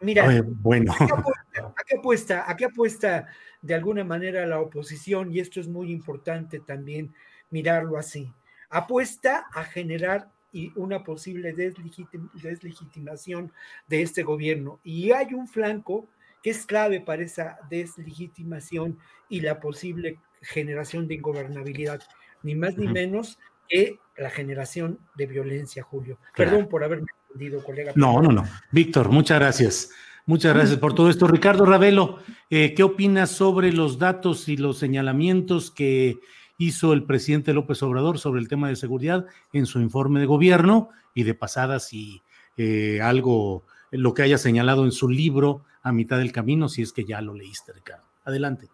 Mira, 0.00 0.42
bueno. 0.44 0.92
aquí 0.92 1.96
apuesta, 1.98 2.44
aquí 2.46 2.64
apuesta 2.64 3.28
de 3.62 3.74
alguna 3.74 4.04
manera 4.04 4.46
la 4.46 4.60
oposición, 4.60 5.32
y 5.32 5.40
esto 5.40 5.58
es 5.58 5.68
muy 5.68 5.90
importante 5.90 6.60
también 6.60 7.14
mirarlo 7.50 7.96
así. 7.96 8.30
Apuesta 8.70 9.46
a 9.52 9.64
generar 9.64 10.30
y 10.52 10.72
una 10.74 11.04
posible 11.04 11.52
deslegitimación 11.52 13.52
de 13.88 14.02
este 14.02 14.22
gobierno. 14.22 14.80
Y 14.82 15.12
hay 15.12 15.34
un 15.34 15.48
flanco 15.48 16.08
que 16.42 16.50
es 16.50 16.64
clave 16.64 17.00
para 17.00 17.22
esa 17.22 17.58
deslegitimación 17.68 18.98
y 19.28 19.40
la 19.40 19.60
posible 19.60 20.18
generación 20.40 21.08
de 21.08 21.14
ingobernabilidad, 21.14 22.00
ni 22.42 22.54
más 22.54 22.78
ni 22.78 22.88
menos 22.88 23.38
que 23.68 23.98
la 24.16 24.30
generación 24.30 24.98
de 25.16 25.26
violencia, 25.26 25.82
Julio. 25.82 26.18
Perdón 26.34 26.68
por 26.68 26.84
haberme 26.84 27.08
entendido, 27.28 27.62
colega. 27.62 27.92
No, 27.96 28.22
no, 28.22 28.32
no. 28.32 28.44
Víctor, 28.70 29.10
muchas 29.10 29.38
gracias. 29.38 29.90
Muchas 30.24 30.54
gracias 30.54 30.78
por 30.78 30.94
todo 30.94 31.10
esto. 31.10 31.28
Ricardo 31.28 31.66
Ravelo, 31.66 32.18
eh, 32.50 32.74
¿qué 32.74 32.82
opinas 32.82 33.30
sobre 33.30 33.72
los 33.72 33.98
datos 33.98 34.48
y 34.48 34.56
los 34.56 34.78
señalamientos 34.78 35.70
que 35.70 36.18
hizo 36.58 36.92
el 36.92 37.04
presidente 37.04 37.52
López 37.52 37.82
Obrador 37.82 38.18
sobre 38.18 38.40
el 38.40 38.48
tema 38.48 38.68
de 38.68 38.76
seguridad 38.76 39.26
en 39.52 39.66
su 39.66 39.80
informe 39.80 40.20
de 40.20 40.26
gobierno 40.26 40.90
y 41.14 41.24
de 41.24 41.34
pasada 41.34 41.80
si 41.80 42.22
eh, 42.56 43.00
algo, 43.02 43.64
lo 43.90 44.14
que 44.14 44.22
haya 44.22 44.38
señalado 44.38 44.84
en 44.84 44.92
su 44.92 45.08
libro 45.08 45.64
a 45.82 45.92
mitad 45.92 46.18
del 46.18 46.32
camino, 46.32 46.68
si 46.68 46.82
es 46.82 46.92
que 46.92 47.04
ya 47.04 47.20
lo 47.20 47.34
leíste, 47.34 47.72
Ricardo. 47.72 48.04
Adelante. 48.24 48.68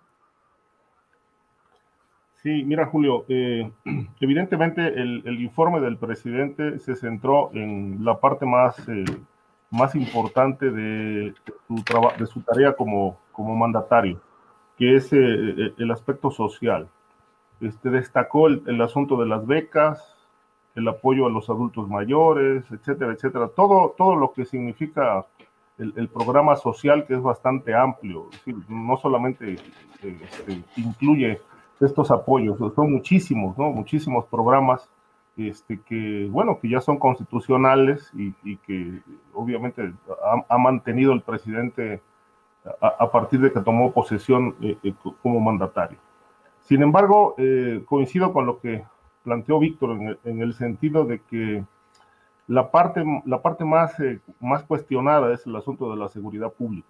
Sí, 2.42 2.64
mira 2.64 2.86
Julio, 2.86 3.24
eh, 3.28 3.70
evidentemente 4.20 4.86
el, 4.88 5.40
informe 5.40 5.80
del 5.80 5.96
presidente 5.96 6.78
se 6.78 6.96
centró 6.96 7.50
en 7.52 8.04
la 8.04 8.18
parte 8.18 8.46
más, 8.46 8.76
eh, 8.88 9.04
más 9.70 9.94
importante 9.94 10.70
de 10.70 11.34
su, 11.66 11.74
de 12.18 12.26
su 12.26 12.40
tarea 12.40 12.74
como, 12.74 13.18
como 13.32 13.56
mandatario, 13.56 14.20
que 14.76 14.96
es 14.96 15.12
el 15.12 15.90
aspecto 15.90 16.30
social. 16.30 16.88
Este, 17.62 17.90
destacó 17.90 18.48
el, 18.48 18.80
asunto 18.82 19.16
de 19.16 19.26
las 19.26 19.46
becas, 19.46 20.16
el 20.74 20.88
apoyo 20.88 21.26
a 21.26 21.30
los 21.30 21.48
adultos 21.48 21.88
mayores, 21.88 22.64
etcétera, 22.72 23.12
etcétera. 23.12 23.48
Todo, 23.54 23.94
todo 23.96 24.16
lo 24.16 24.32
que 24.32 24.44
significa 24.44 25.24
el, 25.78 26.08
programa 26.08 26.56
social, 26.56 27.06
que 27.06 27.14
es 27.14 27.22
bastante 27.22 27.72
amplio. 27.72 28.28
no 28.68 28.96
solamente 28.96 29.54
este, 30.02 30.62
incluye 30.76 31.40
estos 31.80 32.10
apoyos, 32.10 32.58
son 32.74 32.92
muchísimos, 32.92 33.56
¿no? 33.56 33.70
Muchísimos 33.70 34.24
programas 34.26 34.88
este, 35.36 35.80
que, 35.82 36.28
bueno, 36.30 36.58
que 36.60 36.68
ya 36.68 36.80
son 36.80 36.98
constitucionales 36.98 38.10
y, 38.14 38.56
que 38.58 39.00
obviamente 39.34 39.92
ha, 40.48 40.58
mantenido 40.58 41.12
el 41.12 41.22
presidente 41.22 42.02
a, 42.80 43.10
partir 43.10 43.40
de 43.40 43.52
que 43.52 43.60
tomó 43.60 43.92
posesión 43.92 44.56
eh, 44.60 44.76
eh, 44.82 44.94
como 45.22 45.40
mandatario. 45.40 45.98
Sin 46.62 46.82
embargo, 46.82 47.34
eh, 47.38 47.82
coincido 47.86 48.32
con 48.32 48.46
lo 48.46 48.60
que 48.60 48.84
planteó 49.24 49.58
Víctor 49.58 50.18
en 50.24 50.40
el, 50.40 50.54
sentido 50.54 51.04
de 51.04 51.20
que 51.20 51.64
la 52.46 52.70
parte, 52.70 53.04
la 53.24 53.42
parte 53.42 53.64
más, 53.64 53.98
eh, 54.00 54.20
más 54.40 54.62
cuestionada 54.64 55.32
es 55.32 55.46
el 55.46 55.56
asunto 55.56 55.90
de 55.90 55.96
la 55.96 56.08
seguridad 56.08 56.52
pública. 56.52 56.88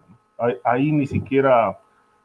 Ahí, 0.64 0.90
ni 0.92 1.06
siquiera 1.06 1.78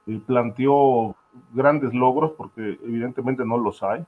eh, 0.08 0.20
planteó 0.26 1.16
grandes 1.54 1.94
logros 1.94 2.32
porque 2.32 2.80
evidentemente 2.84 3.46
no 3.46 3.58
los 3.58 3.84
hay. 3.84 4.06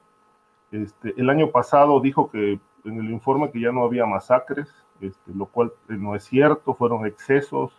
Este, 0.71 1.13
el 1.17 1.29
año 1.29 1.51
pasado 1.51 1.99
dijo 1.99 2.29
que 2.29 2.59
en 2.85 2.99
el 2.99 3.11
informe 3.11 3.51
que 3.51 3.59
ya 3.59 3.71
no 3.71 3.83
había 3.83 4.05
masacres, 4.05 4.73
este, 4.99 5.33
lo 5.33 5.45
cual 5.45 5.71
no 5.87 6.15
es 6.15 6.23
cierto, 6.23 6.73
fueron 6.73 7.05
excesos 7.05 7.73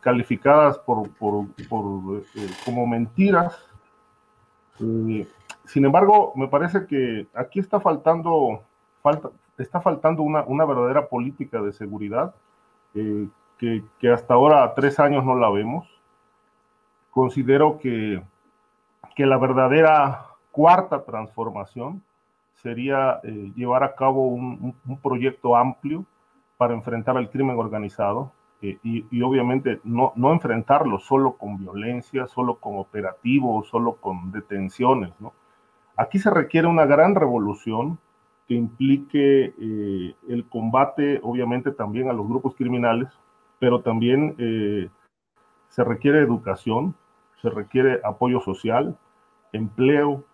calificadas 0.00 0.78
por, 0.78 1.10
por, 1.10 1.46
por 1.68 2.22
como 2.64 2.86
mentiras 2.86 3.69
eh, 4.80 5.26
sin 5.64 5.84
embargo, 5.84 6.32
me 6.34 6.48
parece 6.48 6.86
que 6.86 7.26
aquí 7.34 7.60
está 7.60 7.80
faltando, 7.80 8.62
falta, 9.02 9.30
está 9.56 9.80
faltando 9.80 10.22
una, 10.22 10.64
verdadera 10.64 11.06
política 11.06 11.60
de 11.62 11.72
seguridad 11.72 12.34
eh, 12.94 13.28
que, 13.58 14.10
hasta 14.10 14.34
ahora 14.34 14.74
tres 14.74 14.98
años 14.98 15.24
no 15.24 15.36
la 15.36 15.50
vemos. 15.50 15.86
Considero 17.10 17.78
que, 17.78 18.22
que 19.14 19.26
la 19.26 19.36
verdadera 19.36 20.26
cuarta 20.50 21.04
transformación 21.04 22.02
sería 22.54 23.20
eh, 23.22 23.52
llevar 23.54 23.84
a 23.84 23.94
cabo 23.94 24.26
un, 24.26 24.74
un, 24.86 24.96
proyecto 24.98 25.56
amplio 25.56 26.04
para 26.56 26.74
enfrentar 26.74 27.16
al 27.16 27.30
crimen 27.30 27.58
organizado, 27.58 28.32
eh, 28.62 28.78
y, 28.82 29.22
obviamente 29.22 29.80
no, 29.84 30.12
no 30.16 30.32
enfrentarlo 30.32 30.98
solo 30.98 31.32
con 31.32 31.58
violencia, 31.58 32.26
solo 32.26 32.56
con 32.56 32.78
operativos, 32.78 33.68
solo 33.68 33.94
con 33.96 34.32
detenciones. 34.32 35.12
¿no? 35.18 35.32
Aquí 35.96 36.18
se 36.18 36.30
requiere 36.30 36.66
una 36.66 36.84
gran 36.84 37.14
revolución 37.14 37.98
que 38.46 38.54
implique 38.54 39.54
eh, 39.58 40.14
el 40.28 40.44
combate, 40.48 41.20
obviamente, 41.22 41.70
también 41.70 42.10
a 42.10 42.12
los 42.12 42.28
grupos 42.28 42.54
criminales, 42.54 43.08
pero 43.58 43.80
también 43.80 44.34
eh, 44.38 44.90
se 45.68 45.84
requiere 45.84 46.18
educación, 46.18 46.94
se 47.40 47.48
requiere 47.48 48.00
apoyo 48.04 48.40
social, 48.40 48.98
empleo, 49.52 50.24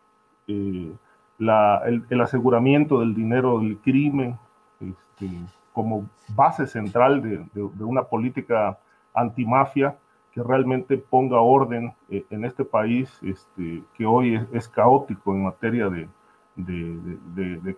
la, 1.39 1.83
el, 1.87 2.05
el, 2.09 2.21
aseguramiento 2.21 3.01
del 3.01 3.15
dinero 3.15 3.59
del 3.59 3.79
crimen, 3.79 4.39
este, 4.81 5.29
como 5.77 6.09
base 6.35 6.67
central 6.67 7.21
de, 7.21 7.85
una 7.85 8.05
política 8.05 8.79
antimafia 9.13 9.95
que 10.33 10.43
realmente 10.43 10.97
ponga 10.97 11.43
orden 11.43 11.93
eh, 12.09 12.25
en 12.31 12.47
este 12.47 12.65
país 12.65 13.21
este, 13.23 13.83
que 13.95 14.07
hoy 14.07 14.41
es, 14.55 14.69
caótico 14.69 15.35
en 15.35 15.45
materia 15.45 15.91
de, 15.91 16.09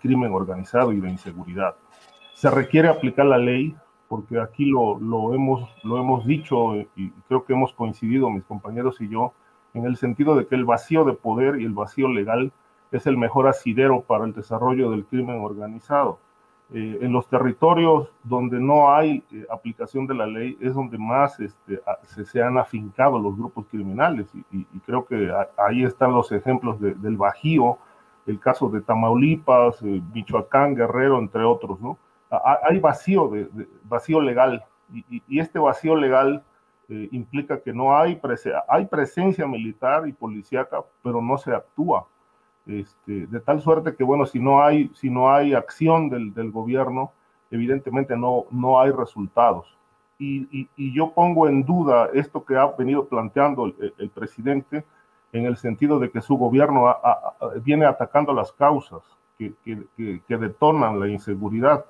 crimen 0.00 0.32
organizado 0.32 0.92
y 0.92 1.00
de 1.00 1.10
inseguridad. 1.10 1.74
Se 2.34 2.48
requiere 2.48 2.86
aplicar 2.86 3.26
la 3.26 3.36
ley, 3.36 3.74
porque 4.06 4.38
aquí 4.38 4.66
lo, 4.66 5.34
hemos, 5.34 5.68
lo 5.82 5.98
hemos 5.98 6.24
dicho 6.24 6.76
y 6.94 7.10
creo 7.26 7.44
que 7.44 7.52
hemos 7.52 7.72
coincidido 7.72 8.30
mis 8.30 8.44
compañeros 8.44 9.00
y 9.00 9.08
yo, 9.08 9.32
en 9.74 9.86
el 9.86 9.96
sentido 9.96 10.36
de 10.36 10.46
que 10.46 10.54
el 10.54 10.64
vacío 10.64 11.02
de 11.04 11.14
poder 11.14 11.60
y 11.60 11.64
el 11.64 11.72
vacío 11.72 12.06
legal 12.06 12.52
es 12.92 13.08
el 13.08 13.16
mejor 13.16 13.48
asidero 13.48 14.02
para 14.02 14.24
el 14.24 14.34
desarrollo 14.34 14.92
del 14.92 15.04
crimen 15.04 15.40
organizado. 15.40 16.20
Eh, 16.70 16.98
en 17.00 17.14
los 17.14 17.26
territorios 17.28 18.10
donde 18.22 18.60
no 18.60 18.92
hay 18.92 19.24
eh, 19.32 19.46
aplicación 19.50 20.06
de 20.06 20.12
la 20.12 20.26
ley 20.26 20.54
es 20.60 20.74
donde 20.74 20.98
más 20.98 21.40
este, 21.40 21.80
se, 22.26 22.42
han 22.42 22.58
afincado 22.58 23.18
los 23.18 23.38
grupos 23.38 23.64
criminales 23.70 24.30
y, 24.52 24.66
creo 24.80 25.06
que 25.06 25.32
ahí 25.56 25.84
están 25.84 26.12
los 26.12 26.30
ejemplos 26.30 26.78
del 26.78 27.16
Bajío, 27.16 27.78
el 28.26 28.38
caso 28.38 28.68
de 28.68 28.82
Tamaulipas, 28.82 29.80
eh, 29.82 30.02
Michoacán, 30.12 30.74
Guerrero, 30.74 31.18
entre 31.18 31.42
otros, 31.42 31.80
¿no? 31.80 31.96
hay 32.68 32.78
vacío, 32.78 33.28
de, 33.28 33.48
vacío 33.84 34.20
legal 34.20 34.62
y, 34.92 35.38
este 35.38 35.58
vacío 35.58 35.96
legal 35.96 36.44
implica 36.88 37.62
que 37.62 37.72
no 37.72 37.96
hay, 37.96 38.20
hay 38.68 38.86
presencia 38.86 39.46
militar 39.46 40.06
y 40.06 40.12
policíaca, 40.12 40.82
pero 41.02 41.22
no 41.22 41.38
se 41.38 41.54
actúa. 41.54 42.06
Este, 42.68 43.26
de 43.26 43.40
tal 43.40 43.62
suerte 43.62 43.96
que, 43.96 44.04
bueno, 44.04 44.26
si 44.26 44.38
no 44.38 44.62
hay, 44.62 44.90
si 44.94 45.08
no 45.08 45.32
hay 45.32 45.54
acción 45.54 46.10
del, 46.10 46.34
del 46.34 46.50
gobierno, 46.50 47.12
evidentemente 47.50 48.14
no, 48.14 48.44
no 48.50 48.78
hay 48.78 48.90
resultados. 48.90 49.74
Y, 50.18 50.68
y, 50.76 50.92
yo 50.92 51.12
pongo 51.12 51.48
en 51.48 51.64
duda 51.64 52.10
esto 52.12 52.44
que 52.44 52.56
ha 52.56 52.66
venido 52.66 53.06
planteando 53.06 53.66
el, 53.66 54.10
presidente 54.10 54.84
en 55.32 55.46
el 55.46 55.56
sentido 55.56 56.00
de 56.00 56.10
que 56.10 56.20
su 56.20 56.36
gobierno 56.36 56.96
viene 57.62 57.86
atacando 57.86 58.32
las 58.32 58.52
causas 58.52 59.02
que, 59.38 59.54
que, 59.64 60.20
que, 60.26 60.36
detonan 60.36 60.98
la 60.98 61.08
inseguridad. 61.08 61.86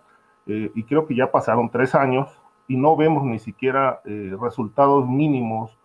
Eh, 0.47 0.71
y 0.75 0.83
creo 0.85 1.07
que 1.07 1.17
ya 1.17 1.33
pasaron 1.33 1.71
tres 1.71 1.95
años 1.95 2.29
y 2.69 2.77
no 2.77 2.97
vemos 2.97 3.25
ni 3.25 3.38
siquiera 3.38 4.01
eh, 4.05 4.37
resultados 4.38 5.09
mínimos 5.09 5.77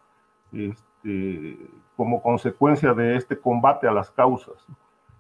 este, 0.52 1.58
como 1.96 2.22
consecuencia 2.22 2.94
de 2.94 3.16
este 3.16 3.40
combate 3.40 3.88
a 3.88 3.92
las 3.92 4.12
causas. 4.12 4.68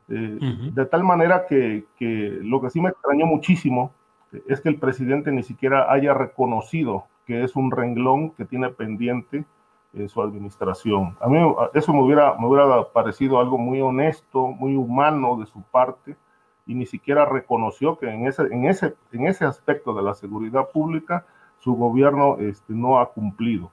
De 0.07 0.85
tal 0.85 1.03
manera 1.03 1.45
que, 1.47 1.85
que, 1.97 2.39
lo 2.41 2.61
que 2.61 2.69
sí 2.69 2.81
me 2.81 2.89
extrañó 2.89 3.25
muchísimo 3.25 3.91
es 4.47 4.61
que 4.61 4.69
el 4.69 4.79
presidente 4.79 5.31
ni 5.31 5.43
siquiera 5.43 5.91
haya 5.91 6.13
reconocido 6.13 7.05
que 7.25 7.43
es 7.43 7.55
un 7.55 7.71
renglón 7.71 8.31
que 8.31 8.45
tiene 8.45 8.69
pendiente 8.69 9.45
en 9.93 10.09
su 10.09 10.21
administración. 10.21 11.15
A 11.21 11.27
mí 11.27 11.37
eso 11.73 11.93
me 11.93 12.01
hubiera, 12.01 12.35
me 12.37 12.47
hubiera 12.47 12.83
parecido 12.91 13.39
algo 13.39 13.57
muy 13.57 13.79
honesto, 13.79 14.47
muy 14.47 14.75
humano 14.75 15.37
de 15.37 15.45
su 15.45 15.61
parte, 15.61 16.15
y 16.65 16.75
ni 16.75 16.85
siquiera 16.85 17.25
reconoció 17.25 17.97
que 17.97 18.09
en 18.09 18.25
ese, 18.25 18.43
en 18.43 18.65
ese, 18.65 18.95
en 19.11 19.27
ese 19.27 19.45
aspecto 19.45 19.93
de 19.93 20.01
la 20.01 20.13
seguridad 20.13 20.69
pública 20.71 21.25
su 21.59 21.75
gobierno 21.75 22.37
este, 22.39 22.73
no 22.73 22.99
ha 22.99 23.09
cumplido. 23.09 23.71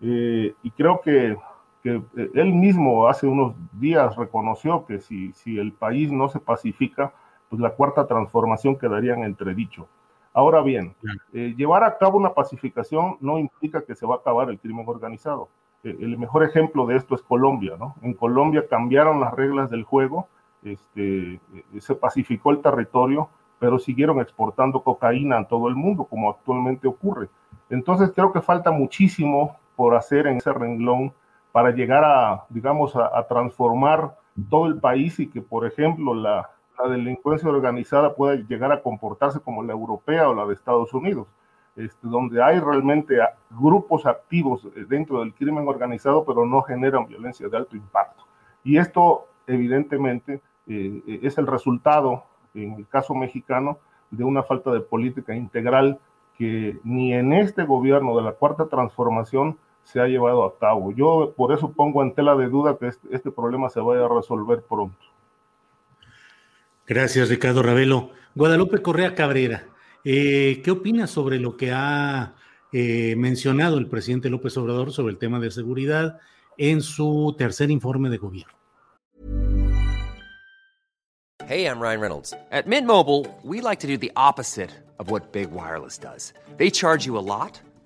Eh, 0.00 0.54
y 0.62 0.70
creo 0.72 1.00
que, 1.02 1.36
que, 1.82 2.02
él 2.34 2.52
mismo 2.52 3.08
hace 3.08 3.26
unos 3.26 3.54
días 3.72 4.16
reconoció 4.16 4.84
que 4.86 5.00
si, 5.00 5.32
si 5.32 5.58
el 5.58 5.72
país 5.72 6.12
no 6.12 6.28
se 6.28 6.40
pacifica, 6.40 7.12
pues 7.48 7.60
la 7.60 7.70
cuarta 7.70 8.06
transformación 8.06 8.76
quedaría 8.76 9.14
en 9.14 9.24
entredicho. 9.24 9.88
Ahora 10.32 10.62
bien, 10.62 10.94
eh, 11.32 11.54
llevar 11.56 11.82
a 11.82 11.98
cabo 11.98 12.16
una 12.16 12.34
pacificación 12.34 13.16
no 13.20 13.38
implica 13.38 13.82
que 13.82 13.96
se 13.96 14.06
va 14.06 14.16
a 14.16 14.18
acabar 14.18 14.48
el 14.48 14.60
crimen 14.60 14.86
organizado. 14.86 15.48
Eh, 15.82 15.96
el 16.00 16.16
mejor 16.18 16.44
ejemplo 16.44 16.86
de 16.86 16.96
esto 16.96 17.16
es 17.16 17.22
Colombia, 17.22 17.74
¿no? 17.76 17.96
En 18.02 18.14
Colombia 18.14 18.64
cambiaron 18.68 19.20
las 19.20 19.34
reglas 19.34 19.70
del 19.70 19.82
juego, 19.82 20.28
este, 20.62 21.34
eh, 21.34 21.40
se 21.80 21.96
pacificó 21.96 22.52
el 22.52 22.62
territorio, 22.62 23.28
pero 23.58 23.80
siguieron 23.80 24.20
exportando 24.20 24.82
cocaína 24.84 25.38
a 25.38 25.48
todo 25.48 25.68
el 25.68 25.74
mundo, 25.74 26.04
como 26.04 26.30
actualmente 26.30 26.86
ocurre. 26.86 27.28
Entonces 27.68 28.12
creo 28.14 28.32
que 28.32 28.40
falta 28.40 28.70
muchísimo 28.70 29.56
por 29.74 29.96
hacer 29.96 30.28
en 30.28 30.36
ese 30.36 30.52
renglón 30.52 31.12
para 31.52 31.70
llegar 31.70 32.04
a, 32.04 32.44
digamos, 32.48 32.94
a 32.96 33.26
transformar 33.28 34.16
todo 34.48 34.66
el 34.66 34.78
país 34.78 35.18
y 35.18 35.28
que, 35.28 35.42
por 35.42 35.66
ejemplo, 35.66 36.14
la, 36.14 36.50
la 36.82 36.90
delincuencia 36.90 37.48
organizada 37.48 38.14
puede 38.14 38.44
llegar 38.44 38.72
a 38.72 38.82
comportarse 38.82 39.40
como 39.40 39.62
la 39.62 39.72
europea 39.72 40.28
o 40.28 40.34
la 40.34 40.46
de 40.46 40.54
Estados 40.54 40.92
Unidos, 40.94 41.28
este, 41.76 42.06
donde 42.08 42.42
hay 42.42 42.58
realmente 42.58 43.18
grupos 43.50 44.06
activos 44.06 44.64
eh, 44.64 44.84
dentro 44.88 45.20
del 45.20 45.34
crimen 45.34 45.68
organizado, 45.68 46.24
pero 46.24 46.46
no 46.46 46.62
generan 46.62 47.06
violencia 47.06 47.48
de 47.48 47.56
alto 47.56 47.76
impacto. 47.76 48.24
Y 48.64 48.78
esto, 48.78 49.26
evidentemente, 49.46 50.40
eh, 50.66 51.20
es 51.22 51.38
el 51.38 51.46
resultado, 51.46 52.24
en 52.54 52.74
el 52.74 52.88
caso 52.88 53.14
mexicano, 53.14 53.78
de 54.10 54.24
una 54.24 54.42
falta 54.42 54.72
de 54.72 54.80
política 54.80 55.34
integral 55.34 55.98
que 56.36 56.78
ni 56.84 57.12
en 57.12 57.32
este 57.32 57.64
gobierno 57.64 58.16
de 58.16 58.22
la 58.22 58.32
cuarta 58.32 58.66
transformación 58.66 59.58
se 59.84 60.00
ha 60.00 60.06
llevado 60.06 60.44
a 60.44 60.58
cabo. 60.58 60.92
Yo 60.92 61.34
por 61.36 61.52
eso 61.52 61.72
pongo 61.72 62.02
en 62.02 62.14
tela 62.14 62.36
de 62.36 62.48
duda 62.48 62.76
que 62.78 62.88
este, 62.88 63.08
este 63.10 63.30
problema 63.30 63.68
se 63.68 63.80
vaya 63.80 64.04
a 64.04 64.08
resolver 64.08 64.62
pronto. 64.62 64.96
Gracias, 66.86 67.28
Ricardo 67.28 67.62
Ravelo. 67.62 68.10
Guadalupe 68.34 68.82
Correa 68.82 69.14
Cabrera, 69.14 69.64
eh, 70.04 70.60
¿qué 70.64 70.70
opinas 70.70 71.10
sobre 71.10 71.38
lo 71.38 71.56
que 71.56 71.72
ha 71.72 72.34
eh, 72.72 73.14
mencionado 73.16 73.78
el 73.78 73.86
presidente 73.88 74.30
López 74.30 74.56
Obrador 74.56 74.92
sobre 74.92 75.12
el 75.12 75.18
tema 75.18 75.40
de 75.40 75.50
seguridad 75.50 76.18
en 76.56 76.80
su 76.80 77.34
tercer 77.36 77.70
informe 77.70 78.08
de 78.08 78.18
gobierno? 78.18 78.54
Hey, 81.46 81.66
I'm 81.66 81.80
Ryan 81.80 82.00
Reynolds. 82.00 82.32
At 82.52 82.68
Mint 82.68 82.86
Mobile, 82.86 83.26
we 83.42 83.60
like 83.60 83.80
to 83.80 83.88
do 83.88 83.98
the 83.98 84.12
opposite 84.14 84.70
of 85.00 85.10
what 85.10 85.32
Big 85.32 85.50
Wireless 85.50 85.98
does. 85.98 86.32
They 86.58 86.70
charge 86.70 87.06
you 87.06 87.18
a 87.18 87.24
lot. 87.24 87.60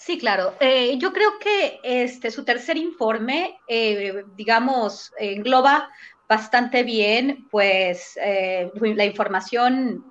Sí, 0.00 0.16
claro. 0.18 0.54
Eh, 0.60 0.96
yo 0.96 1.12
creo 1.12 1.38
que 1.38 1.78
este, 1.84 2.30
su 2.30 2.42
tercer 2.42 2.78
informe, 2.78 3.60
eh, 3.68 4.24
digamos, 4.34 5.12
engloba 5.18 5.90
bastante 6.26 6.84
bien, 6.84 7.46
pues, 7.50 8.18
eh, 8.22 8.70
la 8.80 9.04
información 9.04 10.10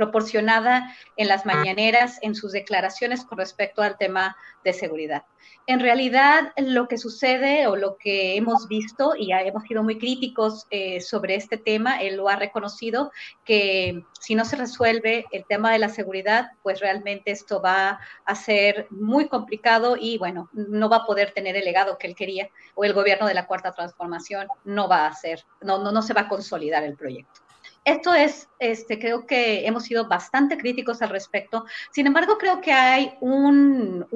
proporcionada 0.00 0.96
en 1.18 1.28
las 1.28 1.44
mañaneras, 1.44 2.18
en 2.22 2.34
sus 2.34 2.52
declaraciones 2.52 3.22
con 3.22 3.36
respecto 3.36 3.82
al 3.82 3.98
tema 3.98 4.34
de 4.64 4.72
seguridad. 4.72 5.24
En 5.66 5.78
realidad, 5.78 6.52
lo 6.56 6.88
que 6.88 6.96
sucede 6.96 7.66
o 7.66 7.76
lo 7.76 7.98
que 7.98 8.34
hemos 8.36 8.66
visto, 8.66 9.12
y 9.14 9.30
hemos 9.32 9.64
sido 9.64 9.82
muy 9.82 9.98
críticos 9.98 10.66
eh, 10.70 11.02
sobre 11.02 11.34
este 11.34 11.58
tema, 11.58 12.00
él 12.00 12.16
lo 12.16 12.30
ha 12.30 12.36
reconocido, 12.36 13.12
que 13.44 14.02
si 14.18 14.34
no 14.34 14.46
se 14.46 14.56
resuelve 14.56 15.26
el 15.32 15.44
tema 15.44 15.70
de 15.72 15.78
la 15.80 15.90
seguridad, 15.90 16.48
pues 16.62 16.80
realmente 16.80 17.30
esto 17.30 17.60
va 17.60 18.00
a 18.24 18.34
ser 18.34 18.86
muy 18.88 19.28
complicado 19.28 19.98
y 20.00 20.16
bueno, 20.16 20.48
no 20.54 20.88
va 20.88 20.96
a 20.96 21.06
poder 21.06 21.32
tener 21.32 21.56
el 21.56 21.64
legado 21.66 21.98
que 21.98 22.06
él 22.06 22.16
quería, 22.16 22.48
o 22.74 22.84
el 22.84 22.94
gobierno 22.94 23.26
de 23.26 23.34
la 23.34 23.46
cuarta 23.46 23.72
transformación 23.72 24.48
no 24.64 24.88
va 24.88 25.04
a 25.04 25.08
hacer, 25.08 25.44
no, 25.60 25.76
no, 25.78 25.92
no 25.92 26.00
se 26.00 26.14
va 26.14 26.22
a 26.22 26.28
consolidar 26.28 26.84
el 26.84 26.96
proyecto. 26.96 27.39
Esto 27.84 28.12
es, 28.12 28.46
este, 28.58 28.98
creo 28.98 29.26
que 29.26 29.66
hemos 29.66 29.84
sido 29.84 30.06
bastante 30.06 30.58
críticos 30.58 31.00
al 31.00 31.08
respecto. 31.08 31.64
Sin 31.90 32.06
embargo, 32.06 32.36
creo 32.36 32.60
que 32.60 32.72
hay 32.72 33.14
una, 33.20 34.06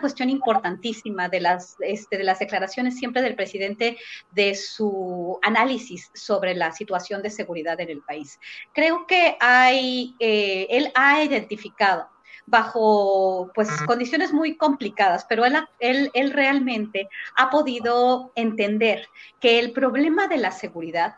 cuestión 0.00 0.30
importantísima 0.30 1.28
de 1.28 1.40
las, 1.40 1.76
este, 1.80 2.16
de 2.16 2.24
las 2.24 2.38
declaraciones 2.38 2.96
siempre 2.96 3.20
del 3.20 3.36
presidente 3.36 3.98
de 4.30 4.54
su 4.54 5.38
análisis 5.42 6.10
sobre 6.14 6.54
la 6.54 6.72
situación 6.72 7.20
de 7.20 7.28
seguridad 7.28 7.78
en 7.80 7.90
el 7.90 8.00
país. 8.00 8.40
Creo 8.72 9.06
que 9.06 9.36
hay, 9.38 10.14
eh, 10.18 10.66
él 10.70 10.90
ha 10.94 11.22
identificado 11.22 12.08
bajo 12.46 13.50
pues 13.54 13.68
condiciones 13.82 14.32
muy 14.32 14.56
complicadas, 14.56 15.26
pero 15.28 15.44
él, 15.44 15.56
él, 15.80 16.10
él 16.14 16.32
realmente 16.32 17.10
ha 17.36 17.50
podido 17.50 18.32
entender 18.34 19.06
que 19.40 19.58
el 19.58 19.72
problema 19.72 20.28
de 20.28 20.38
la 20.38 20.50
seguridad 20.50 21.16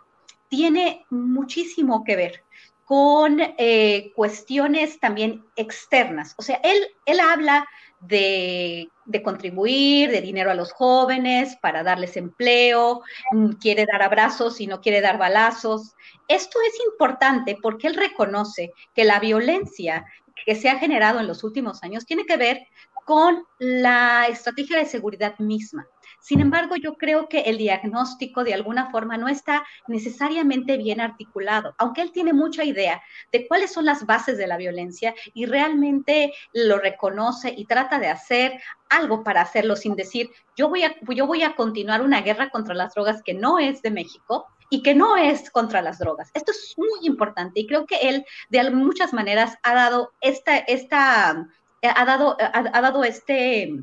tiene 0.50 1.06
muchísimo 1.08 2.04
que 2.04 2.16
ver 2.16 2.44
con 2.84 3.38
eh, 3.40 4.12
cuestiones 4.16 4.98
también 4.98 5.44
externas. 5.54 6.34
O 6.36 6.42
sea, 6.42 6.60
él, 6.64 6.84
él 7.06 7.20
habla 7.20 7.66
de, 8.00 8.88
de, 9.04 9.22
contribuir, 9.22 10.10
de 10.10 10.20
dinero 10.20 10.50
a 10.50 10.54
los 10.54 10.72
jóvenes 10.72 11.56
para 11.62 11.84
darles 11.84 12.16
empleo, 12.16 13.02
mm, 13.30 13.52
quiere 13.52 13.86
dar 13.86 14.02
abrazos 14.02 14.60
y 14.60 14.66
no 14.66 14.80
quiere 14.80 15.00
dar 15.00 15.18
balazos. 15.18 15.94
Esto 16.26 16.58
es 16.66 16.74
importante 16.84 17.56
porque 17.62 17.86
él 17.86 17.94
reconoce 17.94 18.72
que 18.92 19.04
la 19.04 19.20
violencia 19.20 20.04
que 20.44 20.56
se 20.56 20.68
ha 20.68 20.78
generado 20.78 21.20
en 21.20 21.28
los 21.28 21.44
últimos 21.44 21.84
años 21.84 22.06
tiene 22.06 22.26
que 22.26 22.36
ver 22.36 22.66
con 23.04 23.44
la 23.58 24.26
estrategia 24.28 24.78
de 24.78 24.86
seguridad 24.86 25.38
misma. 25.38 25.86
Sin 26.20 26.40
embargo, 26.40 26.76
yo 26.76 26.94
creo 26.94 27.28
que 27.28 27.40
el 27.40 27.58
diagnóstico 27.58 28.44
de 28.44 28.54
alguna 28.54 28.90
forma 28.90 29.16
no 29.16 29.28
está 29.28 29.64
necesariamente 29.88 30.76
bien 30.76 31.00
articulado, 31.00 31.74
aunque 31.78 32.02
él 32.02 32.12
tiene 32.12 32.32
mucha 32.32 32.64
idea 32.64 33.02
de 33.32 33.46
cuáles 33.48 33.72
son 33.72 33.84
las 33.84 34.06
bases 34.06 34.38
de 34.38 34.46
la 34.46 34.56
violencia 34.56 35.14
y 35.34 35.46
realmente 35.46 36.32
lo 36.52 36.78
reconoce 36.78 37.54
y 37.56 37.66
trata 37.66 37.98
de 37.98 38.08
hacer 38.08 38.60
algo 38.88 39.24
para 39.24 39.42
hacerlo 39.42 39.76
sin 39.76 39.94
decir, 39.94 40.30
yo 40.56 40.68
voy 40.68 40.84
a, 40.84 40.94
yo 41.08 41.26
voy 41.26 41.42
a 41.42 41.54
continuar 41.54 42.02
una 42.02 42.22
guerra 42.22 42.50
contra 42.50 42.74
las 42.74 42.94
drogas 42.94 43.22
que 43.22 43.34
no 43.34 43.58
es 43.58 43.82
de 43.82 43.90
México, 43.90 44.46
y 44.70 44.82
que 44.82 44.94
no 44.94 45.16
es 45.16 45.50
contra 45.50 45.82
las 45.82 45.98
drogas. 45.98 46.30
Esto 46.32 46.52
es 46.52 46.74
muy 46.78 47.06
importante 47.06 47.60
y 47.60 47.66
creo 47.66 47.86
que 47.86 48.08
él 48.08 48.24
de 48.48 48.70
muchas 48.70 49.12
maneras 49.12 49.58
ha 49.64 49.74
dado 49.74 50.12
esta, 50.20 50.56
esta, 50.58 51.48
ha 51.82 52.04
dado, 52.04 52.36
ha 52.38 52.80
dado 52.80 53.02
este, 53.02 53.82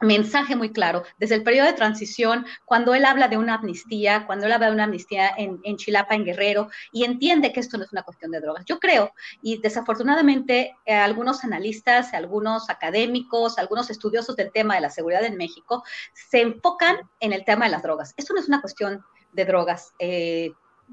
mensaje 0.00 0.56
muy 0.56 0.72
claro 0.72 1.04
desde 1.18 1.34
el 1.34 1.42
periodo 1.42 1.66
de 1.66 1.74
transición, 1.74 2.46
cuando 2.64 2.94
él 2.94 3.04
habla 3.04 3.28
de 3.28 3.36
una 3.36 3.54
amnistía, 3.54 4.26
cuando 4.26 4.46
él 4.46 4.52
habla 4.52 4.68
de 4.68 4.72
una 4.72 4.84
amnistía 4.84 5.30
en, 5.36 5.76
Chilapa, 5.76 6.14
en 6.14 6.24
Guerrero, 6.24 6.68
y 6.92 7.04
entiende 7.04 7.52
que 7.52 7.60
esto 7.60 7.76
no 7.76 7.84
es 7.84 7.92
una 7.92 8.02
cuestión 8.02 8.30
de 8.30 8.40
drogas. 8.40 8.64
Yo 8.64 8.78
creo, 8.78 9.12
y 9.42 9.60
desafortunadamente 9.60 10.76
eh, 10.86 10.94
algunos 10.94 11.44
analistas, 11.44 12.14
algunos 12.14 12.70
académicos, 12.70 13.58
algunos 13.58 13.90
estudiosos 13.90 14.36
del 14.36 14.52
tema 14.52 14.74
de 14.74 14.80
la 14.80 14.90
seguridad 14.90 15.24
en 15.24 15.36
México 15.36 15.84
se 16.12 16.40
enfocan 16.40 16.96
en 17.20 17.32
el 17.32 17.44
tema 17.44 17.66
de 17.66 17.72
las 17.72 17.82
drogas. 17.82 18.14
Esto 18.16 18.34
no 18.34 18.40
es 18.40 18.48
una 18.48 18.60
cuestión 18.60 19.04
de 19.32 19.44
drogas. 19.44 19.92
Eh, 19.98 20.52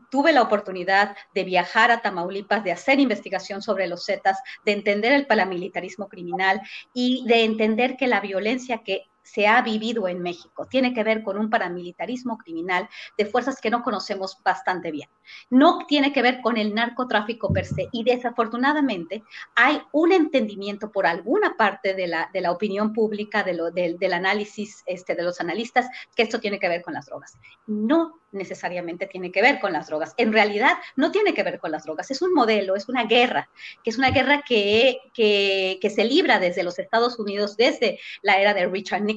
tuve 0.09 0.31
la 0.33 0.41
oportunidad 0.41 1.15
de 1.33 1.43
viajar 1.43 1.91
a 1.91 2.01
Tamaulipas, 2.01 2.63
de 2.63 2.71
hacer 2.71 2.99
investigación 2.99 3.61
sobre 3.61 3.87
los 3.87 4.05
Zetas, 4.05 4.39
de 4.65 4.73
entender 4.73 5.13
el 5.13 5.27
paramilitarismo 5.27 6.07
criminal 6.07 6.61
y 6.93 7.23
de 7.27 7.43
entender 7.43 7.97
que 7.97 8.07
la 8.07 8.19
violencia 8.19 8.79
que 8.83 9.03
se 9.31 9.47
ha 9.47 9.61
vivido 9.61 10.07
en 10.07 10.21
México. 10.21 10.67
Tiene 10.67 10.93
que 10.93 11.03
ver 11.03 11.23
con 11.23 11.37
un 11.37 11.49
paramilitarismo 11.49 12.37
criminal 12.37 12.87
de 13.17 13.25
fuerzas 13.25 13.59
que 13.59 13.69
no 13.69 13.83
conocemos 13.83 14.37
bastante 14.43 14.91
bien. 14.91 15.09
No 15.49 15.85
tiene 15.87 16.13
que 16.13 16.21
ver 16.21 16.41
con 16.41 16.57
el 16.57 16.73
narcotráfico 16.73 17.51
per 17.51 17.65
se. 17.65 17.89
Y 17.91 18.03
desafortunadamente 18.03 19.23
hay 19.55 19.81
un 19.91 20.13
entendimiento 20.13 20.91
por 20.91 21.05
alguna 21.05 21.57
parte 21.57 21.93
de 21.93 22.07
la, 22.07 22.29
de 22.33 22.41
la 22.41 22.51
opinión 22.51 22.93
pública, 22.93 23.43
de 23.43 23.53
lo, 23.53 23.71
del 23.71 24.13
análisis 24.13 24.83
este, 24.85 25.15
de 25.15 25.23
los 25.23 25.41
analistas, 25.41 25.87
que 26.15 26.23
esto 26.23 26.39
tiene 26.39 26.59
que 26.59 26.69
ver 26.69 26.81
con 26.81 26.93
las 26.93 27.07
drogas. 27.07 27.37
No 27.65 28.19
necesariamente 28.31 29.07
tiene 29.07 29.31
que 29.31 29.41
ver 29.41 29.59
con 29.59 29.73
las 29.73 29.87
drogas. 29.87 30.13
En 30.17 30.31
realidad 30.31 30.77
no 30.95 31.11
tiene 31.11 31.33
que 31.33 31.43
ver 31.43 31.59
con 31.59 31.71
las 31.71 31.83
drogas. 31.83 32.11
Es 32.11 32.21
un 32.21 32.33
modelo, 32.33 32.75
es 32.75 32.87
una 32.87 33.05
guerra, 33.05 33.49
que 33.83 33.89
es 33.89 33.97
una 33.97 34.11
guerra 34.11 34.43
que, 34.47 34.99
que 35.13 35.89
se 35.89 36.05
libra 36.05 36.39
desde 36.39 36.63
los 36.63 36.77
Estados 36.77 37.19
Unidos, 37.19 37.57
desde 37.57 37.99
la 38.21 38.39
era 38.39 38.53
de 38.53 38.67
Richard 38.67 39.01
Nixon 39.01 39.16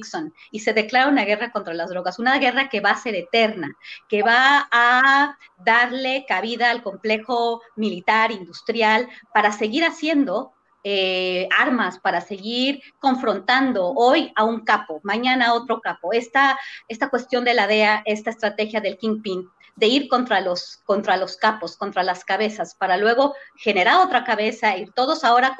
y 0.51 0.59
se 0.59 0.73
declara 0.73 1.09
una 1.09 1.25
guerra 1.25 1.51
contra 1.51 1.73
las 1.73 1.89
drogas, 1.89 2.19
una 2.19 2.37
guerra 2.37 2.69
que 2.69 2.81
va 2.81 2.91
a 2.91 2.97
ser 2.97 3.15
eterna, 3.15 3.75
que 4.07 4.23
va 4.23 4.67
a 4.71 5.37
darle 5.57 6.25
cabida 6.27 6.71
al 6.71 6.83
complejo 6.83 7.61
militar, 7.75 8.31
industrial, 8.31 9.07
para 9.33 9.51
seguir 9.51 9.83
haciendo 9.83 10.53
eh, 10.83 11.47
armas 11.55 11.99
para 11.99 12.21
seguir 12.21 12.81
confrontando 12.97 13.93
hoy 13.95 14.33
a 14.35 14.43
un 14.43 14.61
capo, 14.61 14.99
mañana 15.03 15.49
a 15.49 15.53
otro 15.53 15.79
capo. 15.79 16.11
Esta, 16.11 16.57
esta 16.87 17.09
cuestión 17.11 17.45
de 17.45 17.53
la 17.53 17.67
DEA, 17.67 18.01
esta 18.05 18.31
estrategia 18.31 18.81
del 18.81 18.97
Kingpin, 18.97 19.47
de 19.75 19.87
ir 19.87 20.07
contra 20.07 20.41
los, 20.41 20.81
contra 20.85 21.17
los 21.17 21.37
capos, 21.37 21.77
contra 21.77 22.03
las 22.03 22.25
cabezas, 22.25 22.75
para 22.75 22.97
luego 22.97 23.35
generar 23.55 24.05
otra 24.05 24.23
cabeza, 24.23 24.75
ir 24.75 24.91
todos 24.91 25.23
ahora, 25.23 25.55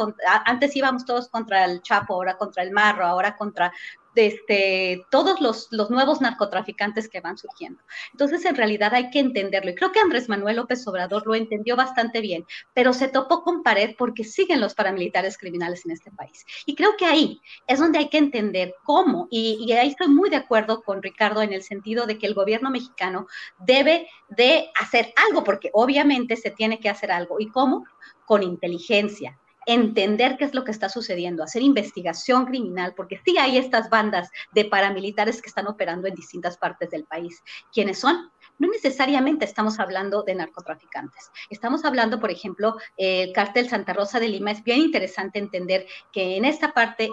antes 0.45 0.75
íbamos 0.75 1.05
todos 1.05 1.29
contra 1.29 1.65
el 1.65 1.81
Chapo, 1.81 2.15
ahora 2.15 2.37
contra 2.37 2.63
el 2.63 2.71
Marro, 2.71 3.05
ahora 3.05 3.37
contra, 3.37 3.71
este, 4.15 5.05
todos 5.09 5.39
los, 5.39 5.71
nuevos 5.89 6.21
narcotraficantes 6.21 7.09
que 7.09 7.21
van 7.21 7.37
surgiendo. 7.37 7.81
Entonces, 8.11 8.43
en 8.45 8.55
realidad 8.55 8.93
hay 8.93 9.09
que 9.09 9.19
entenderlo. 9.19 9.71
Y 9.71 9.75
creo 9.75 9.91
que 9.91 9.99
Andrés 9.99 10.29
Manuel 10.29 10.57
López 10.57 10.85
Obrador 10.87 11.25
lo 11.25 11.35
entendió 11.35 11.75
bastante 11.75 12.21
bien, 12.21 12.45
pero 12.73 12.93
se 12.93 13.07
topó 13.07 13.43
con 13.43 13.63
pared 13.63 13.95
porque 13.97 14.23
siguen 14.23 14.59
los 14.59 14.73
paramilitares 14.73 15.37
criminales 15.37 15.85
en 15.85 15.91
este 15.91 16.11
país. 16.11 16.45
Y 16.65 16.75
creo 16.75 16.95
que 16.97 17.05
ahí 17.05 17.41
es 17.67 17.79
donde 17.79 17.99
hay 17.99 18.09
que 18.09 18.17
entender 18.17 18.75
cómo, 18.83 19.27
y, 19.29 19.57
y 19.65 19.71
ahí 19.73 19.89
estoy 19.89 20.07
muy 20.07 20.29
de 20.29 20.37
acuerdo 20.37 20.81
con 20.83 21.01
Ricardo 21.01 21.41
en 21.41 21.53
el 21.53 21.63
sentido 21.63 22.05
de 22.05 22.17
que 22.17 22.27
el 22.27 22.33
gobierno 22.33 22.69
mexicano 22.69 23.27
debe 23.59 24.07
de 24.29 24.69
hacer 24.79 25.13
algo, 25.27 25.43
porque 25.43 25.69
obviamente 25.73 26.35
se 26.37 26.51
tiene 26.51 26.79
que 26.79 26.89
hacer 26.89 27.11
algo. 27.11 27.39
¿Y 27.39 27.49
cómo? 27.49 27.85
Con 28.25 28.43
inteligencia, 28.43 29.37
entender 29.65 30.37
qué 30.37 30.45
es 30.45 30.53
lo 30.53 30.63
que 30.63 30.71
está 30.71 30.89
sucediendo, 30.89 31.43
hacer 31.43 31.61
investigación 31.61 32.45
criminal, 32.45 32.93
porque 32.95 33.21
sí 33.23 33.37
hay 33.37 33.57
estas 33.57 33.89
bandas 33.89 34.29
de 34.53 34.65
paramilitares 34.65 35.41
que 35.41 35.49
están 35.49 35.67
operando 35.67 36.07
en 36.07 36.15
distintas 36.15 36.57
partes 36.57 36.89
del 36.89 37.05
país. 37.05 37.43
¿Quiénes 37.71 37.99
son? 37.99 38.31
No 38.57 38.67
necesariamente 38.67 39.45
estamos 39.45 39.79
hablando 39.79 40.23
de 40.23 40.35
narcotraficantes. 40.35 41.31
Estamos 41.49 41.85
hablando, 41.85 42.19
por 42.19 42.31
ejemplo, 42.31 42.75
el 42.97 43.33
cártel 43.33 43.69
Santa 43.69 43.93
Rosa 43.93 44.19
de 44.19 44.29
Lima. 44.29 44.51
Es 44.51 44.63
bien 44.63 44.79
interesante 44.79 45.39
entender 45.39 45.85
que 46.11 46.37
en 46.37 46.45
esta 46.45 46.73
parte 46.73 47.09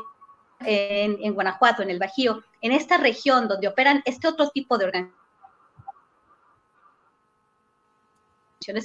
en, 0.60 1.18
en, 1.20 1.34
Guanajuato, 1.34 1.82
en 1.82 1.90
el 1.90 1.98
Bajío, 1.98 2.42
en 2.60 2.72
esta 2.72 2.96
región 2.96 3.46
donde 3.48 3.68
operan 3.68 4.02
este 4.04 4.26
otro 4.26 4.50
tipo 4.50 4.76
de 4.76 4.86
organizaciones, 4.86 5.27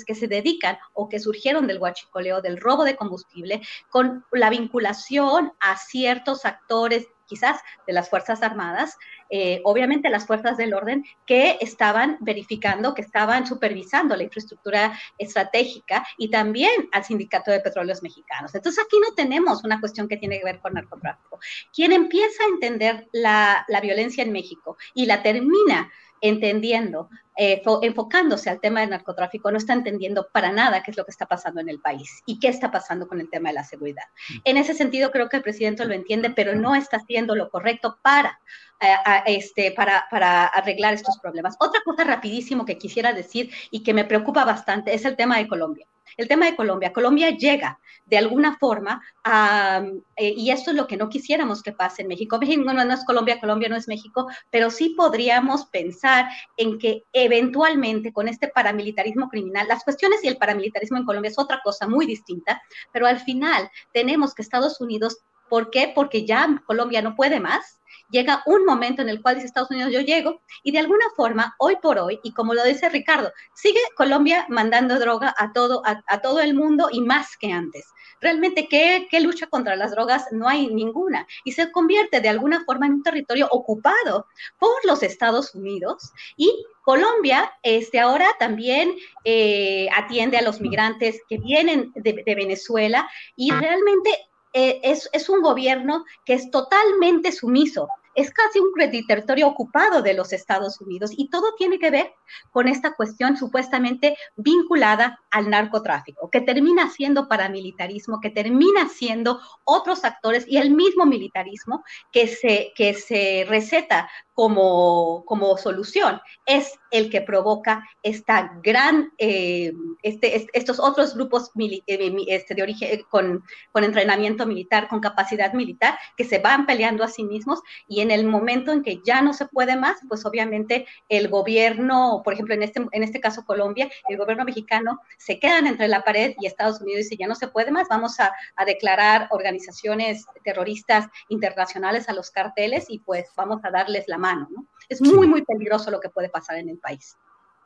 que 0.05 0.15
se 0.15 0.27
dedican 0.27 0.77
o 0.93 1.09
que 1.09 1.19
surgieron 1.19 1.67
del 1.67 1.79
huachicoleo, 1.79 2.41
del 2.41 2.59
robo 2.59 2.84
de 2.84 2.95
combustible, 2.95 3.61
con 3.89 4.25
la 4.31 4.49
vinculación 4.49 5.53
a 5.59 5.77
ciertos 5.77 6.45
actores 6.45 7.07
quizás 7.25 7.59
de 7.88 7.93
las 7.93 8.09
Fuerzas 8.09 8.43
Armadas, 8.43 8.97
eh, 9.29 9.61
obviamente 9.63 10.09
las 10.09 10.27
fuerzas 10.27 10.57
del 10.57 10.73
orden, 10.73 11.03
que 11.25 11.57
estaban 11.61 12.17
verificando, 12.19 12.93
que 12.93 13.01
estaban 13.01 13.47
supervisando 13.47 14.15
la 14.15 14.23
infraestructura 14.23 14.99
estratégica 15.17 16.05
y 16.17 16.29
también 16.29 16.89
al 16.91 17.03
Sindicato 17.03 17.49
de 17.49 17.61
Petróleos 17.61 18.03
Mexicanos. 18.03 18.53
Entonces 18.53 18.84
aquí 18.86 18.97
no 18.99 19.15
tenemos 19.15 19.63
una 19.63 19.79
cuestión 19.79 20.07
que 20.07 20.17
tiene 20.17 20.39
que 20.39 20.45
ver 20.45 20.59
con 20.59 20.73
narcotráfico. 20.73 21.39
Quien 21.73 21.91
empieza 21.91 22.43
a 22.43 22.49
entender 22.49 23.07
la, 23.11 23.65
la 23.67 23.81
violencia 23.81 24.23
en 24.23 24.31
México 24.31 24.77
y 24.93 25.05
la 25.05 25.23
termina 25.23 25.91
entendiendo, 26.24 27.09
eh, 27.38 27.61
enfocándose 27.82 28.49
al 28.49 28.61
tema 28.61 28.80
del 28.80 28.91
narcotráfico, 28.91 29.51
no 29.51 29.57
está 29.57 29.74
entendiendo 29.74 30.30
para 30.32 30.53
nada 30.53 30.82
qué 30.82 30.91
es 30.91 30.97
lo 30.97 31.03
que 31.03 31.11
está 31.11 31.26
pasando 31.26 31.59
en 31.59 31.67
el 31.67 31.82
país 31.82 32.24
y 32.26 32.39
qué 32.39 32.47
está 32.47 32.71
pasando 32.71 33.09
con 33.09 33.19
el 33.19 33.30
tema 33.30 33.49
de 33.49 33.55
la 33.55 33.63
seguridad. 33.65 34.05
Mm. 34.30 34.38
En 34.45 34.57
ese 34.57 34.74
sentido, 34.74 35.11
creo 35.11 35.28
que 35.28 35.38
el 35.38 35.43
presidente 35.43 35.84
lo 35.86 35.93
entiende, 35.93 36.30
pero 36.30 36.55
no 36.55 36.76
está 36.76 36.97
haciendo 36.97 37.36
lo 37.36 37.49
correcto 37.49 37.99
para, 38.01 38.39
eh, 38.80 38.95
este, 39.26 39.74
para, 39.74 40.05
para 40.09 40.45
arreglar 40.45 40.93
estos 40.93 41.19
problemas. 41.19 41.57
Otra 41.59 41.82
cosa 41.84 42.05
rapidísimo 42.05 42.65
que 42.65 42.78
quisiera 42.78 43.11
decir 43.11 43.51
y 43.69 43.84
que 43.84 43.93
me 43.93 44.05
preocupa 44.05 44.45
bastante 44.45 44.93
es 44.93 45.03
el 45.03 45.17
tema 45.17 45.38
de 45.38 45.47
Colombia. 45.49 45.86
El 46.18 46.28
tema 46.28 46.45
de 46.45 46.55
Colombia. 46.55 46.93
Colombia 46.93 47.32
llega 47.32 47.80
de 48.05 48.18
alguna 48.18 48.57
forma 48.57 49.01
a, 49.24 49.84
eh, 50.16 50.34
y 50.36 50.51
esto 50.51 50.72
es 50.72 50.78
lo 50.78 50.88
que 50.88 50.97
no 50.97 51.09
quisiéramos 51.09 51.64
que 51.64 51.72
pase 51.72 52.01
en 52.01 52.07
México. 52.07 52.38
México 52.39 52.61
no, 52.64 52.74
no 52.86 52.93
es 52.93 53.05
Colombia, 53.05 53.39
Colombia 53.39 53.70
no 53.70 53.76
es 53.76 53.88
México, 53.88 54.28
pero 54.49 54.70
sí 54.70 54.93
podríamos 54.95 55.66
pensar 55.68 56.28
en 56.57 56.78
que 56.78 57.03
eventualmente 57.14 58.11
con 58.11 58.28
este 58.28 58.47
paramilitarismo 58.47 59.30
criminal, 59.30 59.68
las 59.68 59.84
cuestiones 59.84 60.24
y 60.24 60.28
el 60.28 60.38
paramilitarismo 60.38 60.97
en 60.97 61.05
Colombia 61.05 61.30
es 61.30 61.39
otra 61.39 61.61
cosa 61.64 61.88
muy 61.88 62.05
distinta, 62.05 62.61
pero 62.91 63.07
al 63.07 63.20
final 63.20 63.70
tenemos 63.93 64.34
que 64.34 64.41
Estados 64.41 64.82
Unidos, 64.82 65.18
¿por 65.49 65.69
qué? 65.69 65.91
Porque 65.93 66.25
ya 66.25 66.61
Colombia 66.65 67.01
no 67.01 67.15
puede 67.15 67.39
más, 67.39 67.79
llega 68.13 68.43
un 68.45 68.63
momento 68.63 69.01
en 69.01 69.09
el 69.09 69.21
cual 69.21 69.35
dice 69.35 69.47
Estados 69.47 69.71
Unidos, 69.71 69.91
yo 69.91 69.99
llego, 70.01 70.41
y 70.61 70.71
de 70.71 70.79
alguna 70.79 71.05
forma, 71.15 71.55
hoy 71.57 71.77
por 71.81 71.97
hoy, 71.97 72.19
y 72.23 72.31
como 72.31 72.53
lo 72.53 72.63
dice 72.63 72.87
Ricardo, 72.89 73.31
sigue 73.55 73.79
Colombia 73.97 74.45
mandando 74.49 74.99
droga 74.99 75.33
a 75.37 75.51
todo, 75.51 75.81
a, 75.85 76.21
todo 76.21 76.39
el 76.39 76.53
mundo 76.53 76.89
y 76.91 77.01
más 77.01 77.35
que 77.37 77.51
antes. 77.51 77.85
Realmente, 78.21 78.67
¿qué, 78.69 79.07
¿qué, 79.09 79.19
lucha 79.19 79.47
contra 79.47 79.75
las 79.75 79.91
drogas? 79.91 80.27
No 80.31 80.47
hay 80.47 80.67
ninguna. 80.67 81.27
Y 81.43 81.51
se 81.51 81.71
convierte 81.71 82.21
de 82.21 82.29
alguna 82.29 82.63
forma 82.63 82.85
en 82.85 82.93
un 82.93 83.03
territorio 83.03 83.49
ocupado 83.51 84.27
por 84.59 84.85
los 84.85 85.03
Estados 85.03 85.53
Unidos 85.55 86.13
y 86.37 86.65
Colombia 86.83 87.51
este, 87.63 87.99
ahora 87.99 88.27
también 88.39 88.95
eh, 89.25 89.89
atiende 89.93 90.37
a 90.37 90.41
los 90.41 90.61
migrantes 90.61 91.19
que 91.27 91.37
vienen 91.37 91.91
de, 91.95 92.23
de 92.25 92.35
Venezuela 92.35 93.09
y 93.35 93.51
realmente 93.51 94.09
eh, 94.54 94.80
es, 94.84 95.10
es, 95.14 95.30
un 95.30 95.41
gobierno 95.41 96.06
que 96.26 96.34
es 96.34 96.51
totalmente 96.51 97.32
sumiso. 97.32 97.88
Es 98.16 98.32
casi 98.32 98.59
un 98.59 98.72
territorio 99.07 99.47
ocupado 99.47 100.01
de 100.01 100.14
los 100.14 100.34
Estados 100.34 100.80
Unidos 100.82 101.11
y 101.16 101.30
todo 101.30 101.53
tiene 101.57 101.80
que 101.80 101.91
ver 101.91 102.14
con 102.51 102.68
esta 102.68 102.95
cuestión 102.95 103.38
supuestamente 103.38 104.18
vinculada 104.36 105.20
al 105.32 105.49
narcotráfico, 105.49 106.30
que 106.30 106.41
termina 106.41 106.89
siendo 106.89 107.28
paramilitarismo, 107.28 108.20
que 108.22 108.30
termina 108.30 108.89
siendo 108.89 109.39
otros 109.64 110.03
actores 110.03 110.45
y 110.47 110.57
el 110.57 110.72
mismo 110.72 111.05
militarismo 111.05 111.84
que 112.11 112.28
se, 112.28 112.72
que 112.76 112.93
se 112.93 113.45
receta 113.47 114.09
como, 114.34 115.24
como 115.26 115.57
solución. 115.57 116.20
Es 116.45 116.74
el 116.91 117.09
que 117.09 117.22
provoca 117.22 117.88
esta 118.01 118.59
gran, 118.64 119.11
eh, 119.18 119.74
este, 120.01 120.47
estos 120.53 120.80
otros 120.80 121.16
grupos 121.16 121.51
eh, 121.57 122.16
este, 122.28 122.55
de 122.55 122.64
origen 122.64 122.89
eh, 122.91 123.03
con, 123.09 123.43
con, 123.72 123.84
entrenamiento 123.84 124.45
militar, 124.45 124.88
con 124.88 124.99
capacidad 124.99 125.53
militar, 125.53 125.97
que 126.18 126.26
se 126.26 126.39
van 126.39 126.66
peleando 126.66 127.03
a 127.03 127.07
sí 127.07 127.24
mismos 127.24 127.61
y 127.88 128.01
en 128.04 128.12
el 128.12 128.26
momento 128.26 128.72
en 128.72 128.84
que 128.84 129.01
ya 129.04 129.22
no 129.22 129.34
se 129.34 129.47
puede 129.47 129.78
más, 129.78 129.97
pues 130.08 130.26
obviamente 130.26 130.86
el 131.10 131.30
gobierno, 131.30 132.22
por 132.24 132.34
ejemplo, 132.34 132.54
en 132.54 132.62
este, 132.62 132.86
en 132.91 133.01
este 133.04 133.22
caso 133.22 133.45
Colombia, 133.45 133.89
el 134.10 134.18
gobierno 134.18 134.43
mexicano 134.43 134.99
se 135.18 135.39
quedan 135.39 135.68
entre 135.68 135.88
la 135.88 136.04
pared 136.04 136.36
y 136.39 136.45
Estados 136.45 136.82
Unidos 136.82 137.04
dice 137.04 137.18
ya 137.18 137.28
no 137.28 137.36
se 137.36 137.47
puede 137.47 137.72
más, 137.72 137.88
vamos 137.89 138.20
a, 138.20 138.34
a 138.56 138.66
declarar 138.66 139.28
organizaciones 139.32 140.26
terroristas 140.43 141.08
internacionales 141.30 142.10
a 142.10 142.14
los 142.14 142.30
carteles 142.30 142.86
y 142.89 142.99
pues 142.99 143.26
vamos 143.38 143.62
a 143.64 143.72
darles 143.72 144.06
la 144.08 144.18
mano, 144.18 144.47
¿no? 144.51 144.68
Es 144.89 145.01
muy, 145.01 145.28
muy 145.28 145.43
peligroso 145.43 145.89
lo 145.89 146.01
que 146.01 146.10
puede 146.10 146.30
pasar 146.30 146.58
en 146.58 146.68
el 146.70 146.78
país. 146.78 147.16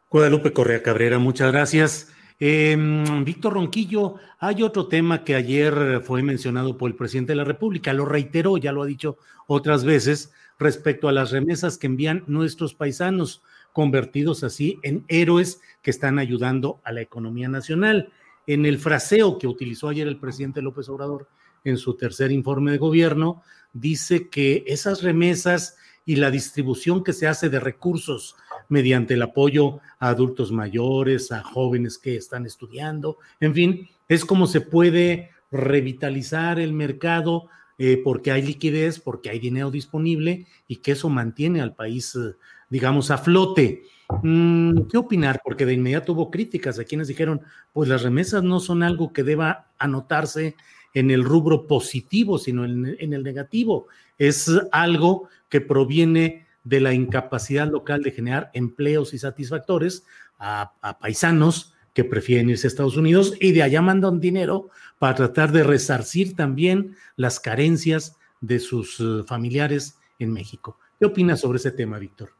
Guadalupe 0.10 0.54
Correa 0.54 0.84
Cabrera, 0.84 1.18
muchas 1.18 1.52
gracias. 1.52 2.14
Em, 2.40 3.26
Víctor 3.26 3.54
Ronquillo, 3.54 4.16
hay 4.38 4.62
otro 4.62 4.88
tema 4.88 5.24
que 5.24 5.34
ayer 5.34 6.02
fue 6.04 6.22
mencionado 6.22 6.78
por 6.78 6.92
el 6.92 6.96
presidente 6.96 7.32
de 7.32 7.38
la 7.38 7.44
República, 7.44 7.94
lo 7.94 8.06
reiteró, 8.06 8.58
ya 8.58 8.72
lo 8.72 8.84
ha 8.84 8.86
dicho 8.86 9.18
otras 9.48 9.84
veces, 9.84 10.32
respecto 10.60 11.08
a 11.08 11.12
las 11.12 11.32
remesas 11.32 11.78
que 11.78 11.88
envían 11.88 12.24
nuestros 12.28 12.76
paisanos, 12.76 13.42
convertidos 13.74 14.44
así 14.44 14.80
en 14.84 15.04
héroes 15.08 15.62
que 15.82 15.92
están 15.92 16.20
ayudando 16.20 16.80
a 16.84 16.92
la 16.92 17.02
economía 17.02 17.48
nacional. 17.48 18.12
En 18.46 18.66
el 18.66 18.78
fraseo 18.78 19.38
que 19.38 19.48
utilizó 19.48 19.90
ayer 19.90 20.08
el 20.08 20.20
presidente 20.20 20.62
López 20.62 20.90
Obrador 20.90 21.28
en 21.64 21.78
su 21.78 21.96
tercer 21.96 22.32
informe 22.32 22.72
de 22.72 22.78
gobierno, 22.78 23.44
dice 23.74 24.30
que 24.30 24.64
esas 24.68 25.04
remesas 25.04 25.78
y 26.08 26.16
la 26.16 26.32
distribución 26.32 27.04
que 27.04 27.12
se 27.12 27.28
hace 27.28 27.50
de 27.50 27.60
recursos 27.60 28.38
mediante 28.70 29.16
el 29.16 29.22
apoyo 29.22 29.82
a 30.00 30.08
adultos 30.08 30.54
mayores, 30.54 31.34
a 31.34 31.44
jóvenes 31.44 31.98
que 31.98 32.16
están 32.16 32.46
estudiando, 32.46 33.18
en 33.42 33.54
fin, 33.54 33.90
es 34.08 34.24
como 34.24 34.48
se 34.48 34.62
puede 34.62 35.32
revitalizar 35.52 36.62
el 36.62 36.72
mercado 36.72 37.50
eh, 37.78 38.02
porque 38.02 38.32
hay 38.32 38.42
liquidez, 38.42 39.02
porque 39.02 39.30
hay 39.30 39.40
dinero 39.40 39.70
disponible 39.70 40.48
y 40.66 40.78
que 40.78 40.94
eso 40.94 41.10
mantiene 41.10 41.60
al 41.60 41.76
país, 41.76 42.16
eh, 42.16 42.36
digamos, 42.70 43.12
a 43.12 43.18
flote. 43.18 43.84
Mm, 44.24 44.84
¿Qué 44.90 44.98
opinar? 44.98 45.42
Porque 45.44 45.66
de 45.66 45.74
inmediato 45.74 46.14
hubo 46.14 46.32
críticas 46.32 46.80
a 46.80 46.86
quienes 46.86 47.10
dijeron, 47.10 47.42
pues 47.74 47.90
las 47.90 48.04
remesas 48.04 48.44
no 48.44 48.62
son 48.62 48.82
algo 48.82 49.12
que 49.12 49.24
deba 49.24 49.68
anotarse 49.78 50.56
en 50.94 51.12
el 51.12 51.24
rubro 51.24 51.68
positivo, 51.68 52.38
sino 52.38 52.66
en, 52.66 53.14
el 53.14 53.24
negativo. 53.24 53.88
Es 54.18 54.50
algo 54.72 55.30
que 55.50 55.62
proviene 55.62 56.48
de 56.64 56.82
la 56.82 56.94
incapacidad 56.94 57.70
local 57.70 58.04
de 58.04 58.12
generar 58.12 58.52
empleos 58.54 59.14
y 59.14 59.20
satisfactores 59.20 60.06
a, 60.40 60.74
paisanos 61.00 61.74
que 61.94 62.04
prefieren 62.04 62.50
irse 62.50 62.68
a 62.68 62.70
Estados 62.70 62.98
Unidos 62.98 63.34
y 63.40 63.54
de 63.54 63.64
allá 63.64 63.82
mandan 63.82 64.20
dinero 64.20 64.70
para 65.00 65.16
tratar 65.16 65.52
de 65.52 65.64
resarcir 65.64 66.36
también 66.36 66.96
las 67.16 67.40
carencias 67.40 68.18
de 68.42 68.60
sus 68.60 69.00
eh, 69.00 69.24
familiares 69.26 69.98
en 70.20 70.32
México. 70.32 70.78
¿Qué 71.00 71.06
opinas 71.06 71.42
sobre 71.42 71.58
ese 71.58 71.72
tema, 71.72 71.98
Víctor? 71.98 72.37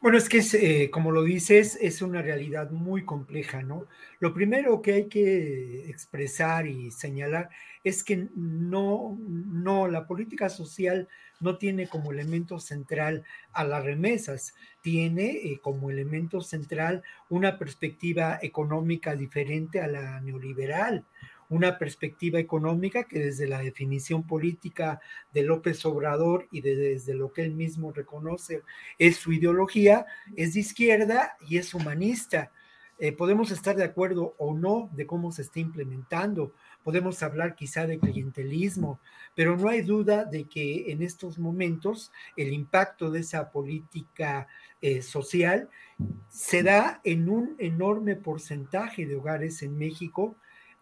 Bueno, 0.00 0.16
es 0.16 0.30
que 0.30 0.38
es, 0.38 0.54
eh, 0.54 0.88
como 0.90 1.10
lo 1.10 1.22
dices, 1.24 1.76
es 1.78 2.00
una 2.00 2.22
realidad 2.22 2.70
muy 2.70 3.04
compleja, 3.04 3.62
¿no? 3.62 3.86
Lo 4.18 4.32
primero 4.32 4.80
que 4.80 4.94
hay 4.94 5.08
que 5.08 5.90
expresar 5.90 6.66
y 6.66 6.90
señalar 6.90 7.50
es 7.84 8.02
que 8.02 8.28
no, 8.34 9.18
no, 9.20 9.88
la 9.88 10.06
política 10.06 10.48
social 10.48 11.06
no 11.38 11.58
tiene 11.58 11.86
como 11.86 12.12
elemento 12.12 12.58
central 12.60 13.24
a 13.52 13.64
las 13.64 13.84
remesas, 13.84 14.54
tiene 14.80 15.32
eh, 15.32 15.60
como 15.62 15.90
elemento 15.90 16.40
central 16.40 17.02
una 17.28 17.58
perspectiva 17.58 18.38
económica 18.40 19.16
diferente 19.16 19.80
a 19.82 19.86
la 19.86 20.20
neoliberal, 20.22 21.04
una 21.50 21.78
perspectiva 21.78 22.38
económica 22.38 23.04
que 23.04 23.18
desde 23.18 23.46
la 23.46 23.58
definición 23.58 24.26
política 24.26 25.00
de 25.34 25.42
López 25.42 25.84
Obrador 25.84 26.48
y 26.50 26.62
desde 26.62 27.14
lo 27.14 27.32
que 27.32 27.42
él 27.42 27.54
mismo 27.54 27.92
reconoce 27.92 28.62
es 28.98 29.16
su 29.16 29.32
ideología, 29.32 30.06
es 30.36 30.54
de 30.54 30.60
izquierda 30.60 31.36
y 31.46 31.58
es 31.58 31.74
humanista. 31.74 32.52
Eh, 33.00 33.12
podemos 33.12 33.50
estar 33.50 33.74
de 33.76 33.84
acuerdo 33.84 34.34
o 34.38 34.54
no 34.54 34.90
de 34.92 35.06
cómo 35.06 35.32
se 35.32 35.42
está 35.42 35.58
implementando, 35.58 36.52
podemos 36.84 37.22
hablar 37.22 37.56
quizá 37.56 37.86
de 37.86 37.98
clientelismo, 37.98 39.00
pero 39.34 39.56
no 39.56 39.70
hay 39.70 39.80
duda 39.80 40.26
de 40.26 40.44
que 40.44 40.92
en 40.92 41.02
estos 41.02 41.38
momentos 41.38 42.12
el 42.36 42.52
impacto 42.52 43.10
de 43.10 43.20
esa 43.20 43.50
política 43.50 44.46
eh, 44.82 45.02
social 45.02 45.68
se 46.28 46.62
da 46.62 47.00
en 47.02 47.28
un 47.28 47.56
enorme 47.58 48.16
porcentaje 48.16 49.06
de 49.06 49.16
hogares 49.16 49.62
en 49.62 49.78
México 49.78 50.36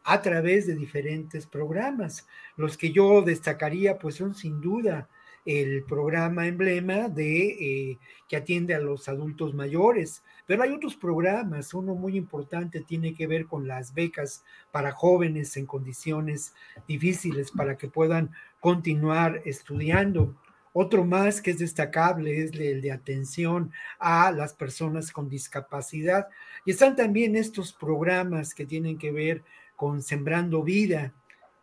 a 0.09 0.23
través 0.23 0.67
de 0.67 0.75
diferentes 0.75 1.47
programas. 1.47 2.27
Los 2.57 2.79
que 2.79 2.93
yo 2.93 3.21
destacaría 3.21 3.99
pues 3.99 4.15
son 4.15 4.35
sin 4.35 4.59
duda 4.59 5.07
el 5.45 5.85
programa 5.85 6.47
emblema 6.47 7.09
de 7.09 7.47
eh, 7.91 7.99
que 8.27 8.37
atiende 8.37 8.75
a 8.75 8.81
los 8.81 9.07
adultos 9.09 9.53
mayores, 9.53 10.23
pero 10.47 10.63
hay 10.63 10.73
otros 10.73 10.97
programas, 10.97 11.75
uno 11.75 11.95
muy 11.95 12.17
importante 12.17 12.81
tiene 12.81 13.15
que 13.15 13.27
ver 13.27 13.47
con 13.47 13.69
las 13.69 13.93
becas 13.93 14.45
para 14.73 14.93
jóvenes 14.93 15.57
en 15.59 15.67
condiciones 15.67 16.55
difíciles 16.87 17.51
para 17.51 17.77
que 17.77 17.89
puedan 17.89 18.31
continuar 18.61 19.43
estudiando. 19.45 20.35
Otro 20.73 21.05
más 21.05 21.43
que 21.43 21.51
es 21.51 21.59
destacable 21.59 22.43
es 22.43 22.53
el 22.53 22.81
de 22.81 22.93
atención 22.93 23.73
a 23.99 24.31
las 24.31 24.55
personas 24.55 25.13
con 25.13 25.29
discapacidad. 25.29 26.29
Y 26.65 26.71
están 26.71 26.95
también 26.95 27.37
estos 27.37 27.73
programas 27.73 28.55
que 28.55 28.65
tienen 28.65 28.97
que 28.97 29.11
ver 29.11 29.43
con 29.79 30.03
Sembrando 30.03 30.65
Vida 30.65 31.15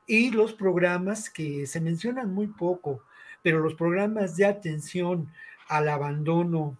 y 0.07 0.31
los 0.31 0.53
programas 0.53 1.29
que 1.29 1.67
se 1.67 1.81
mencionan 1.81 2.33
muy 2.33 2.47
poco, 2.47 3.03
pero 3.41 3.59
los 3.59 3.75
programas 3.75 4.37
de 4.37 4.45
atención 4.45 5.29
al 5.67 5.89
abandono 5.89 6.77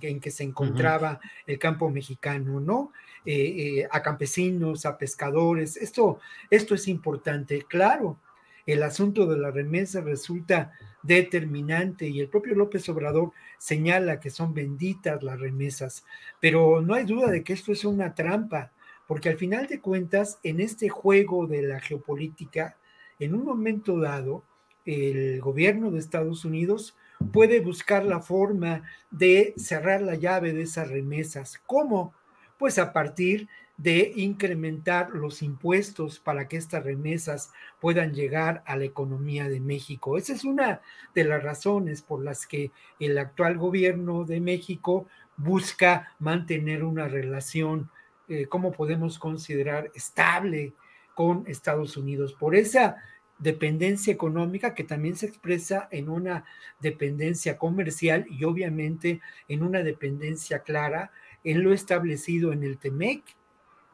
en 0.00 0.20
que 0.20 0.30
se 0.30 0.42
encontraba 0.42 1.20
el 1.46 1.58
campo 1.58 1.90
mexicano, 1.90 2.60
¿no? 2.60 2.92
Eh, 3.26 3.80
eh, 3.80 3.88
a 3.90 4.00
campesinos, 4.00 4.86
a 4.86 4.96
pescadores, 4.96 5.76
esto, 5.76 6.18
esto 6.48 6.74
es 6.74 6.88
importante. 6.88 7.66
Claro, 7.68 8.18
el 8.64 8.82
asunto 8.82 9.26
de 9.26 9.36
la 9.36 9.50
remesa 9.50 10.00
resulta 10.00 10.72
determinante 11.02 12.08
y 12.08 12.20
el 12.20 12.28
propio 12.28 12.54
López 12.54 12.88
Obrador 12.88 13.32
señala 13.58 14.18
que 14.18 14.30
son 14.30 14.54
benditas 14.54 15.22
las 15.22 15.38
remesas, 15.38 16.06
pero 16.40 16.80
no 16.80 16.94
hay 16.94 17.04
duda 17.04 17.30
de 17.30 17.44
que 17.44 17.52
esto 17.52 17.70
es 17.70 17.84
una 17.84 18.14
trampa 18.14 18.72
porque 19.10 19.28
al 19.28 19.38
final 19.38 19.66
de 19.66 19.80
cuentas, 19.80 20.38
en 20.44 20.60
este 20.60 20.88
juego 20.88 21.48
de 21.48 21.62
la 21.62 21.80
geopolítica, 21.80 22.76
en 23.18 23.34
un 23.34 23.44
momento 23.44 23.98
dado, 23.98 24.44
el 24.84 25.40
gobierno 25.40 25.90
de 25.90 25.98
Estados 25.98 26.44
Unidos 26.44 26.96
puede 27.32 27.58
buscar 27.58 28.04
la 28.04 28.20
forma 28.20 28.84
de 29.10 29.52
cerrar 29.56 30.00
la 30.00 30.14
llave 30.14 30.52
de 30.52 30.62
esas 30.62 30.90
remesas. 30.90 31.60
¿Cómo? 31.66 32.14
Pues 32.56 32.78
a 32.78 32.92
partir 32.92 33.48
de 33.76 34.12
incrementar 34.14 35.10
los 35.10 35.42
impuestos 35.42 36.20
para 36.20 36.46
que 36.46 36.58
estas 36.58 36.84
remesas 36.84 37.50
puedan 37.80 38.14
llegar 38.14 38.62
a 38.64 38.76
la 38.76 38.84
economía 38.84 39.48
de 39.48 39.58
México. 39.58 40.18
Esa 40.18 40.34
es 40.34 40.44
una 40.44 40.82
de 41.16 41.24
las 41.24 41.42
razones 41.42 42.00
por 42.00 42.22
las 42.22 42.46
que 42.46 42.70
el 43.00 43.18
actual 43.18 43.58
gobierno 43.58 44.22
de 44.22 44.40
México 44.40 45.08
busca 45.36 46.14
mantener 46.20 46.84
una 46.84 47.08
relación 47.08 47.90
eh, 48.30 48.46
cómo 48.46 48.70
podemos 48.70 49.18
considerar 49.18 49.90
estable 49.92 50.74
con 51.14 51.42
Estados 51.48 51.96
Unidos, 51.96 52.32
por 52.32 52.54
esa 52.54 52.98
dependencia 53.40 54.12
económica 54.12 54.72
que 54.72 54.84
también 54.84 55.16
se 55.16 55.26
expresa 55.26 55.88
en 55.90 56.08
una 56.08 56.44
dependencia 56.78 57.58
comercial 57.58 58.24
y 58.30 58.44
obviamente 58.44 59.20
en 59.48 59.64
una 59.64 59.82
dependencia 59.82 60.60
clara 60.60 61.10
en 61.42 61.64
lo 61.64 61.72
establecido 61.72 62.52
en 62.52 62.62
el 62.62 62.78
TEMEC. 62.78 63.24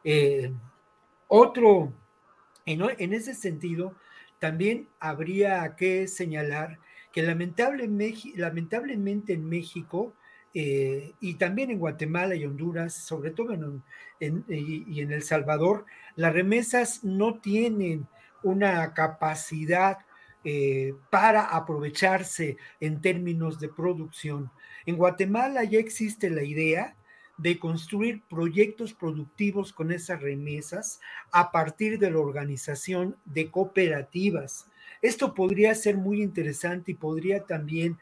Eh, 0.03 0.53
otro, 1.27 1.91
en, 2.65 2.83
en, 2.99 3.13
ese 3.13 3.33
sentido, 3.33 3.95
también 4.37 4.87
habría 4.99 5.75
que 5.75 6.07
señalar 6.07 6.77
que 7.11 7.23
lamentablemente 7.23 9.33
en 9.33 9.49
México 9.49 10.13
eh, 10.59 11.13
y 11.19 11.35
también 11.35 11.69
en 11.69 11.77
Guatemala 11.77 12.33
y 12.33 12.43
Honduras, 12.43 12.95
sobre 12.95 13.29
todo 13.29 13.53
en, 13.53 14.43
y 14.47 15.01
en 15.01 15.11
El 15.11 15.21
Salvador, 15.21 15.85
las 16.15 16.33
remesas 16.33 17.03
no 17.03 17.39
tienen 17.39 18.07
una 18.41 18.91
capacidad 18.95 19.99
eh, 20.43 20.95
para 21.11 21.43
aprovecharse 21.43 22.57
en 22.79 23.01
términos 23.01 23.59
de 23.59 23.69
producción. 23.69 24.49
En 24.87 24.97
Guatemala 24.97 25.63
ya 25.63 25.77
existe 25.77 26.31
la 26.31 26.41
idea 26.41 26.95
de 27.37 27.59
construir 27.59 28.23
proyectos 28.27 28.95
productivos 28.95 29.71
con 29.71 29.91
esas 29.91 30.23
remesas 30.23 30.99
a 31.31 31.51
partir 31.51 31.99
de 31.99 32.09
la 32.09 32.17
organización 32.17 33.15
de 33.25 33.51
cooperativas. 33.51 34.65
Esto 35.03 35.35
podría 35.35 35.75
ser 35.75 35.97
muy 35.97 36.23
interesante 36.23 36.93
y 36.93 36.95
podría 36.95 37.43
también 37.43 37.99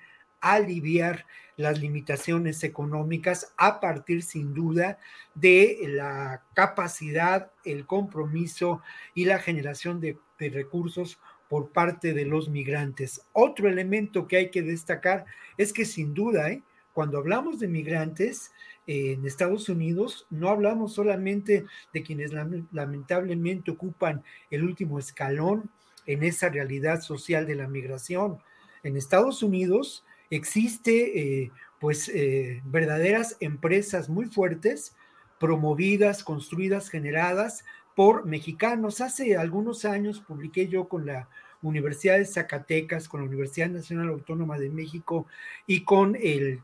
aliviar 0.53 1.25
las 1.57 1.79
limitaciones 1.79 2.63
económicas 2.63 3.53
a 3.57 3.79
partir 3.79 4.23
sin 4.23 4.53
duda 4.53 4.99
de 5.33 5.79
la 5.87 6.43
capacidad, 6.53 7.51
el 7.63 7.85
compromiso 7.85 8.81
y 9.13 9.25
la 9.25 9.39
generación 9.39 9.99
de, 9.99 10.17
recursos 10.37 11.17
por 11.47 11.71
parte 11.71 12.13
de 12.13 12.25
los 12.25 12.49
migrantes. 12.49 13.21
Otro 13.31 13.69
elemento 13.69 14.27
que 14.27 14.37
hay 14.37 14.51
que 14.51 14.61
destacar 14.61 15.25
es 15.57 15.71
que 15.71 15.85
sin 15.85 16.13
duda, 16.13 16.49
¿eh? 16.49 16.61
cuando 16.93 17.17
hablamos 17.17 17.59
de 17.59 17.69
migrantes 17.69 18.51
eh, 18.85 19.13
en 19.13 19.25
Estados 19.25 19.69
Unidos, 19.69 20.27
no 20.29 20.49
hablamos 20.49 20.93
solamente 20.93 21.65
de 21.93 22.03
quienes 22.03 22.31
lamentablemente 22.71 23.71
ocupan 23.71 24.23
el 24.49 24.63
último 24.63 24.99
escalón 24.99 25.71
en 26.05 26.23
esa 26.23 26.49
realidad 26.49 27.01
social 27.01 27.45
de 27.45 27.55
la 27.55 27.67
migración. 27.67 28.39
En 28.83 28.97
Estados 28.97 29.41
Unidos, 29.41 30.05
existe 30.35 31.43
eh, 31.43 31.51
pues 31.79 32.09
eh, 32.09 32.61
verdaderas 32.65 33.37
empresas 33.39 34.09
muy 34.09 34.25
fuertes 34.25 34.95
promovidas, 35.39 36.23
construidas, 36.23 36.89
generadas 36.89 37.65
por 37.95 38.25
mexicanos. 38.25 39.01
Hace 39.01 39.37
algunos 39.37 39.85
años 39.85 40.21
publiqué 40.21 40.67
yo 40.67 40.87
con 40.87 41.05
la 41.05 41.29
Universidad 41.61 42.17
de 42.17 42.25
Zacatecas, 42.25 43.07
con 43.07 43.21
la 43.21 43.27
Universidad 43.27 43.69
Nacional 43.69 44.09
Autónoma 44.09 44.57
de 44.57 44.69
México 44.69 45.27
y 45.65 45.83
con 45.83 46.15
el, 46.15 46.61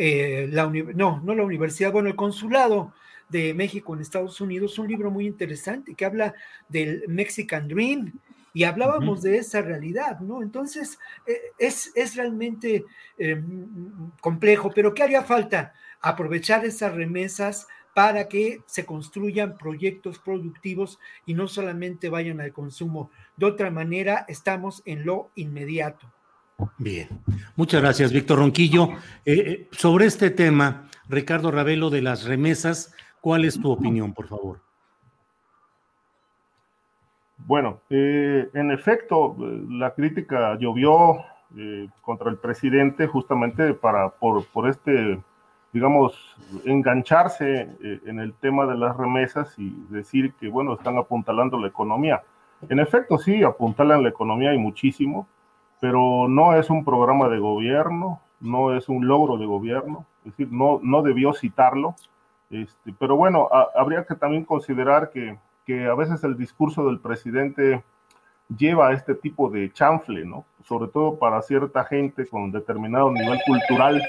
eh, 0.00 0.48
la, 0.50 0.66
no, 0.94 1.20
no 1.20 1.34
la 1.34 1.42
universidad, 1.42 1.92
bueno, 1.92 2.08
el 2.08 2.16
consulado 2.16 2.92
de 3.28 3.52
México 3.52 3.94
en 3.94 4.00
Estados 4.00 4.40
Unidos, 4.40 4.78
un 4.78 4.88
libro 4.88 5.10
muy 5.10 5.26
interesante 5.26 5.94
que 5.94 6.04
habla 6.04 6.34
del 6.68 7.04
Mexican 7.08 7.68
Dream 7.68 8.12
y 8.58 8.64
hablábamos 8.64 9.22
de 9.22 9.38
esa 9.38 9.62
realidad, 9.62 10.18
¿no? 10.18 10.42
Entonces, 10.42 10.98
eh, 11.28 11.40
es, 11.60 11.92
es, 11.94 12.16
realmente 12.16 12.84
complejo, 14.20 14.72
pero 14.74 14.92
¿qué 14.92 15.04
haría 15.04 15.22
falta? 15.22 15.74
Aprovechar 16.00 16.64
esas 16.64 16.92
remesas 16.92 17.68
para 17.94 18.26
que 18.26 18.60
se 18.66 18.84
construyan 18.84 19.56
proyectos 19.56 20.18
productivos 20.18 20.98
y 21.24 21.34
no 21.34 21.46
solamente 21.46 22.08
vayan 22.08 22.40
al 22.40 22.52
consumo. 22.52 23.12
De 23.36 23.46
otra 23.46 23.70
manera, 23.70 24.24
estamos 24.26 24.82
en 24.86 25.06
lo 25.06 25.30
inmediato. 25.36 26.12
Bien, 26.78 27.08
muchas 27.54 27.80
gracias, 27.80 28.12
Víctor 28.12 28.40
Ronquillo. 28.40 28.88
Eh, 29.24 29.34
eh, 29.36 29.68
sobre 29.70 30.06
este 30.06 30.30
tema, 30.30 30.90
Ricardo 31.08 31.52
Ravelo 31.52 31.90
de 31.90 32.02
las 32.02 32.24
remesas, 32.24 32.92
¿cuál 33.20 33.44
es 33.44 33.60
tu 33.60 33.70
opinión, 33.70 34.14
por 34.14 34.26
favor? 34.26 34.67
Bueno, 37.46 37.80
eh, 37.88 38.50
en 38.52 38.70
efecto, 38.70 39.36
la 39.68 39.94
crítica 39.94 40.56
llovió 40.58 41.24
contra 42.02 42.30
el 42.30 42.36
presidente 42.36 43.06
justamente 43.06 43.72
para 43.72 44.10
por, 44.10 44.44
por 44.48 44.68
este 44.68 45.18
digamos, 45.72 46.14
engancharse 46.64 47.68
eh, 47.82 48.00
en 48.06 48.20
el 48.20 48.34
tema 48.34 48.66
de 48.66 48.76
las 48.76 48.96
remesas 48.96 49.54
y 49.58 49.70
decir 49.90 50.32
que, 50.34 50.48
bueno, 50.48 50.74
están 50.74 50.96
apuntalando 50.96 51.58
la 51.58 51.68
economía. 51.68 52.22
En 52.68 52.80
efecto, 52.80 53.18
sí, 53.18 53.42
apuntalan 53.42 54.02
la 54.02 54.08
economía 54.08 54.54
y 54.54 54.58
muchísimo, 54.58 55.28
pero 55.80 56.26
no 56.28 56.54
es 56.54 56.70
un 56.70 56.84
programa 56.84 57.28
de 57.28 57.38
gobierno, 57.38 58.20
no 58.40 58.74
es 58.74 58.88
un 58.88 59.06
logro 59.06 59.36
de 59.36 59.46
gobierno, 59.46 60.06
es 60.24 60.32
decir, 60.32 60.48
no, 60.50 60.80
no 60.82 61.02
debió 61.02 61.32
citarlo. 61.34 61.94
Este, 62.50 62.94
pero 62.98 63.16
bueno, 63.16 63.48
habría 63.76 64.04
que 64.04 64.14
también 64.14 64.44
considerar 64.44 65.10
que, 65.10 65.38
que 65.68 65.86
a 65.86 65.94
veces 65.94 66.24
el 66.24 66.34
discurso 66.38 66.86
del 66.86 66.98
presidente 66.98 67.84
lleva 68.56 68.88
a 68.88 68.92
este 68.94 69.14
tipo 69.14 69.50
de 69.50 69.70
chanfle, 69.70 70.24
¿no? 70.24 70.46
Sobre 70.64 70.88
todo 70.88 71.18
para 71.18 71.42
cierta 71.42 71.84
gente 71.84 72.26
con 72.26 72.50
determinado 72.50 73.12
nivel 73.12 73.38
cultural 73.46 74.02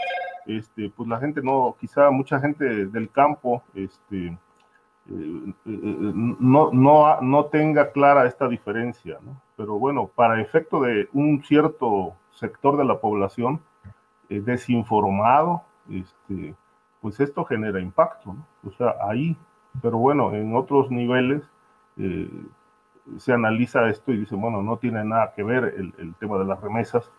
este, 0.45 0.89
pues 0.89 1.09
la 1.09 1.19
gente 1.19 1.41
no, 1.41 1.75
quizá 1.77 2.09
mucha 2.11 2.39
gente 2.39 2.87
del 2.87 3.09
campo, 3.11 3.61
este, 3.75 4.27
eh, 4.27 4.37
eh, 5.09 5.53
eh, 5.65 6.13
no, 6.39 6.71
no, 6.71 7.19
no 7.19 7.45
tenga 7.47 7.91
clara 7.91 8.25
esta 8.25 8.47
diferencia, 8.47 9.19
¿no? 9.21 9.41
Pero 9.57 9.77
bueno, 9.77 10.07
para 10.07 10.41
efecto 10.41 10.81
de 10.81 11.09
un 11.11 11.43
cierto 11.43 12.15
sector 12.31 12.77
de 12.77 12.85
la 12.85 12.99
población 13.01 13.61
desinformado, 14.29 15.63
este, 15.91 16.55
pues 17.01 17.19
esto 17.19 17.43
genera 17.43 17.81
impacto, 17.81 18.33
¿no? 18.33 18.45
O 18.65 18.71
sea, 18.71 18.95
ahí, 19.01 19.35
pero 19.81 19.97
bueno, 19.97 20.33
en 20.33 20.55
otros 20.55 20.89
niveles 20.91 21.43
se 23.17 23.33
analiza 23.33 23.89
esto 23.89 24.11
y 24.11 24.17
dice, 24.17 24.35
bueno, 24.35 24.61
no 24.61 24.77
tiene 24.77 25.03
nada 25.03 25.33
que 25.35 25.43
ver 25.43 25.75
el, 25.77 26.13
tema 26.15 26.37
de 26.37 26.45
las 26.45 26.61
remesas 26.61 27.11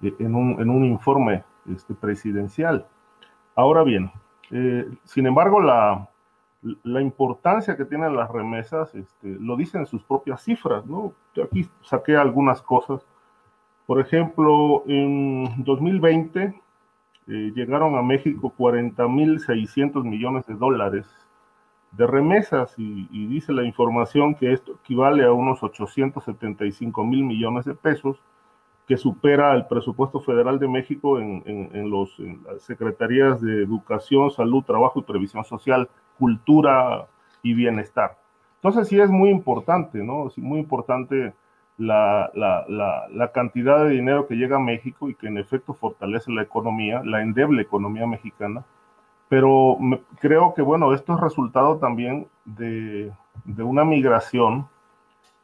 en 0.00 0.34
un, 0.34 0.60
en 0.60 0.70
un 0.70 0.84
informe 0.84 1.44
este, 1.72 1.94
presidencial. 1.94 2.86
Ahora 3.54 3.82
bien, 3.82 4.10
eh, 4.50 4.88
sin 5.04 5.26
embargo, 5.26 5.60
la, 5.60 6.08
la, 6.82 7.00
importancia 7.00 7.76
que 7.76 7.84
tienen 7.84 8.16
las 8.16 8.30
remesas 8.30 8.94
este, 8.94 9.36
lo 9.40 9.56
dicen 9.56 9.86
sus 9.86 10.02
propias 10.02 10.42
cifras, 10.42 10.84
¿no? 10.86 11.12
Aquí 11.42 11.68
saqué 11.82 12.16
algunas 12.16 12.60
cosas. 12.62 13.06
Por 13.86 14.00
ejemplo, 14.00 14.82
en 14.86 15.64
2020 15.64 16.42
eh, 17.28 17.52
llegaron 17.54 17.96
a 17.96 18.02
México 18.02 18.52
40.600 18.56 20.04
millones 20.04 20.46
de 20.46 20.54
dólares 20.54 21.25
de 21.96 22.06
remesas 22.06 22.74
y, 22.76 23.26
dice 23.26 23.52
la 23.52 23.64
información 23.64 24.34
que 24.34 24.52
esto 24.52 24.78
equivale 24.82 25.24
a 25.24 25.32
unos 25.32 25.62
875 25.62 27.04
mil 27.04 27.24
millones 27.24 27.64
de 27.64 27.74
pesos 27.74 28.18
que 28.86 28.96
supera 28.96 29.54
el 29.54 29.66
presupuesto 29.66 30.20
federal 30.20 30.58
de 30.58 30.68
México 30.68 31.18
en, 31.18 31.42
en, 31.46 31.90
los, 31.90 32.18
las 32.18 32.62
secretarías 32.62 33.40
de 33.40 33.62
Educación, 33.64 34.30
Salud, 34.30 34.62
Trabajo 34.62 35.00
y 35.00 35.02
Previsión 35.02 35.44
Social, 35.44 35.88
Cultura 36.18 37.06
y 37.42 37.54
Bienestar. 37.54 38.16
Entonces 38.56 38.88
sí 38.88 39.00
es 39.00 39.10
muy 39.10 39.30
importante, 39.30 39.98
¿no? 40.04 40.28
Es 40.28 40.38
muy 40.38 40.60
importante 40.60 41.34
la, 41.78 42.30
la, 42.34 42.64
la, 43.10 43.32
cantidad 43.32 43.84
de 43.84 43.90
dinero 43.90 44.26
que 44.26 44.36
llega 44.36 44.56
a 44.56 44.60
México 44.60 45.10
y 45.10 45.14
que 45.14 45.26
en 45.26 45.38
efecto 45.38 45.74
fortalece 45.74 46.32
la 46.32 46.42
economía, 46.42 47.02
la 47.04 47.22
endeble 47.22 47.62
economía 47.62 48.06
mexicana. 48.06 48.64
Pero 49.28 49.78
creo 50.20 50.54
que, 50.54 50.62
bueno, 50.62 50.92
esto 50.92 51.14
es 51.14 51.20
resultado 51.20 51.78
también 51.78 52.28
de, 52.44 53.12
de 53.44 53.62
una 53.62 53.84
migración 53.84 54.68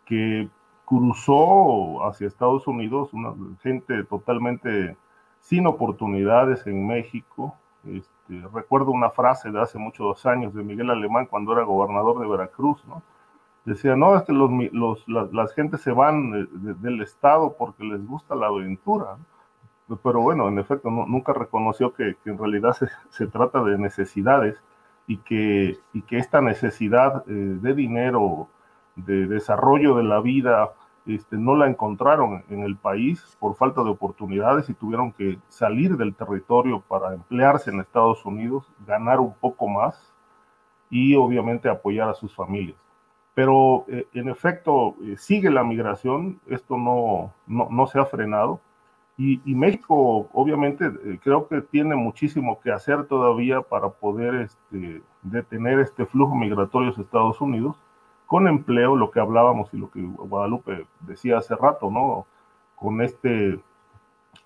que 0.05 0.49
cruzó 0.85 2.07
hacia 2.07 2.27
Estados 2.27 2.67
Unidos, 2.67 3.13
una 3.13 3.35
gente 3.63 4.05
totalmente 4.05 4.97
sin 5.41 5.67
oportunidades 5.67 6.67
en 6.67 6.87
México. 6.87 7.57
Este, 7.85 8.47
recuerdo 8.53 8.91
una 8.91 9.11
frase 9.11 9.51
de 9.51 9.61
hace 9.61 9.79
muchos 9.79 10.25
años 10.27 10.55
de 10.55 10.63
Miguel 10.63 10.91
Alemán 10.91 11.27
cuando 11.27 11.53
era 11.53 11.63
gobernador 11.63 12.21
de 12.21 12.29
Veracruz, 12.29 12.85
¿no? 12.87 13.03
Decía, 13.65 13.95
no, 13.95 14.17
es 14.17 14.25
que 14.25 14.33
los, 14.33 14.51
los, 14.73 15.33
las, 15.33 15.55
gentes 15.55 15.83
se 15.83 15.93
van 15.93 16.49
del 16.81 17.01
Estado 17.01 17.55
porque 17.57 17.85
les 17.85 18.05
gusta 18.05 18.35
la 18.35 18.49
aventura. 18.49 19.17
Pero 20.03 20.21
bueno, 20.21 20.49
en 20.49 20.59
efecto, 20.59 20.91
nunca 20.91 21.33
reconoció 21.33 21.93
que, 21.93 22.17
en 22.25 22.39
realidad 22.39 22.73
se, 22.73 22.87
se, 23.11 23.27
trata 23.27 23.63
de 23.63 23.79
necesidades 23.79 24.57
y 25.07 25.19
que, 25.19 25.79
y 25.93 26.03
que 26.03 26.19
esta 26.19 26.41
necesidad 26.41 27.25
eh, 27.27 27.33
de 27.33 27.75
dinero, 27.75 28.49
de 28.97 29.27
desarrollo 29.27 29.97
de 29.97 30.05
la 30.05 30.21
vida, 30.21 30.73
este, 31.07 31.37
no 31.37 31.57
la 31.57 31.67
encontraron 31.67 32.45
en 32.49 32.63
el 32.63 32.77
país 32.77 33.37
por 33.41 33.57
falta 33.57 33.83
de 33.83 33.91
oportunidades 33.91 34.71
y 34.71 34.75
tuvieron 34.75 35.13
que 35.13 35.39
salir 35.49 35.97
del 35.97 36.15
territorio 36.15 36.81
para 36.87 37.13
emplearse 37.15 37.71
en 37.71 37.81
Estados 37.81 38.25
Unidos, 38.25 38.73
ganar 38.87 39.19
un 39.19 39.35
poco 39.35 39.69
más 39.69 40.15
y 40.91 41.17
obviamente 41.17 41.69
apoyar 41.69 42.09
a 42.09 42.15
sus 42.15 42.35
familias. 42.35 42.77
Pero 43.35 43.85
eh, 43.89 44.07
en 44.15 44.29
efecto 44.29 44.95
eh, 45.03 45.17
sigue 45.17 45.51
la 45.51 45.65
migración, 45.65 46.41
esto 46.47 46.77
no, 46.77 47.33
no, 47.47 47.69
no 47.71 47.87
se 47.87 47.99
ha 47.99 48.05
frenado 48.05 48.61
y, 49.17 49.41
y 49.45 49.55
México 49.55 50.29
obviamente 50.33 50.87
eh, 50.87 51.19
creo 51.23 51.47
que 51.47 51.61
tiene 51.61 51.95
muchísimo 51.97 52.61
que 52.61 52.73
hacer 52.73 53.07
todavía 53.07 53.61
para 53.61 53.91
poder 53.91 54.35
este, 54.37 55.03
detener 55.23 55.81
este 55.81 56.07
flujo 56.07 56.35
migratorio 56.35 56.95
a 56.97 57.01
Estados 57.01 57.41
Unidos 57.41 57.77
con 58.27 58.49
empleo, 58.49 58.97
lo 58.97 59.11
que 59.11 59.21
hablábamos 59.21 59.69
y 59.75 59.77
lo 59.77 59.91
que 59.91 60.01
Guadalupe 60.01 60.87
decía 61.01 61.37
hace 61.37 61.55
rato, 61.55 61.91
¿no? 61.91 62.27
Con 62.77 63.03
este 63.03 63.61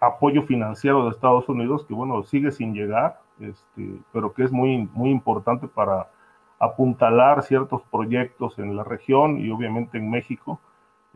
apoyo 0.00 0.42
financiero 0.42 1.04
de 1.04 1.10
Estados 1.10 1.48
Unidos, 1.48 1.84
que 1.86 1.94
bueno, 1.94 2.24
sigue 2.24 2.50
sin 2.50 2.74
llegar, 2.74 3.20
este, 3.38 4.00
pero 4.12 4.32
que 4.32 4.42
es 4.42 4.50
muy, 4.50 4.88
muy 4.92 5.10
importante 5.10 5.68
para 5.68 6.10
apuntalar 6.58 7.44
ciertos 7.44 7.82
proyectos 7.82 8.58
en 8.58 8.74
la 8.76 8.82
región 8.82 9.38
y 9.38 9.50
obviamente 9.50 9.98
en 9.98 10.10
México. 10.10 10.58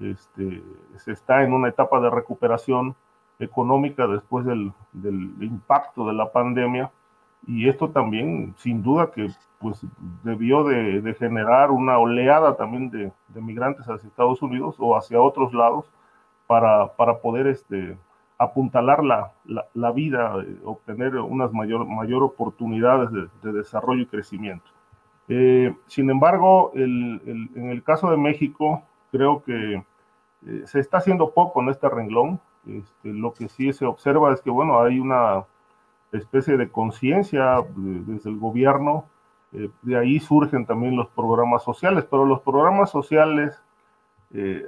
Este, 0.00 0.62
se 0.96 1.10
está 1.10 1.42
en 1.42 1.52
una 1.52 1.68
etapa 1.68 2.00
de 2.00 2.08
recuperación 2.08 2.94
económica 3.40 4.06
después 4.06 4.44
del, 4.44 4.72
del 4.92 5.34
impacto 5.40 6.06
de 6.06 6.12
la 6.12 6.30
pandemia 6.30 6.90
y 7.46 7.68
esto 7.68 7.90
también, 7.90 8.54
sin 8.58 8.82
duda, 8.82 9.10
que 9.10 9.28
pues 9.58 9.84
debió 10.22 10.64
de, 10.64 11.14
generar 11.18 11.70
una 11.70 11.98
oleada 11.98 12.56
también 12.56 12.90
de, 12.90 13.12
migrantes 13.40 13.86
hacia 13.86 14.08
Estados 14.08 14.42
Unidos 14.42 14.76
o 14.78 14.96
hacia 14.96 15.20
otros 15.20 15.52
lados 15.52 15.90
para, 16.46 16.94
para 16.94 17.18
poder 17.18 17.46
este, 17.46 17.96
apuntalar 18.38 19.02
la, 19.02 19.32
la, 19.74 19.92
vida, 19.92 20.34
eh, 20.46 20.56
obtener 20.64 21.16
unas 21.16 21.52
mayor, 21.52 21.86
mayor 21.86 22.22
oportunidades 22.22 23.10
de, 23.42 23.52
desarrollo 23.52 24.02
y 24.02 24.06
crecimiento. 24.06 24.70
Eh, 25.28 25.74
sin 25.86 26.10
embargo, 26.10 26.72
el, 26.74 27.20
en 27.54 27.70
el 27.70 27.82
caso 27.82 28.10
de 28.10 28.16
México, 28.16 28.82
creo 29.12 29.42
que 29.42 29.82
eh, 30.46 30.62
se 30.64 30.80
está 30.80 30.98
haciendo 30.98 31.32
poco 31.32 31.60
en 31.62 31.68
este 31.68 31.88
renglón. 31.88 32.40
Este, 32.78 33.08
lo 33.08 33.32
que 33.32 33.48
sí 33.48 33.72
se 33.72 33.84
observa 33.84 34.32
es 34.32 34.40
que, 34.40 34.50
bueno, 34.50 34.80
hay 34.80 35.00
una 35.00 35.44
especie 36.12 36.56
de 36.56 36.70
conciencia 36.70 37.64
desde 37.76 38.30
el 38.30 38.38
gobierno. 38.38 39.06
Eh, 39.52 39.68
de 39.82 39.98
ahí 39.98 40.20
surgen 40.20 40.66
también 40.66 40.96
los 40.96 41.08
programas 41.08 41.64
sociales, 41.64 42.06
pero 42.08 42.24
los 42.24 42.40
programas 42.40 42.90
sociales 42.90 43.60
eh, 44.32 44.64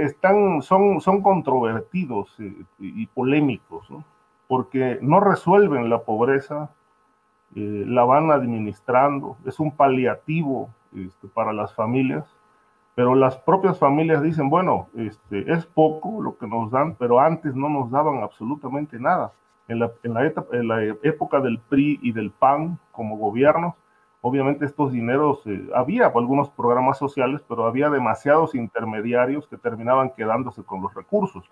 están, 0.00 0.62
son, 0.62 1.00
son 1.00 1.22
controvertidos 1.22 2.34
eh, 2.40 2.64
y 2.80 3.06
polémicos, 3.06 3.88
porque 4.48 4.98
no 5.00 5.20
resuelven 5.20 5.88
la 5.88 6.02
pobreza, 6.02 6.70
la 7.54 8.04
van 8.04 8.32
administrando, 8.32 9.36
es 9.46 9.60
un 9.60 9.70
paliativo 9.70 10.68
este, 10.94 11.28
para 11.28 11.52
las 11.52 11.72
familias, 11.74 12.35
pero 12.96 13.14
las 13.14 13.36
propias 13.36 13.78
familias 13.78 14.22
dicen, 14.22 14.48
bueno, 14.48 14.88
este, 14.96 15.52
es 15.52 15.66
poco 15.66 16.22
lo 16.22 16.38
que 16.38 16.46
nos 16.46 16.70
dan, 16.70 16.94
pero 16.94 17.20
antes 17.20 17.54
no 17.54 17.68
nos 17.68 17.90
daban 17.90 18.22
absolutamente 18.22 18.98
nada. 18.98 19.34
En 19.68 19.80
la, 19.80 19.92
en 20.02 20.14
la, 20.68 20.82
época 21.02 21.40
del 21.40 21.58
PRI 21.58 21.98
y 22.00 22.12
del 22.12 22.30
PAN 22.30 22.78
como 22.92 23.18
gobiernos, 23.18 23.74
obviamente 24.22 24.64
estos 24.64 24.92
dineros, 24.92 25.42
eh, 25.44 25.68
había 25.74 26.06
algunos 26.06 26.48
programas 26.48 26.96
sociales, 26.96 27.42
pero 27.46 27.66
había 27.66 27.90
demasiados 27.90 28.54
intermediarios 28.54 29.46
que 29.46 29.58
terminaban 29.58 30.12
quedándose 30.16 30.62
con 30.62 30.80
los 30.80 30.94
recursos. 30.94 31.44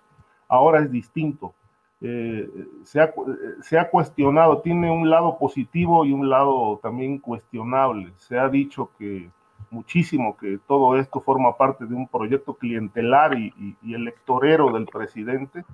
Ahora 0.47 0.79
es 0.79 0.91
distinto. 0.91 1.53
Eh, 2.01 2.49
se, 2.81 3.01
ha, 3.01 3.13
se, 3.61 3.77
ha, 3.77 3.91
cuestionado, 3.91 4.61
tiene 4.61 4.89
un 4.89 5.11
lado 5.11 5.37
positivo 5.37 6.05
y 6.05 6.11
un 6.11 6.27
lado 6.27 6.79
también 6.81 7.19
cuestionable. 7.19 8.13
Se 8.17 8.39
ha 8.39 8.49
dicho 8.49 8.89
que 8.97 9.29
muchísimo 9.71 10.37
que 10.37 10.59
todo 10.67 10.97
esto 10.97 11.21
forma 11.21 11.57
parte 11.57 11.85
de 11.85 11.95
un 11.95 12.07
proyecto 12.07 12.55
clientelar 12.55 13.37
y, 13.37 13.77
y, 13.81 13.93
electorero 13.93 14.71
del 14.71 14.85
presidente, 14.85 15.65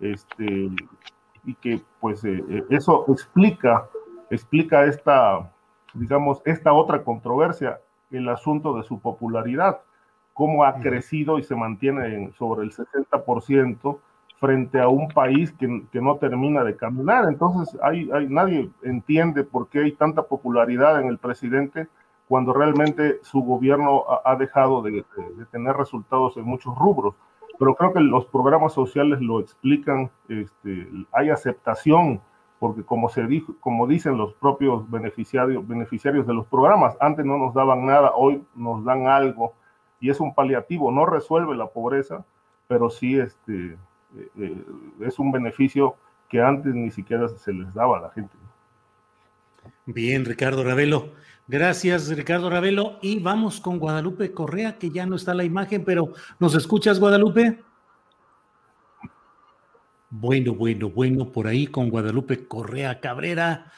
este, 0.00 0.70
y 1.44 1.54
que 1.54 1.80
pues 2.00 2.24
eh, 2.24 2.44
eh, 2.48 2.64
eso 2.70 3.04
explica, 3.08 3.88
explica 4.30 4.84
esta, 4.84 5.50
digamos, 5.94 6.42
esta 6.44 6.72
otra 6.72 7.02
controversia, 7.02 7.80
el 8.10 8.28
asunto 8.28 8.76
de 8.76 8.82
su 8.82 9.00
popularidad, 9.00 9.80
cómo 10.34 10.64
ha 10.64 10.74
crecido 10.80 11.38
y 11.38 11.42
se 11.42 11.56
mantiene 11.56 12.32
sobre 12.38 12.62
el 12.64 12.72
60% 12.72 13.98
frente 14.38 14.80
a 14.80 14.88
un 14.88 15.08
país 15.08 15.52
que, 15.52 15.82
que, 15.90 16.00
no 16.00 16.16
termina 16.16 16.62
de 16.62 16.76
caminar. 16.76 17.24
Entonces, 17.28 17.76
hay, 17.82 18.08
hay, 18.12 18.28
nadie 18.28 18.70
entiende 18.82 19.42
por 19.42 19.68
qué 19.68 19.80
hay 19.80 19.92
tanta 19.92 20.22
popularidad 20.22 21.00
en 21.00 21.08
el 21.08 21.18
presidente 21.18 21.88
cuando 22.28 22.52
realmente 22.52 23.18
su 23.22 23.40
gobierno 23.40 24.04
ha, 24.24 24.36
dejado 24.36 24.82
de, 24.82 24.90
de, 24.90 25.04
de, 25.36 25.46
tener 25.46 25.74
resultados 25.76 26.36
en 26.36 26.44
muchos 26.44 26.76
rubros. 26.76 27.14
Pero 27.58 27.74
creo 27.74 27.92
que 27.92 28.00
los 28.00 28.26
programas 28.26 28.72
sociales 28.72 29.20
lo 29.20 29.40
explican, 29.40 30.10
este, 30.28 30.88
hay 31.12 31.30
aceptación, 31.30 32.20
porque 32.58 32.82
como, 32.82 33.08
se 33.08 33.26
dijo, 33.26 33.54
como 33.60 33.86
dicen 33.86 34.16
los 34.16 34.34
propios 34.34 34.88
beneficiarios, 34.90 35.66
beneficiarios 35.66 36.26
de 36.26 36.34
los 36.34 36.46
programas, 36.46 36.96
antes 37.00 37.24
no 37.24 37.38
nos 37.38 37.54
daban 37.54 37.86
nada, 37.86 38.12
hoy 38.14 38.44
nos 38.54 38.84
dan 38.84 39.06
algo, 39.06 39.54
y 39.98 40.10
es 40.10 40.20
un 40.20 40.34
paliativo, 40.34 40.92
no 40.92 41.06
resuelve 41.06 41.56
la 41.56 41.66
pobreza, 41.66 42.24
pero 42.68 42.90
sí 42.90 43.18
este, 43.18 43.72
eh, 44.16 44.28
eh, 44.38 44.64
es 45.00 45.18
un 45.18 45.32
beneficio 45.32 45.96
que 46.28 46.40
antes 46.40 46.74
ni 46.74 46.90
siquiera 46.90 47.28
se 47.28 47.52
les 47.52 47.72
daba 47.74 47.98
a 47.98 48.02
la 48.02 48.10
gente. 48.10 48.36
Bien, 49.86 50.24
Ricardo 50.24 50.62
Ravelo. 50.62 51.12
Gracias, 51.48 52.08
Ricardo 52.10 52.50
Ravelo. 52.50 52.98
Y 53.00 53.20
vamos 53.20 53.58
con 53.58 53.78
Guadalupe 53.78 54.32
Correa, 54.32 54.78
que 54.78 54.90
ya 54.90 55.06
no 55.06 55.16
está 55.16 55.32
la 55.32 55.44
imagen, 55.44 55.82
pero 55.82 56.12
¿nos 56.38 56.54
escuchas, 56.54 57.00
Guadalupe? 57.00 57.62
Bueno, 60.10 60.54
bueno, 60.54 60.90
bueno, 60.90 61.32
por 61.32 61.46
ahí 61.46 61.66
con 61.66 61.88
Guadalupe 61.88 62.46
Correa 62.46 63.00
Cabrera. 63.00 63.72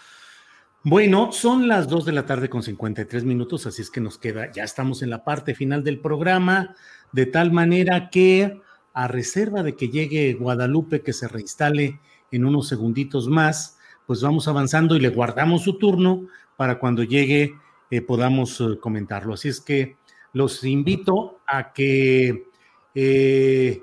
Bueno, 0.83 1.31
son 1.31 1.69
las 1.69 1.89
2 1.89 2.07
de 2.07 2.13
la 2.13 2.27
tarde 2.27 2.49
con 2.49 2.65
53 2.65 3.25
minutos, 3.25 3.67
así 3.67 3.83
es 3.83 3.91
que 3.91 4.01
nos 4.01 4.19
queda, 4.19 4.51
ya 4.51 4.65
estamos 4.65 5.03
en 5.03 5.11
la 5.11 5.25
parte 5.25 5.55
final 5.55 5.85
del 5.85 6.01
programa, 6.01 6.75
de 7.13 7.27
tal 7.27 7.53
manera 7.53 8.11
que 8.11 8.61
a 8.95 9.07
reserva 9.07 9.63
de 9.63 9.77
que 9.77 9.91
llegue 9.91 10.33
Guadalupe, 10.35 11.03
que 11.03 11.13
se 11.13 11.29
reinstale 11.29 12.01
en 12.31 12.45
unos 12.45 12.67
segunditos 12.69 13.29
más, 13.29 13.79
pues 14.07 14.23
vamos 14.23 14.49
avanzando 14.49 14.97
y 14.97 15.01
le 15.01 15.11
guardamos 15.11 15.63
su 15.63 15.79
turno 15.79 16.27
para 16.61 16.79
cuando 16.79 17.03
llegue 17.05 17.55
eh, 17.91 18.03
podamos 18.03 18.61
eh, 18.61 18.79
comentarlo. 18.79 19.33
Así 19.33 19.49
es 19.49 19.63
que 19.63 19.97
los 20.35 20.63
invito 20.63 21.39
a 21.47 21.73
que 21.73 22.49
eh, 22.95 23.83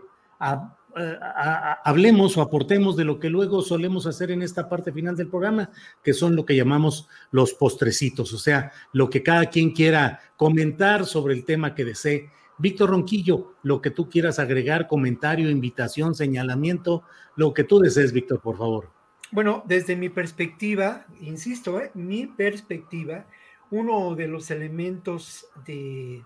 hablemos 1.83 2.37
o 2.37 2.43
aportemos 2.43 2.95
de 2.95 3.03
lo 3.03 3.19
que 3.19 3.31
luego 3.31 3.63
solemos 3.63 4.05
hacer 4.05 4.29
en 4.29 4.43
esta 4.43 4.69
parte 4.69 4.91
final 4.91 5.17
del 5.17 5.27
programa, 5.27 5.71
que 6.03 6.13
son 6.13 6.35
lo 6.35 6.45
que 6.45 6.55
llamamos 6.55 7.09
los 7.31 7.55
postrecitos, 7.55 8.31
o 8.33 8.37
sea, 8.37 8.71
lo 8.93 9.09
que 9.09 9.23
cada 9.23 9.47
quien 9.47 9.71
quiera 9.71 10.19
comentar 10.35 11.07
sobre 11.07 11.33
el 11.33 11.45
tema 11.45 11.73
que 11.73 11.83
desee 11.83 12.29
Víctor 12.59 12.91
Ronquillo, 12.91 13.55
lo 13.63 13.81
que 13.81 13.89
tú 13.89 14.07
quieras 14.07 14.37
agregar, 14.37 14.85
comentario, 14.87 15.49
invitación, 15.49 16.13
señalamiento, 16.13 17.01
lo 17.35 17.55
que 17.55 17.63
tú 17.63 17.79
desees, 17.79 18.13
Víctor, 18.13 18.39
por 18.39 18.55
favor. 18.55 18.96
Bueno, 19.31 19.63
desde 19.65 19.95
mi 19.97 20.09
perspectiva, 20.09 21.05
insisto, 21.19 21.81
¿eh? 21.81 21.91
mi 21.93 22.27
perspectiva, 22.27 23.25
uno 23.69 24.15
de 24.15 24.27
los 24.27 24.49
elementos 24.51 25.47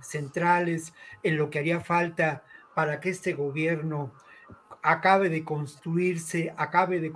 centrales 0.02 0.94
en 1.24 1.38
lo 1.38 1.50
que 1.50 1.60
haría 1.60 1.80
falta 1.80 2.44
para 2.76 3.00
que 3.00 3.10
este 3.10 3.34
gobierno 3.34 4.14
acabe 4.84 5.30
de 5.30 5.44
construirse, 5.44 6.54
acabe 6.58 7.00
de, 7.00 7.12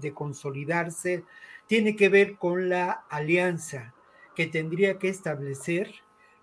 de 0.00 0.12
consolidarse, 0.12 1.24
tiene 1.68 1.94
que 1.94 2.08
ver 2.08 2.36
con 2.36 2.68
la 2.68 3.04
alianza 3.08 3.94
que 4.34 4.46
tendría 4.46 4.98
que 4.98 5.08
establecer 5.08 5.94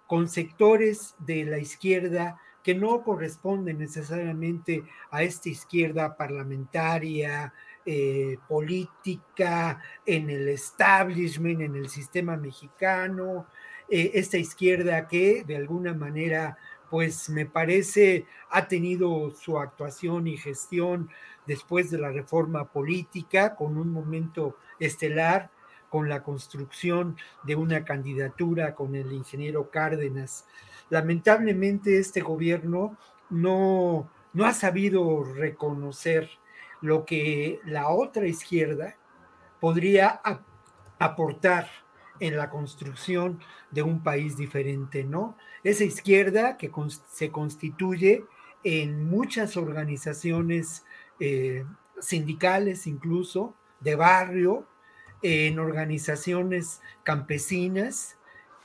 con 0.08 0.30
sectores 0.30 1.16
de 1.20 1.46
la 1.46 1.60
izquierda 1.60 2.40
que 2.64 2.76
no 2.76 3.04
corresponden 3.04 3.78
necesariamente 3.78 4.84
a 5.12 5.22
esta 5.22 5.50
izquierda 5.50 6.16
parlamentaria, 6.16 7.54
eh, 7.86 8.38
política, 8.48 9.82
en 10.06 10.30
el 10.30 10.48
establishment, 10.48 11.62
en 11.62 11.76
el 11.76 11.90
sistema 11.90 12.38
mexicano, 12.38 13.48
eh, 13.90 14.12
esta 14.14 14.38
izquierda 14.38 15.08
que 15.08 15.44
de 15.44 15.58
alguna 15.58 15.94
manera, 15.94 16.58
pues 16.90 17.30
me 17.30 17.46
parece, 17.46 18.26
ha 18.50 18.68
tenido 18.68 19.32
su 19.32 19.60
actuación 19.60 20.28
y 20.28 20.38
gestión 20.38 21.10
después 21.46 21.92
de 21.92 21.98
la 21.98 22.12
reforma 22.12 22.72
política 22.72 23.56
con 23.56 23.78
un 23.78 23.92
momento 23.92 24.58
estelar 24.80 25.52
con 25.90 26.10
la 26.10 26.24
construcción 26.24 27.18
de 27.44 27.56
una 27.56 27.86
candidatura 27.86 28.74
con 28.74 28.96
el 28.96 29.12
ingeniero 29.12 29.70
Cárdenas. 29.70 30.46
Lamentablemente 30.90 32.00
este 32.00 32.22
gobierno 32.22 32.98
no, 33.30 34.10
no 34.34 34.46
ha 34.46 34.54
sabido 34.54 35.24
reconocer 35.24 36.30
lo 36.84 37.06
que 37.06 37.62
la 37.64 37.88
otra 37.88 38.28
izquierda 38.28 38.98
podría 39.62 40.22
aportar 41.00 41.70
en 42.20 42.36
la 42.36 42.50
construcción 42.50 43.40
de 43.72 43.84
un 43.84 44.04
país 44.04 44.36
diferente, 44.36 45.06
¿no? 45.06 45.38
Esa 45.64 45.86
izquierda 45.86 46.58
que 46.58 46.70
se 47.10 47.32
constituye 47.32 48.26
en 48.66 49.06
muchas 49.10 49.56
organizaciones 49.56 50.84
eh, 51.22 51.64
sindicales, 52.02 52.86
incluso 52.86 53.56
de 53.80 53.96
barrio, 53.96 54.68
en 55.22 55.60
organizaciones 55.60 56.82
campesinas 57.04 58.18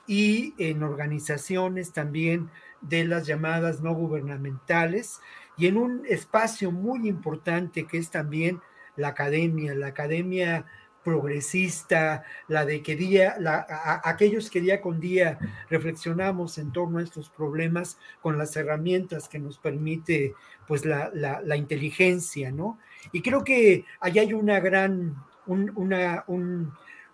y 0.09 0.55
en 0.59 0.83
organizaciones 0.83 1.93
también 1.93 2.51
de 2.81 3.05
las 3.05 3.29
llamadas 3.29 3.81
no 3.81 3.95
gubernamentales 3.95 5.21
y 5.59 5.67
en 5.67 5.77
un 5.77 6.03
espacio 6.09 6.71
muy 6.71 7.09
importante 7.09 7.87
que 7.87 7.99
es 7.99 8.11
también 8.11 8.61
la 8.97 9.09
academia, 9.09 9.75
la 9.75 9.89
academia 9.89 10.65
progresista, 11.05 12.25
la 12.49 12.65
de 12.65 12.83
que 12.83 12.97
día, 12.97 13.37
aquellos 14.05 14.51
que 14.51 14.61
día 14.61 14.81
con 14.81 15.01
día 15.01 15.39
reflexionamos 15.71 16.59
en 16.59 16.73
torno 16.73 16.99
a 16.99 17.03
estos 17.03 17.31
problemas 17.31 17.99
con 18.21 18.37
las 18.37 18.55
herramientas 18.57 19.29
que 19.29 19.39
nos 19.39 19.59
permite 19.59 20.35
pues 20.67 20.85
la, 20.85 21.11
la 21.13 21.57
inteligencia, 21.57 22.51
¿no? 22.51 22.79
Y 23.13 23.23
creo 23.23 23.43
que 23.43 23.85
allá 24.01 24.23
hay 24.23 24.35
una 24.35 24.61
gran 24.61 25.17
una, 25.49 26.25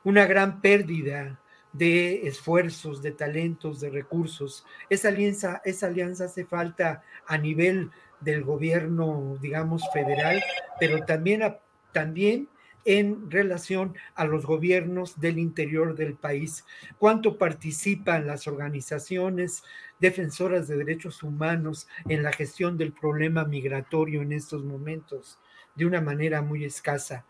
una 0.02 0.26
gran 0.26 0.60
pérdida 0.60 1.40
de 1.72 2.26
esfuerzos, 2.28 3.02
de 3.02 3.12
talentos, 3.12 3.80
de 3.80 3.90
recursos. 3.90 4.64
Esa 4.88 5.08
alianza, 5.08 5.60
esa 5.64 5.86
alianza 5.86 6.26
hace 6.26 6.44
falta 6.44 7.02
a 7.26 7.36
nivel 7.36 7.90
del 8.20 8.42
gobierno, 8.42 9.36
digamos, 9.40 9.82
federal, 9.92 10.42
pero 10.78 11.04
también, 11.04 11.56
también 11.92 12.48
en 12.84 13.30
relación 13.30 13.96
a 14.14 14.24
los 14.26 14.44
gobiernos 14.44 15.18
del 15.20 15.38
interior 15.38 15.94
del 15.94 16.14
país. 16.14 16.64
¿Cuánto 16.98 17.38
participan 17.38 18.26
las 18.26 18.46
organizaciones 18.46 19.62
defensoras 20.00 20.68
de 20.68 20.76
derechos 20.76 21.22
humanos 21.22 21.88
en 22.08 22.22
la 22.22 22.32
gestión 22.32 22.76
del 22.76 22.92
problema 22.92 23.44
migratorio 23.44 24.22
en 24.22 24.32
estos 24.32 24.64
momentos? 24.64 25.38
De 25.74 25.86
una 25.86 26.00
manera 26.00 26.42
muy 26.42 26.64
escasa 26.64 27.24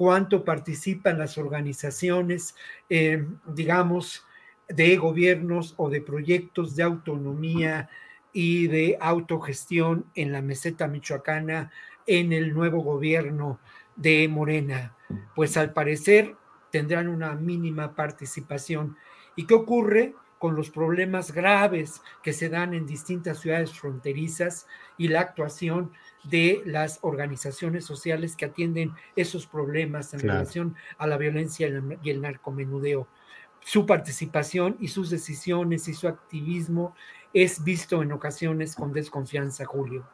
cuánto 0.00 0.44
participan 0.46 1.18
las 1.18 1.36
organizaciones, 1.36 2.54
eh, 2.88 3.22
digamos, 3.46 4.24
de 4.66 4.96
gobiernos 4.96 5.74
o 5.76 5.90
de 5.90 6.00
proyectos 6.00 6.74
de 6.74 6.84
autonomía 6.84 7.90
y 8.32 8.68
de 8.68 8.96
autogestión 9.00 10.06
en 10.14 10.32
la 10.32 10.42
meseta 10.42 10.88
michoacana 10.88 11.70
en 12.06 12.32
el 12.32 12.54
nuevo 12.54 12.82
gobierno 12.82 13.58
de 13.96 14.28
Morena. 14.28 14.96
Pues 15.34 15.56
al 15.56 15.72
parecer 15.72 16.36
tendrán 16.70 17.08
una 17.08 17.34
mínima 17.34 17.94
participación. 17.94 18.96
¿Y 19.36 19.46
qué 19.46 19.54
ocurre? 19.54 20.14
con 20.40 20.56
los 20.56 20.70
problemas 20.70 21.32
graves 21.32 22.00
que 22.22 22.32
se 22.32 22.48
dan 22.48 22.72
en 22.72 22.86
distintas 22.86 23.40
ciudades 23.40 23.78
fronterizas 23.78 24.66
y 24.96 25.08
la 25.08 25.20
actuación 25.20 25.92
de 26.24 26.62
las 26.64 26.98
organizaciones 27.02 27.84
sociales 27.84 28.36
que 28.36 28.46
atienden 28.46 28.94
esos 29.16 29.46
problemas 29.46 30.14
en 30.14 30.20
relación 30.20 30.76
a 30.96 31.06
la 31.06 31.18
violencia 31.18 31.68
y 32.02 32.08
el 32.08 32.22
narcomenudeo. 32.22 33.06
Su 33.60 33.84
participación 33.84 34.78
y 34.80 34.88
sus 34.88 35.10
decisiones 35.10 35.88
y 35.88 35.92
su 35.92 36.08
activismo 36.08 36.94
es 37.32 37.62
visto 37.62 38.02
en 38.02 38.12
ocasiones 38.12 38.74
con 38.74 38.92
desconfianza, 38.92 39.64
Julio. 39.64 40.04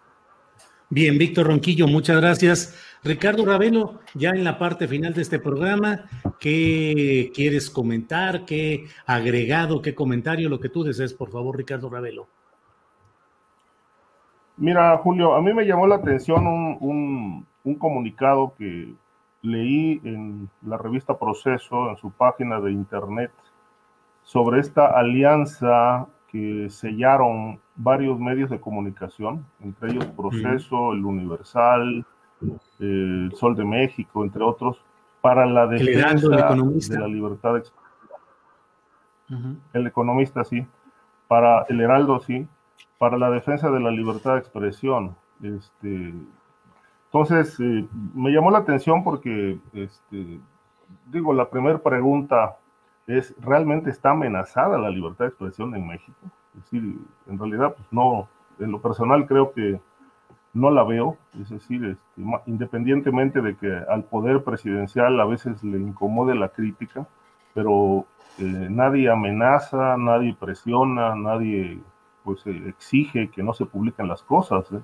Bien, 0.88 1.18
Víctor 1.18 1.48
Ronquillo, 1.48 1.88
muchas 1.88 2.20
gracias. 2.20 2.98
Ricardo 3.02 3.44
Ravelo, 3.44 3.98
ya 4.14 4.30
en 4.30 4.44
la 4.44 4.56
parte 4.56 4.86
final 4.86 5.14
de 5.14 5.22
este 5.22 5.40
programa, 5.40 6.04
¿qué 6.38 7.32
quieres 7.34 7.70
comentar? 7.70 8.44
¿Qué 8.44 8.86
agregado, 9.04 9.82
qué 9.82 9.96
comentario, 9.96 10.48
lo 10.48 10.60
que 10.60 10.68
tú 10.68 10.84
desees, 10.84 11.12
por 11.12 11.30
favor, 11.30 11.56
Ricardo 11.56 11.90
Ravelo? 11.90 12.28
Mira, 14.58 14.96
Julio, 14.98 15.34
a 15.34 15.42
mí 15.42 15.52
me 15.52 15.66
llamó 15.66 15.88
la 15.88 15.96
atención 15.96 16.46
un, 16.46 17.46
un 17.64 17.74
comunicado 17.74 18.54
que 18.56 18.94
leí 19.42 20.00
en 20.04 20.48
la 20.62 20.78
revista 20.78 21.18
Proceso, 21.18 21.90
en 21.90 21.96
su 21.96 22.12
página 22.12 22.60
de 22.60 22.70
internet, 22.70 23.32
sobre 24.22 24.60
esta 24.60 24.86
alianza 24.86 26.06
que 26.36 26.68
sellaron 26.68 27.58
varios 27.76 28.18
medios 28.18 28.50
de 28.50 28.60
comunicación, 28.60 29.46
entre 29.60 29.92
ellos 29.92 30.04
Proceso, 30.06 30.92
El 30.92 31.04
Universal, 31.04 32.04
El 32.78 33.32
Sol 33.34 33.56
de 33.56 33.64
México, 33.64 34.22
entre 34.22 34.42
otros, 34.42 34.84
para 35.22 35.46
la 35.46 35.66
defensa 35.66 36.28
de 36.28 36.98
la 36.98 37.08
libertad 37.08 37.54
de 37.54 37.60
expresión. 37.60 39.60
El 39.72 39.86
economista, 39.86 40.44
sí. 40.44 40.66
Para 41.26 41.62
el 41.70 41.80
Heraldo, 41.80 42.20
sí. 42.20 42.46
Para 42.98 43.16
la 43.16 43.30
defensa 43.30 43.70
de 43.70 43.80
la 43.80 43.90
libertad 43.90 44.34
de 44.34 44.40
expresión. 44.40 45.16
Este, 45.42 46.12
entonces, 47.06 47.58
eh, 47.60 47.86
me 48.14 48.30
llamó 48.30 48.50
la 48.50 48.58
atención 48.58 49.02
porque, 49.02 49.58
este, 49.72 50.38
digo, 51.06 51.32
la 51.32 51.48
primera 51.48 51.78
pregunta 51.78 52.58
es, 53.06 53.34
¿realmente 53.40 53.90
está 53.90 54.10
amenazada 54.10 54.78
la 54.78 54.90
libertad 54.90 55.26
de 55.26 55.28
expresión 55.28 55.74
en 55.74 55.86
México? 55.86 56.18
Es 56.56 56.62
decir, 56.64 56.98
en 57.26 57.38
realidad, 57.38 57.74
pues 57.76 57.86
no, 57.90 58.28
en 58.58 58.72
lo 58.72 58.80
personal 58.80 59.26
creo 59.26 59.52
que 59.52 59.80
no 60.54 60.70
la 60.70 60.84
veo, 60.84 61.18
es 61.40 61.50
decir, 61.50 61.84
este, 61.84 62.22
independientemente 62.46 63.42
de 63.42 63.56
que 63.56 63.70
al 63.88 64.04
poder 64.04 64.42
presidencial 64.42 65.20
a 65.20 65.26
veces 65.26 65.62
le 65.62 65.78
incomode 65.78 66.34
la 66.34 66.48
crítica, 66.48 67.06
pero 67.52 68.06
eh, 68.38 68.68
nadie 68.70 69.10
amenaza, 69.10 69.96
nadie 69.98 70.34
presiona, 70.38 71.14
nadie 71.14 71.80
pues 72.24 72.46
eh, 72.46 72.68
exige 72.68 73.28
que 73.30 73.42
no 73.42 73.52
se 73.52 73.66
publiquen 73.66 74.08
las 74.08 74.22
cosas. 74.22 74.70
¿eh? 74.72 74.80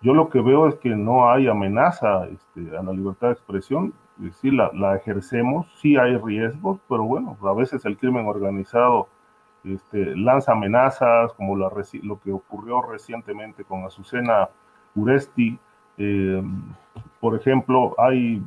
Yo 0.00 0.14
lo 0.14 0.28
que 0.28 0.40
veo 0.40 0.68
es 0.68 0.74
que 0.76 0.90
no 0.90 1.30
hay 1.30 1.48
amenaza 1.48 2.26
este, 2.26 2.76
a 2.76 2.82
la 2.82 2.92
libertad 2.92 3.28
de 3.28 3.34
expresión, 3.34 3.92
decir, 4.16 4.54
la, 4.54 4.70
la, 4.72 4.96
ejercemos, 4.96 5.66
sí 5.80 5.96
hay 5.96 6.16
riesgos, 6.16 6.78
pero 6.88 7.04
bueno, 7.04 7.36
a 7.42 7.52
veces 7.52 7.84
el 7.84 7.96
crimen 7.96 8.26
organizado 8.26 9.08
este, 9.64 10.14
lanza 10.14 10.52
amenazas, 10.52 11.32
como 11.32 11.56
lo 11.56 12.20
que 12.20 12.32
ocurrió 12.32 12.82
recientemente 12.82 13.64
con 13.64 13.84
Azucena 13.84 14.50
Uresti. 14.94 15.58
Eh, 15.96 16.42
por 17.18 17.34
ejemplo, 17.34 17.94
hay 17.98 18.42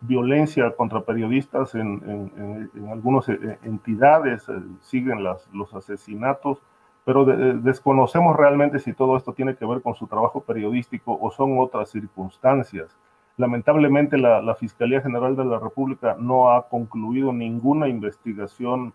violencia 0.00 0.74
contra 0.74 1.02
periodistas 1.02 1.74
en, 1.76 2.70
algunas 2.90 3.28
eh, 3.28 3.58
entidades, 3.62 4.48
eh, 4.48 4.60
siguen 4.80 5.22
los 5.22 5.74
asesinatos, 5.74 6.60
pero 7.04 7.24
desconocemos 7.24 8.36
realmente 8.36 8.80
si 8.80 8.92
todo 8.92 9.16
esto 9.16 9.32
tiene 9.32 9.56
que 9.56 9.64
ver 9.64 9.80
con 9.80 9.94
su 9.94 10.06
trabajo 10.06 10.42
periodístico 10.42 11.16
o 11.18 11.30
son 11.30 11.58
otras 11.58 11.88
circunstancias. 11.90 12.94
Lamentablemente 13.38 14.18
la, 14.18 14.54
Fiscalía 14.56 15.00
General 15.00 15.34
de 15.36 15.44
la 15.44 15.58
República 15.58 16.16
no 16.18 16.50
ha 16.50 16.68
concluido 16.68 17.32
ninguna 17.32 17.88
investigación 17.88 18.92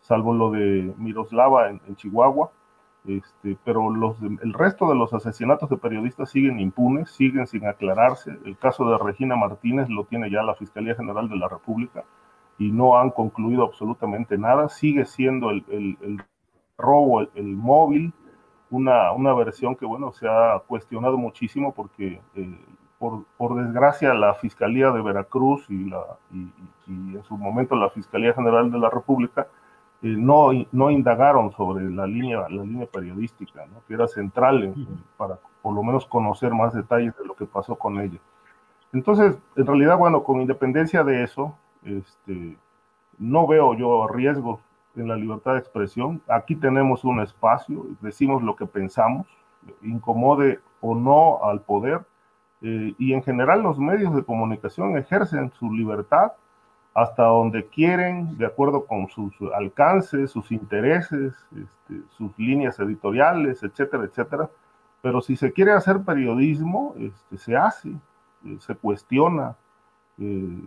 salvo 0.00 0.34
lo 0.34 0.50
de 0.50 0.92
Miroslava 0.96 1.70
en, 1.70 1.96
Chihuahua, 1.96 2.50
este, 3.06 3.56
pero 3.64 3.90
los, 3.90 4.20
el 4.20 4.52
resto 4.52 4.88
de 4.88 4.96
los 4.96 5.12
asesinatos 5.12 5.68
de 5.70 5.76
periodistas 5.76 6.30
siguen 6.30 6.58
impunes, 6.58 7.10
siguen 7.10 7.46
sin 7.46 7.66
aclararse. 7.66 8.32
El 8.44 8.56
caso 8.56 8.88
de 8.88 8.98
Regina 8.98 9.36
Martínez 9.36 9.88
lo 9.88 10.04
tiene 10.04 10.30
ya 10.30 10.42
la 10.42 10.54
Fiscalía 10.54 10.94
General 10.96 11.28
de 11.28 11.36
la 11.36 11.48
República 11.48 12.04
y 12.58 12.72
no 12.72 12.98
han 12.98 13.10
concluido 13.10 13.64
absolutamente 13.64 14.38
nada. 14.38 14.68
Sigue 14.68 15.04
siendo 15.04 15.50
el, 15.50 15.64
el, 15.68 16.22
robo, 16.78 17.20
el, 17.20 17.56
móvil, 17.56 18.12
una, 18.70 19.12
una, 19.12 19.34
versión 19.34 19.76
que, 19.76 19.84
bueno, 19.84 20.12
se 20.12 20.28
ha 20.28 20.60
cuestionado 20.66 21.18
muchísimo 21.18 21.72
porque, 21.74 22.20
eh, 22.34 22.58
por, 23.02 23.24
por, 23.36 23.56
desgracia, 23.56 24.14
la 24.14 24.34
Fiscalía 24.34 24.92
de 24.92 25.02
Veracruz 25.02 25.68
y, 25.68 25.90
la, 25.90 26.04
y, 26.30 26.52
y 26.86 27.16
en 27.16 27.24
su 27.24 27.36
momento 27.36 27.74
la 27.74 27.90
Fiscalía 27.90 28.32
General 28.32 28.70
de 28.70 28.78
la 28.78 28.90
República 28.90 29.48
eh, 30.02 30.14
no, 30.16 30.50
no 30.70 30.88
indagaron 30.88 31.50
sobre 31.50 31.90
la 31.90 32.06
línea, 32.06 32.48
la 32.48 32.62
línea 32.62 32.86
periodística, 32.86 33.64
que 33.88 33.94
era 33.94 34.06
central 34.06 34.72
para 35.16 35.40
por 35.62 35.74
lo 35.74 35.82
menos 35.82 36.06
conocer 36.06 36.52
más 36.54 36.74
detalles 36.74 37.16
de 37.18 37.24
lo 37.24 37.34
que 37.34 37.44
pasó 37.44 37.74
con 37.74 38.00
ella. 38.00 38.20
Entonces, 38.92 39.36
en 39.56 39.66
realidad, 39.66 39.98
bueno, 39.98 40.22
con 40.22 40.40
independencia 40.40 41.02
de 41.02 41.24
eso, 41.24 41.56
este, 41.82 42.56
no 43.18 43.48
veo 43.48 43.74
yo 43.74 44.06
riesgos 44.06 44.60
en 44.94 45.08
la 45.08 45.16
libertad 45.16 45.54
de 45.54 45.58
expresión. 45.58 46.22
Aquí 46.28 46.54
tenemos 46.54 47.02
un 47.02 47.20
espacio, 47.20 47.84
decimos 48.00 48.44
lo 48.44 48.54
que 48.54 48.66
pensamos, 48.66 49.26
incomode 49.82 50.60
o 50.80 50.94
no 50.94 51.42
al 51.42 51.62
poder, 51.62 52.04
eh, 52.62 52.94
y 52.98 53.12
en 53.12 53.22
general 53.22 53.62
los 53.62 53.78
medios 53.78 54.14
de 54.14 54.24
comunicación 54.24 54.96
ejercen 54.96 55.52
su 55.58 55.72
libertad 55.72 56.32
hasta 56.94 57.24
donde 57.24 57.66
quieren, 57.66 58.36
de 58.36 58.46
acuerdo 58.46 58.84
con 58.86 59.08
sus 59.08 59.34
alcances, 59.54 60.30
sus 60.30 60.52
intereses, 60.52 61.34
este, 61.50 62.02
sus 62.10 62.38
líneas 62.38 62.78
editoriales, 62.78 63.62
etcétera, 63.62 64.04
etcétera. 64.04 64.50
Pero 65.00 65.20
si 65.20 65.36
se 65.36 65.52
quiere 65.52 65.72
hacer 65.72 66.02
periodismo, 66.02 66.94
este, 66.98 67.38
se 67.38 67.56
hace, 67.56 67.88
eh, 68.44 68.56
se 68.60 68.74
cuestiona, 68.76 69.56
eh, 70.18 70.60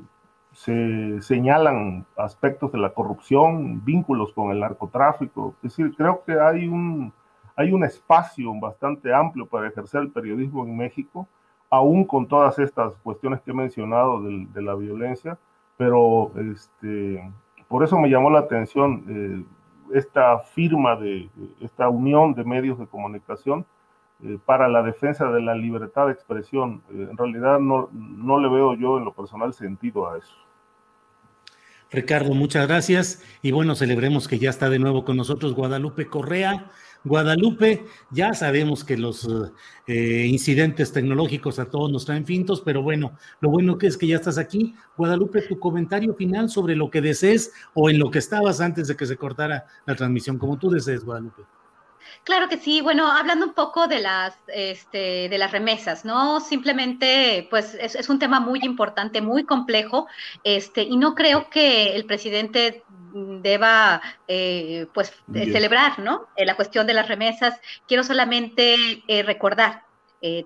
se 0.51 1.21
señalan 1.21 2.05
aspectos 2.17 2.71
de 2.71 2.79
la 2.79 2.89
corrupción, 2.89 3.83
vínculos 3.85 4.33
con 4.33 4.51
el 4.51 4.59
narcotráfico. 4.59 5.55
Es 5.57 5.71
decir, 5.71 5.93
creo 5.95 6.23
que 6.25 6.39
hay 6.39 6.67
un, 6.67 7.13
hay 7.55 7.71
un 7.71 7.83
espacio 7.83 8.53
bastante 8.59 9.13
amplio 9.13 9.45
para 9.45 9.67
ejercer 9.67 10.01
el 10.01 10.11
periodismo 10.11 10.65
en 10.65 10.75
México, 10.75 11.27
aún 11.69 12.05
con 12.05 12.27
todas 12.27 12.59
estas 12.59 12.95
cuestiones 12.97 13.41
que 13.41 13.51
he 13.51 13.53
mencionado 13.53 14.21
de 14.21 14.61
la 14.61 14.75
violencia 14.75 15.37
pero 15.77 16.31
este, 16.51 17.31
por 17.67 17.83
eso 17.83 17.97
me 17.97 18.09
llamó 18.09 18.29
la 18.29 18.39
atención 18.39 19.03
eh, 19.09 19.97
esta 19.97 20.39
firma 20.39 20.95
de 20.95 21.29
esta 21.61 21.89
unión 21.89 22.33
de 22.33 22.43
medios 22.43 22.79
de 22.79 22.87
comunicación 22.87 23.65
eh, 24.23 24.37
para 24.45 24.67
la 24.67 24.81
defensa 24.81 25.29
de 25.31 25.41
la 25.41 25.55
libertad 25.55 26.07
de 26.07 26.13
expresión. 26.13 26.81
Eh, 26.91 27.07
en 27.09 27.17
realidad 27.17 27.59
no, 27.59 27.89
no 27.91 28.39
le 28.39 28.49
veo 28.49 28.75
yo 28.75 28.97
en 28.97 29.05
lo 29.05 29.13
personal 29.13 29.53
sentido 29.53 30.09
a 30.09 30.17
eso. 30.17 30.33
Ricardo, 31.91 32.33
muchas 32.33 32.67
gracias 32.67 33.23
y 33.41 33.51
bueno, 33.51 33.75
celebremos 33.75 34.27
que 34.27 34.39
ya 34.39 34.49
está 34.49 34.69
de 34.69 34.79
nuevo 34.79 35.05
con 35.05 35.17
nosotros 35.17 35.53
Guadalupe 35.53 36.07
Correa. 36.07 36.71
Guadalupe, 37.05 37.85
ya 38.09 38.33
sabemos 38.33 38.83
que 38.83 38.97
los 38.97 39.29
eh, 39.85 40.25
incidentes 40.27 40.91
tecnológicos 40.91 41.59
a 41.59 41.69
todos 41.69 41.91
nos 41.91 42.03
traen 42.03 42.25
fintos, 42.25 42.61
pero 42.65 42.81
bueno, 42.81 43.15
lo 43.41 43.51
bueno 43.51 43.77
que 43.77 43.85
es 43.85 43.95
que 43.95 44.07
ya 44.07 44.15
estás 44.15 44.39
aquí. 44.39 44.73
Guadalupe, 44.97 45.43
tu 45.43 45.59
comentario 45.59 46.15
final 46.15 46.49
sobre 46.49 46.75
lo 46.75 46.89
que 46.89 47.01
desees 47.01 47.53
o 47.75 47.91
en 47.91 47.99
lo 47.99 48.09
que 48.09 48.19
estabas 48.19 48.59
antes 48.59 48.87
de 48.87 48.95
que 48.95 49.05
se 49.05 49.17
cortara 49.17 49.65
la 49.85 49.95
transmisión, 49.95 50.39
como 50.39 50.57
tú 50.57 50.71
desees, 50.71 51.05
Guadalupe. 51.05 51.43
Claro 52.25 52.49
que 52.49 52.57
sí. 52.57 52.81
Bueno, 52.81 53.11
hablando 53.11 53.45
un 53.45 53.53
poco 53.53 53.87
de 53.87 53.99
las, 53.99 54.35
este, 54.47 55.29
de 55.29 55.37
las 55.37 55.51
remesas, 55.51 56.05
¿no? 56.05 56.39
Simplemente, 56.39 57.47
pues 57.51 57.75
es, 57.75 58.09
un 58.09 58.17
tema 58.17 58.39
muy 58.39 58.61
importante, 58.63 59.21
muy 59.21 59.43
complejo, 59.43 60.07
este, 60.43 60.81
y 60.81 60.97
no 60.97 61.13
creo 61.13 61.51
que 61.51 61.95
el 61.95 62.05
presidente 62.05 62.83
deba, 63.13 64.01
eh, 64.27 64.87
pues, 64.91 65.13
celebrar, 65.31 65.99
¿no? 65.99 66.27
Eh, 66.35 66.47
la 66.47 66.55
cuestión 66.55 66.87
de 66.87 66.95
las 66.95 67.07
remesas. 67.07 67.61
Quiero 67.87 68.03
solamente 68.03 68.75
eh, 69.07 69.23
recordar 69.23 69.83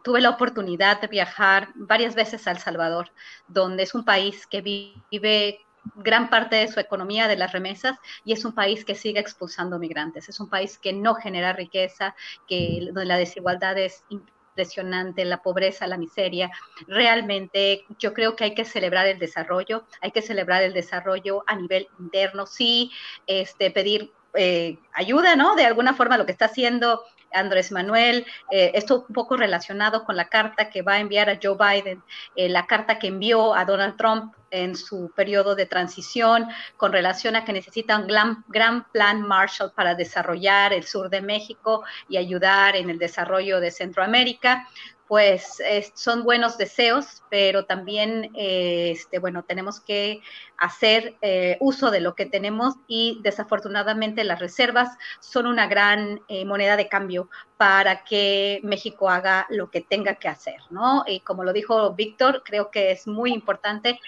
tuve 0.04 0.20
la 0.20 0.32
oportunidad 0.32 1.00
de 1.00 1.08
viajar 1.08 1.70
varias 1.74 2.14
veces 2.14 2.46
a 2.48 2.52
El 2.52 2.58
Salvador, 2.58 3.14
donde 3.48 3.84
es 3.84 3.96
un 3.96 4.04
país 4.04 4.46
que 4.46 4.60
vive 4.60 5.62
gran 5.96 6.30
parte 6.30 6.58
de 6.58 6.68
su 6.68 6.80
economía 6.80 7.28
de 7.28 7.38
las 7.38 7.52
remesas 7.52 7.98
y 8.26 8.34
es 8.34 8.46
un 8.46 8.54
país 8.54 8.86
que 8.86 8.96
sigue 8.96 9.20
expulsando 9.20 9.80
migrantes, 9.80 10.30
es 10.30 10.40
un 10.40 10.50
país 10.50 10.78
que 10.78 10.94
no 10.94 11.16
genera 11.16 11.54
riqueza, 11.54 12.16
que 12.48 12.80
donde 12.86 13.06
la 13.06 13.18
desigualdad 13.18 13.78
es 13.78 14.04
impresionante, 14.10 15.24
la 15.26 15.42
pobreza, 15.42 15.88
la 15.88 15.98
miseria. 15.98 16.52
Realmente 16.88 17.86
yo 17.98 18.14
creo 18.14 18.36
que 18.36 18.44
hay 18.44 18.56
que 18.56 18.66
celebrar 18.66 19.08
el 19.08 19.20
desarrollo, 19.20 19.86
hay 20.02 20.12
que 20.12 20.22
celebrar 20.22 20.64
el 20.64 20.74
desarrollo 20.74 21.44
a 21.48 21.56
nivel 21.56 21.88
interno, 22.00 22.46
sí, 22.46 22.92
este, 23.26 23.72
pedir 23.72 24.12
eh, 24.36 24.78
ayuda, 24.94 25.36
¿no? 25.36 25.56
De 25.56 25.66
alguna 25.66 25.94
forma 25.94 26.18
lo 26.18 26.26
que 26.26 26.32
está 26.32 26.46
haciendo 26.46 27.04
Andrés 27.34 27.72
Manuel, 27.72 28.26
eh, 28.52 28.72
esto 28.74 29.06
un 29.08 29.14
poco 29.14 29.38
relacionado 29.38 30.04
con 30.04 30.16
la 30.16 30.30
carta 30.30 30.70
que 30.70 30.82
va 30.82 30.94
a 30.94 31.00
enviar 31.00 31.30
a 31.30 31.40
Joe 31.42 31.58
Biden, 31.58 32.04
eh, 32.36 32.50
la 32.50 32.66
carta 32.66 33.00
que 33.00 33.08
envió 33.08 33.54
a 33.54 33.66
Donald 33.66 33.98
Trump 33.98 34.34
en 34.52 34.76
su 34.76 35.12
periodo 35.16 35.56
de 35.56 35.66
transición 35.66 36.48
con 36.78 36.92
relación 36.92 37.36
a 37.36 37.46
que 37.46 37.54
necesita 37.54 37.98
un 37.98 38.08
gran, 38.08 38.44
gran, 38.48 38.86
plan 38.92 39.22
Marshall 39.22 39.72
para 39.74 39.96
desarrollar 39.96 40.74
el 40.74 40.84
sur 40.84 41.10
de 41.10 41.22
México 41.22 41.84
y 42.08 42.18
ayudar 42.18 42.76
en 42.76 42.90
el 42.90 42.98
desarrollo 42.98 43.60
de 43.60 43.72
Centroamérica 43.72 44.68
pues 45.10 45.58
son 45.96 46.24
buenos 46.24 46.60
deseos, 46.60 47.24
pero 47.32 47.66
también, 47.66 48.30
eh, 48.36 48.92
este, 48.92 49.18
bueno, 49.18 49.42
tenemos 49.42 49.80
que 49.80 50.22
hacer 50.56 51.16
eh, 51.24 51.58
uso 51.62 51.90
de 51.90 52.00
lo 52.00 52.14
que 52.14 52.28
tenemos 52.28 52.76
y 52.88 53.20
desafortunadamente 53.24 54.24
las 54.24 54.38
reservas 54.40 54.96
son 55.20 55.48
una 55.48 55.66
gran 55.66 56.22
eh, 56.28 56.46
moneda 56.46 56.78
de 56.78 56.88
cambio 56.88 57.28
para 57.58 58.04
que 58.04 58.60
México 58.62 59.10
haga 59.10 59.48
lo 59.50 59.72
que 59.72 59.82
tenga 59.82 60.14
que 60.14 60.28
hacer, 60.28 60.58
¿no? 60.70 61.04
Y 61.08 61.22
como 61.22 61.44
lo 61.44 61.54
dijo 61.54 61.92
Víctor, 61.96 62.44
creo 62.46 62.70
que 62.70 62.92
es 62.92 63.08
muy 63.08 63.34
importante 63.34 64.00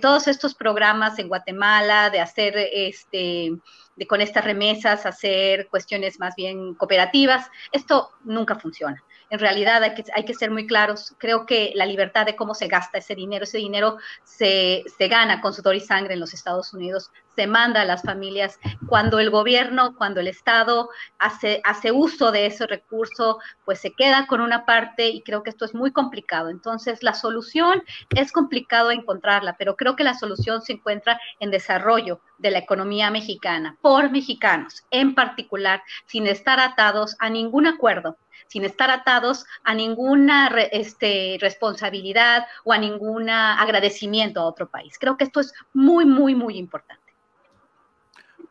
todos 0.00 0.28
estos 0.28 0.54
programas 0.54 1.18
en 1.18 1.26
Guatemala 1.26 2.08
de 2.10 2.20
hacer 2.20 2.56
este 2.56 3.52
de 3.96 4.06
con 4.06 4.20
estas 4.20 4.44
remesas 4.44 5.06
hacer 5.06 5.68
cuestiones 5.68 6.20
más 6.20 6.36
bien 6.36 6.74
cooperativas, 6.74 7.50
esto 7.72 8.12
nunca 8.24 8.54
funciona 8.54 9.02
en 9.30 9.38
realidad 9.38 9.82
hay 9.82 10.24
que, 10.24 10.34
ser 10.34 10.50
muy 10.50 10.66
claros. 10.66 11.14
Creo 11.18 11.46
que 11.46 11.72
la 11.74 11.86
libertad 11.86 12.26
de 12.26 12.36
cómo 12.36 12.54
se 12.54 12.68
gasta 12.68 12.98
ese 12.98 13.14
dinero, 13.14 13.44
ese 13.44 13.58
dinero 13.58 13.96
se, 14.24 14.84
se 14.96 15.08
gana 15.08 15.40
con 15.40 15.52
sudor 15.52 15.74
y 15.74 15.80
sangre 15.80 16.14
en 16.14 16.20
los 16.20 16.34
Estados 16.34 16.72
Unidos, 16.72 17.10
se 17.34 17.46
manda 17.46 17.82
a 17.82 17.84
las 17.84 18.02
familias. 18.02 18.58
Cuando 18.88 19.18
el 19.18 19.30
gobierno, 19.30 19.94
cuando 19.96 20.20
el 20.20 20.28
Estado 20.28 20.88
hace, 21.18 21.60
hace 21.64 21.92
uso 21.92 22.32
de 22.32 22.46
ese 22.46 22.66
recurso, 22.66 23.38
pues 23.64 23.80
se 23.80 23.92
queda 23.92 24.26
con 24.26 24.40
una 24.40 24.64
parte 24.64 25.08
y 25.08 25.22
creo 25.22 25.42
que 25.42 25.50
esto 25.50 25.64
es 25.64 25.74
muy 25.74 25.92
complicado. 25.92 26.48
Entonces, 26.48 27.02
la 27.02 27.14
solución 27.14 27.82
es 28.14 28.32
complicado 28.32 28.90
encontrarla, 28.90 29.56
pero 29.58 29.76
creo 29.76 29.96
que 29.96 30.04
la 30.04 30.14
solución 30.14 30.62
se 30.62 30.74
encuentra 30.74 31.20
en 31.40 31.50
desarrollo 31.50 32.20
de 32.38 32.50
la 32.50 32.58
economía 32.58 33.10
mexicana 33.10 33.76
por 33.82 34.10
mexicanos, 34.10 34.84
en 34.90 35.14
particular, 35.14 35.82
sin 36.06 36.26
estar 36.26 36.60
atados 36.60 37.16
a 37.18 37.28
ningún 37.28 37.66
acuerdo 37.66 38.16
sin 38.46 38.64
estar 38.64 38.90
atados 38.90 39.44
a 39.64 39.74
ninguna 39.74 40.48
este, 40.72 41.38
responsabilidad 41.40 42.46
o 42.64 42.72
a 42.72 42.78
ningún 42.78 43.28
agradecimiento 43.28 44.40
a 44.40 44.46
otro 44.46 44.68
país. 44.68 44.96
Creo 44.98 45.16
que 45.16 45.24
esto 45.24 45.40
es 45.40 45.52
muy, 45.72 46.04
muy, 46.04 46.34
muy 46.34 46.56
importante. 46.56 47.02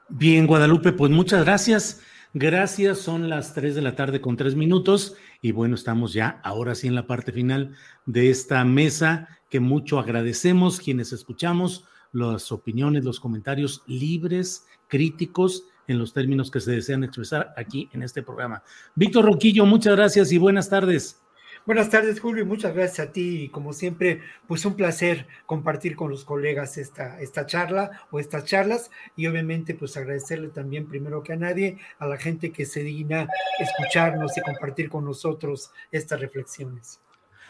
Bien, 0.10 0.48
Guadalupe, 0.48 0.92
pues 0.92 1.12
muchas 1.12 1.44
gracias. 1.46 2.02
Gracias, 2.38 3.00
son 3.00 3.30
las 3.30 3.54
3 3.54 3.76
de 3.76 3.82
la 3.82 3.96
tarde 3.96 4.20
con 4.20 4.36
3 4.36 4.56
minutos 4.56 5.16
y 5.42 5.54
bueno, 5.54 5.76
estamos 5.76 6.12
ya 6.12 6.42
ahora 6.44 6.76
sí 6.76 6.88
en 6.88 6.94
la 6.94 7.08
parte 7.08 7.32
final 7.32 7.78
de 8.06 8.30
esta 8.30 8.64
mesa 8.66 9.30
que 9.50 9.62
mucho 9.62 10.00
agradecemos 10.00 10.82
quienes 10.82 11.14
escuchamos 11.14 11.86
las 12.12 12.52
opiniones, 12.52 13.06
los 13.06 13.22
comentarios 13.22 13.84
libres, 13.88 14.68
críticos 14.90 15.64
en 15.88 16.00
los 16.00 16.14
términos 16.14 16.52
que 16.52 16.60
se 16.60 16.72
desean 16.72 17.04
expresar 17.04 17.54
aquí 17.58 17.90
en 17.94 18.04
este 18.04 18.24
programa. 18.24 18.64
Víctor 18.96 19.26
Roquillo, 19.26 19.66
muchas 19.66 19.96
gracias 19.96 20.32
y 20.32 20.38
buenas 20.38 20.70
tardes. 20.70 21.22
Buenas 21.66 21.90
tardes, 21.90 22.20
Julio, 22.20 22.44
y 22.44 22.46
muchas 22.46 22.76
gracias 22.76 23.08
a 23.08 23.12
ti. 23.12 23.46
Y 23.46 23.50
como 23.50 23.74
siempre, 23.74 24.22
pues 24.48 24.64
un 24.66 24.76
placer 24.76 25.26
compartir 25.48 25.96
con 25.96 26.12
los 26.12 26.24
colegas 26.24 26.78
esta, 26.78 27.20
esta 27.20 27.48
charla 27.48 27.90
o 28.12 28.20
estas 28.20 28.46
charlas. 28.46 28.92
Y 29.16 29.26
obviamente, 29.26 29.74
pues 29.74 29.98
agradecerle 29.98 30.50
también, 30.50 30.88
primero 30.88 31.24
que 31.24 31.34
a 31.34 31.38
nadie, 31.38 31.80
a 31.98 32.06
la 32.06 32.18
gente 32.18 32.52
que 32.52 32.66
se 32.66 32.84
digna 32.84 33.28
escucharnos 33.58 34.38
y 34.38 34.42
compartir 34.42 34.90
con 34.90 35.06
nosotros 35.06 35.72
estas 35.92 36.20
reflexiones. 36.20 37.02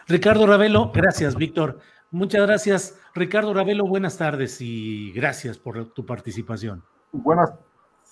Ricardo 0.07 0.47
Ravelo, 0.47 0.93
gracias, 0.93 1.35
Víctor. 1.35 1.79
Muchas 2.09 2.43
gracias. 2.43 2.97
Ricardo 3.13 3.53
Ravelo, 3.53 3.85
buenas 3.85 4.17
tardes 4.17 4.61
y 4.61 5.11
gracias 5.11 5.57
por 5.57 5.91
tu 5.91 6.05
participación. 6.05 6.83
Buenas 7.11 7.51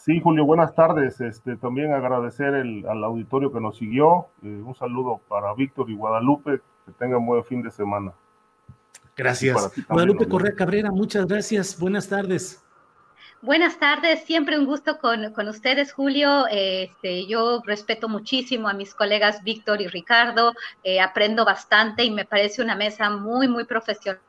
Sí, 0.03 0.19
Julio, 0.19 0.43
buenas 0.43 0.75
tardes. 0.75 1.21
Este, 1.21 1.55
también 1.55 1.93
agradecer 1.93 2.53
al 2.53 3.03
auditorio 3.05 3.53
que 3.53 3.61
nos 3.61 3.77
siguió. 3.77 4.27
Eh, 4.43 4.47
un 4.47 4.75
saludo 4.75 5.21
para 5.29 5.53
Víctor 5.53 5.89
y 5.89 5.95
Guadalupe. 5.95 6.59
Que 6.85 6.91
tengan 6.99 7.25
buen 7.25 7.41
fin 7.45 7.61
de 7.61 7.71
semana. 7.71 8.11
Gracias. 9.15 9.71
Guadalupe 9.87 10.27
Correa 10.27 10.53
Cabrera, 10.55 10.91
muchas 10.91 11.25
gracias. 11.25 11.79
Buenas 11.79 12.09
tardes. 12.09 12.61
Buenas 13.41 13.79
tardes, 13.79 14.25
siempre 14.25 14.59
un 14.59 14.65
gusto 14.65 14.99
con, 14.99 15.47
ustedes, 15.47 15.93
Julio. 15.93 16.47
Este, 16.51 17.25
yo 17.25 17.61
respeto 17.65 18.09
muchísimo 18.09 18.67
a 18.67 18.73
mis 18.73 18.93
colegas 18.93 19.41
Víctor 19.43 19.81
y 19.81 19.87
Ricardo, 19.87 20.51
eh, 20.83 20.99
aprendo 20.99 21.45
bastante 21.45 22.03
y 22.03 22.11
me 22.11 22.25
parece 22.25 22.61
una 22.61 22.75
mesa 22.75 23.09
muy, 23.09 23.47
muy 23.47 23.63
profesional 23.63 24.19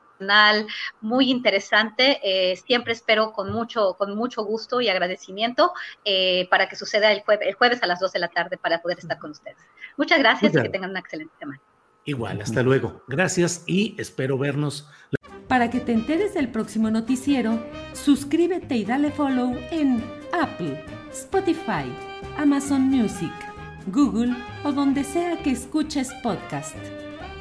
muy 1.00 1.30
interesante. 1.30 2.20
Eh, 2.22 2.56
siempre 2.56 2.92
espero 2.92 3.32
con 3.32 3.52
mucho, 3.52 3.94
con 3.94 4.16
mucho 4.16 4.44
gusto 4.44 4.80
y 4.80 4.88
agradecimiento 4.88 5.72
eh, 6.04 6.46
para 6.50 6.68
que 6.68 6.76
suceda 6.76 7.12
el, 7.12 7.22
el, 7.40 7.54
jueves 7.54 7.82
a 7.82 7.86
las 7.86 8.00
2 8.00 8.12
de 8.12 8.18
la 8.18 8.28
tarde 8.28 8.56
para 8.56 8.80
poder 8.82 8.98
estar 8.98 9.18
con 9.18 9.30
ustedes. 9.30 9.58
Muchas 9.96 10.18
gracias 10.18 10.54
y 10.54 10.62
que 10.62 10.68
tengan 10.68 10.90
una 10.90 11.00
excelente 11.00 11.34
semana. 11.38 11.60
Igual, 12.04 12.40
hasta 12.42 12.62
luego. 12.62 13.02
Gracias 13.08 13.64
y 13.66 13.94
espero 13.98 14.36
vernos. 14.36 14.88
Para 15.48 15.70
que 15.70 15.80
te 15.80 15.92
enteres 15.92 16.34
del 16.34 16.50
próximo 16.50 16.90
noticiero, 16.90 17.62
suscríbete 17.92 18.76
y 18.76 18.84
dale 18.84 19.10
follow 19.10 19.56
en 19.70 20.02
Apple, 20.32 20.84
Spotify, 21.12 21.84
Amazon 22.36 22.82
Music, 22.82 23.32
Google 23.86 24.34
o 24.64 24.72
donde 24.72 25.04
sea 25.04 25.36
que 25.42 25.50
escuches 25.50 26.12
podcast 26.22 27.03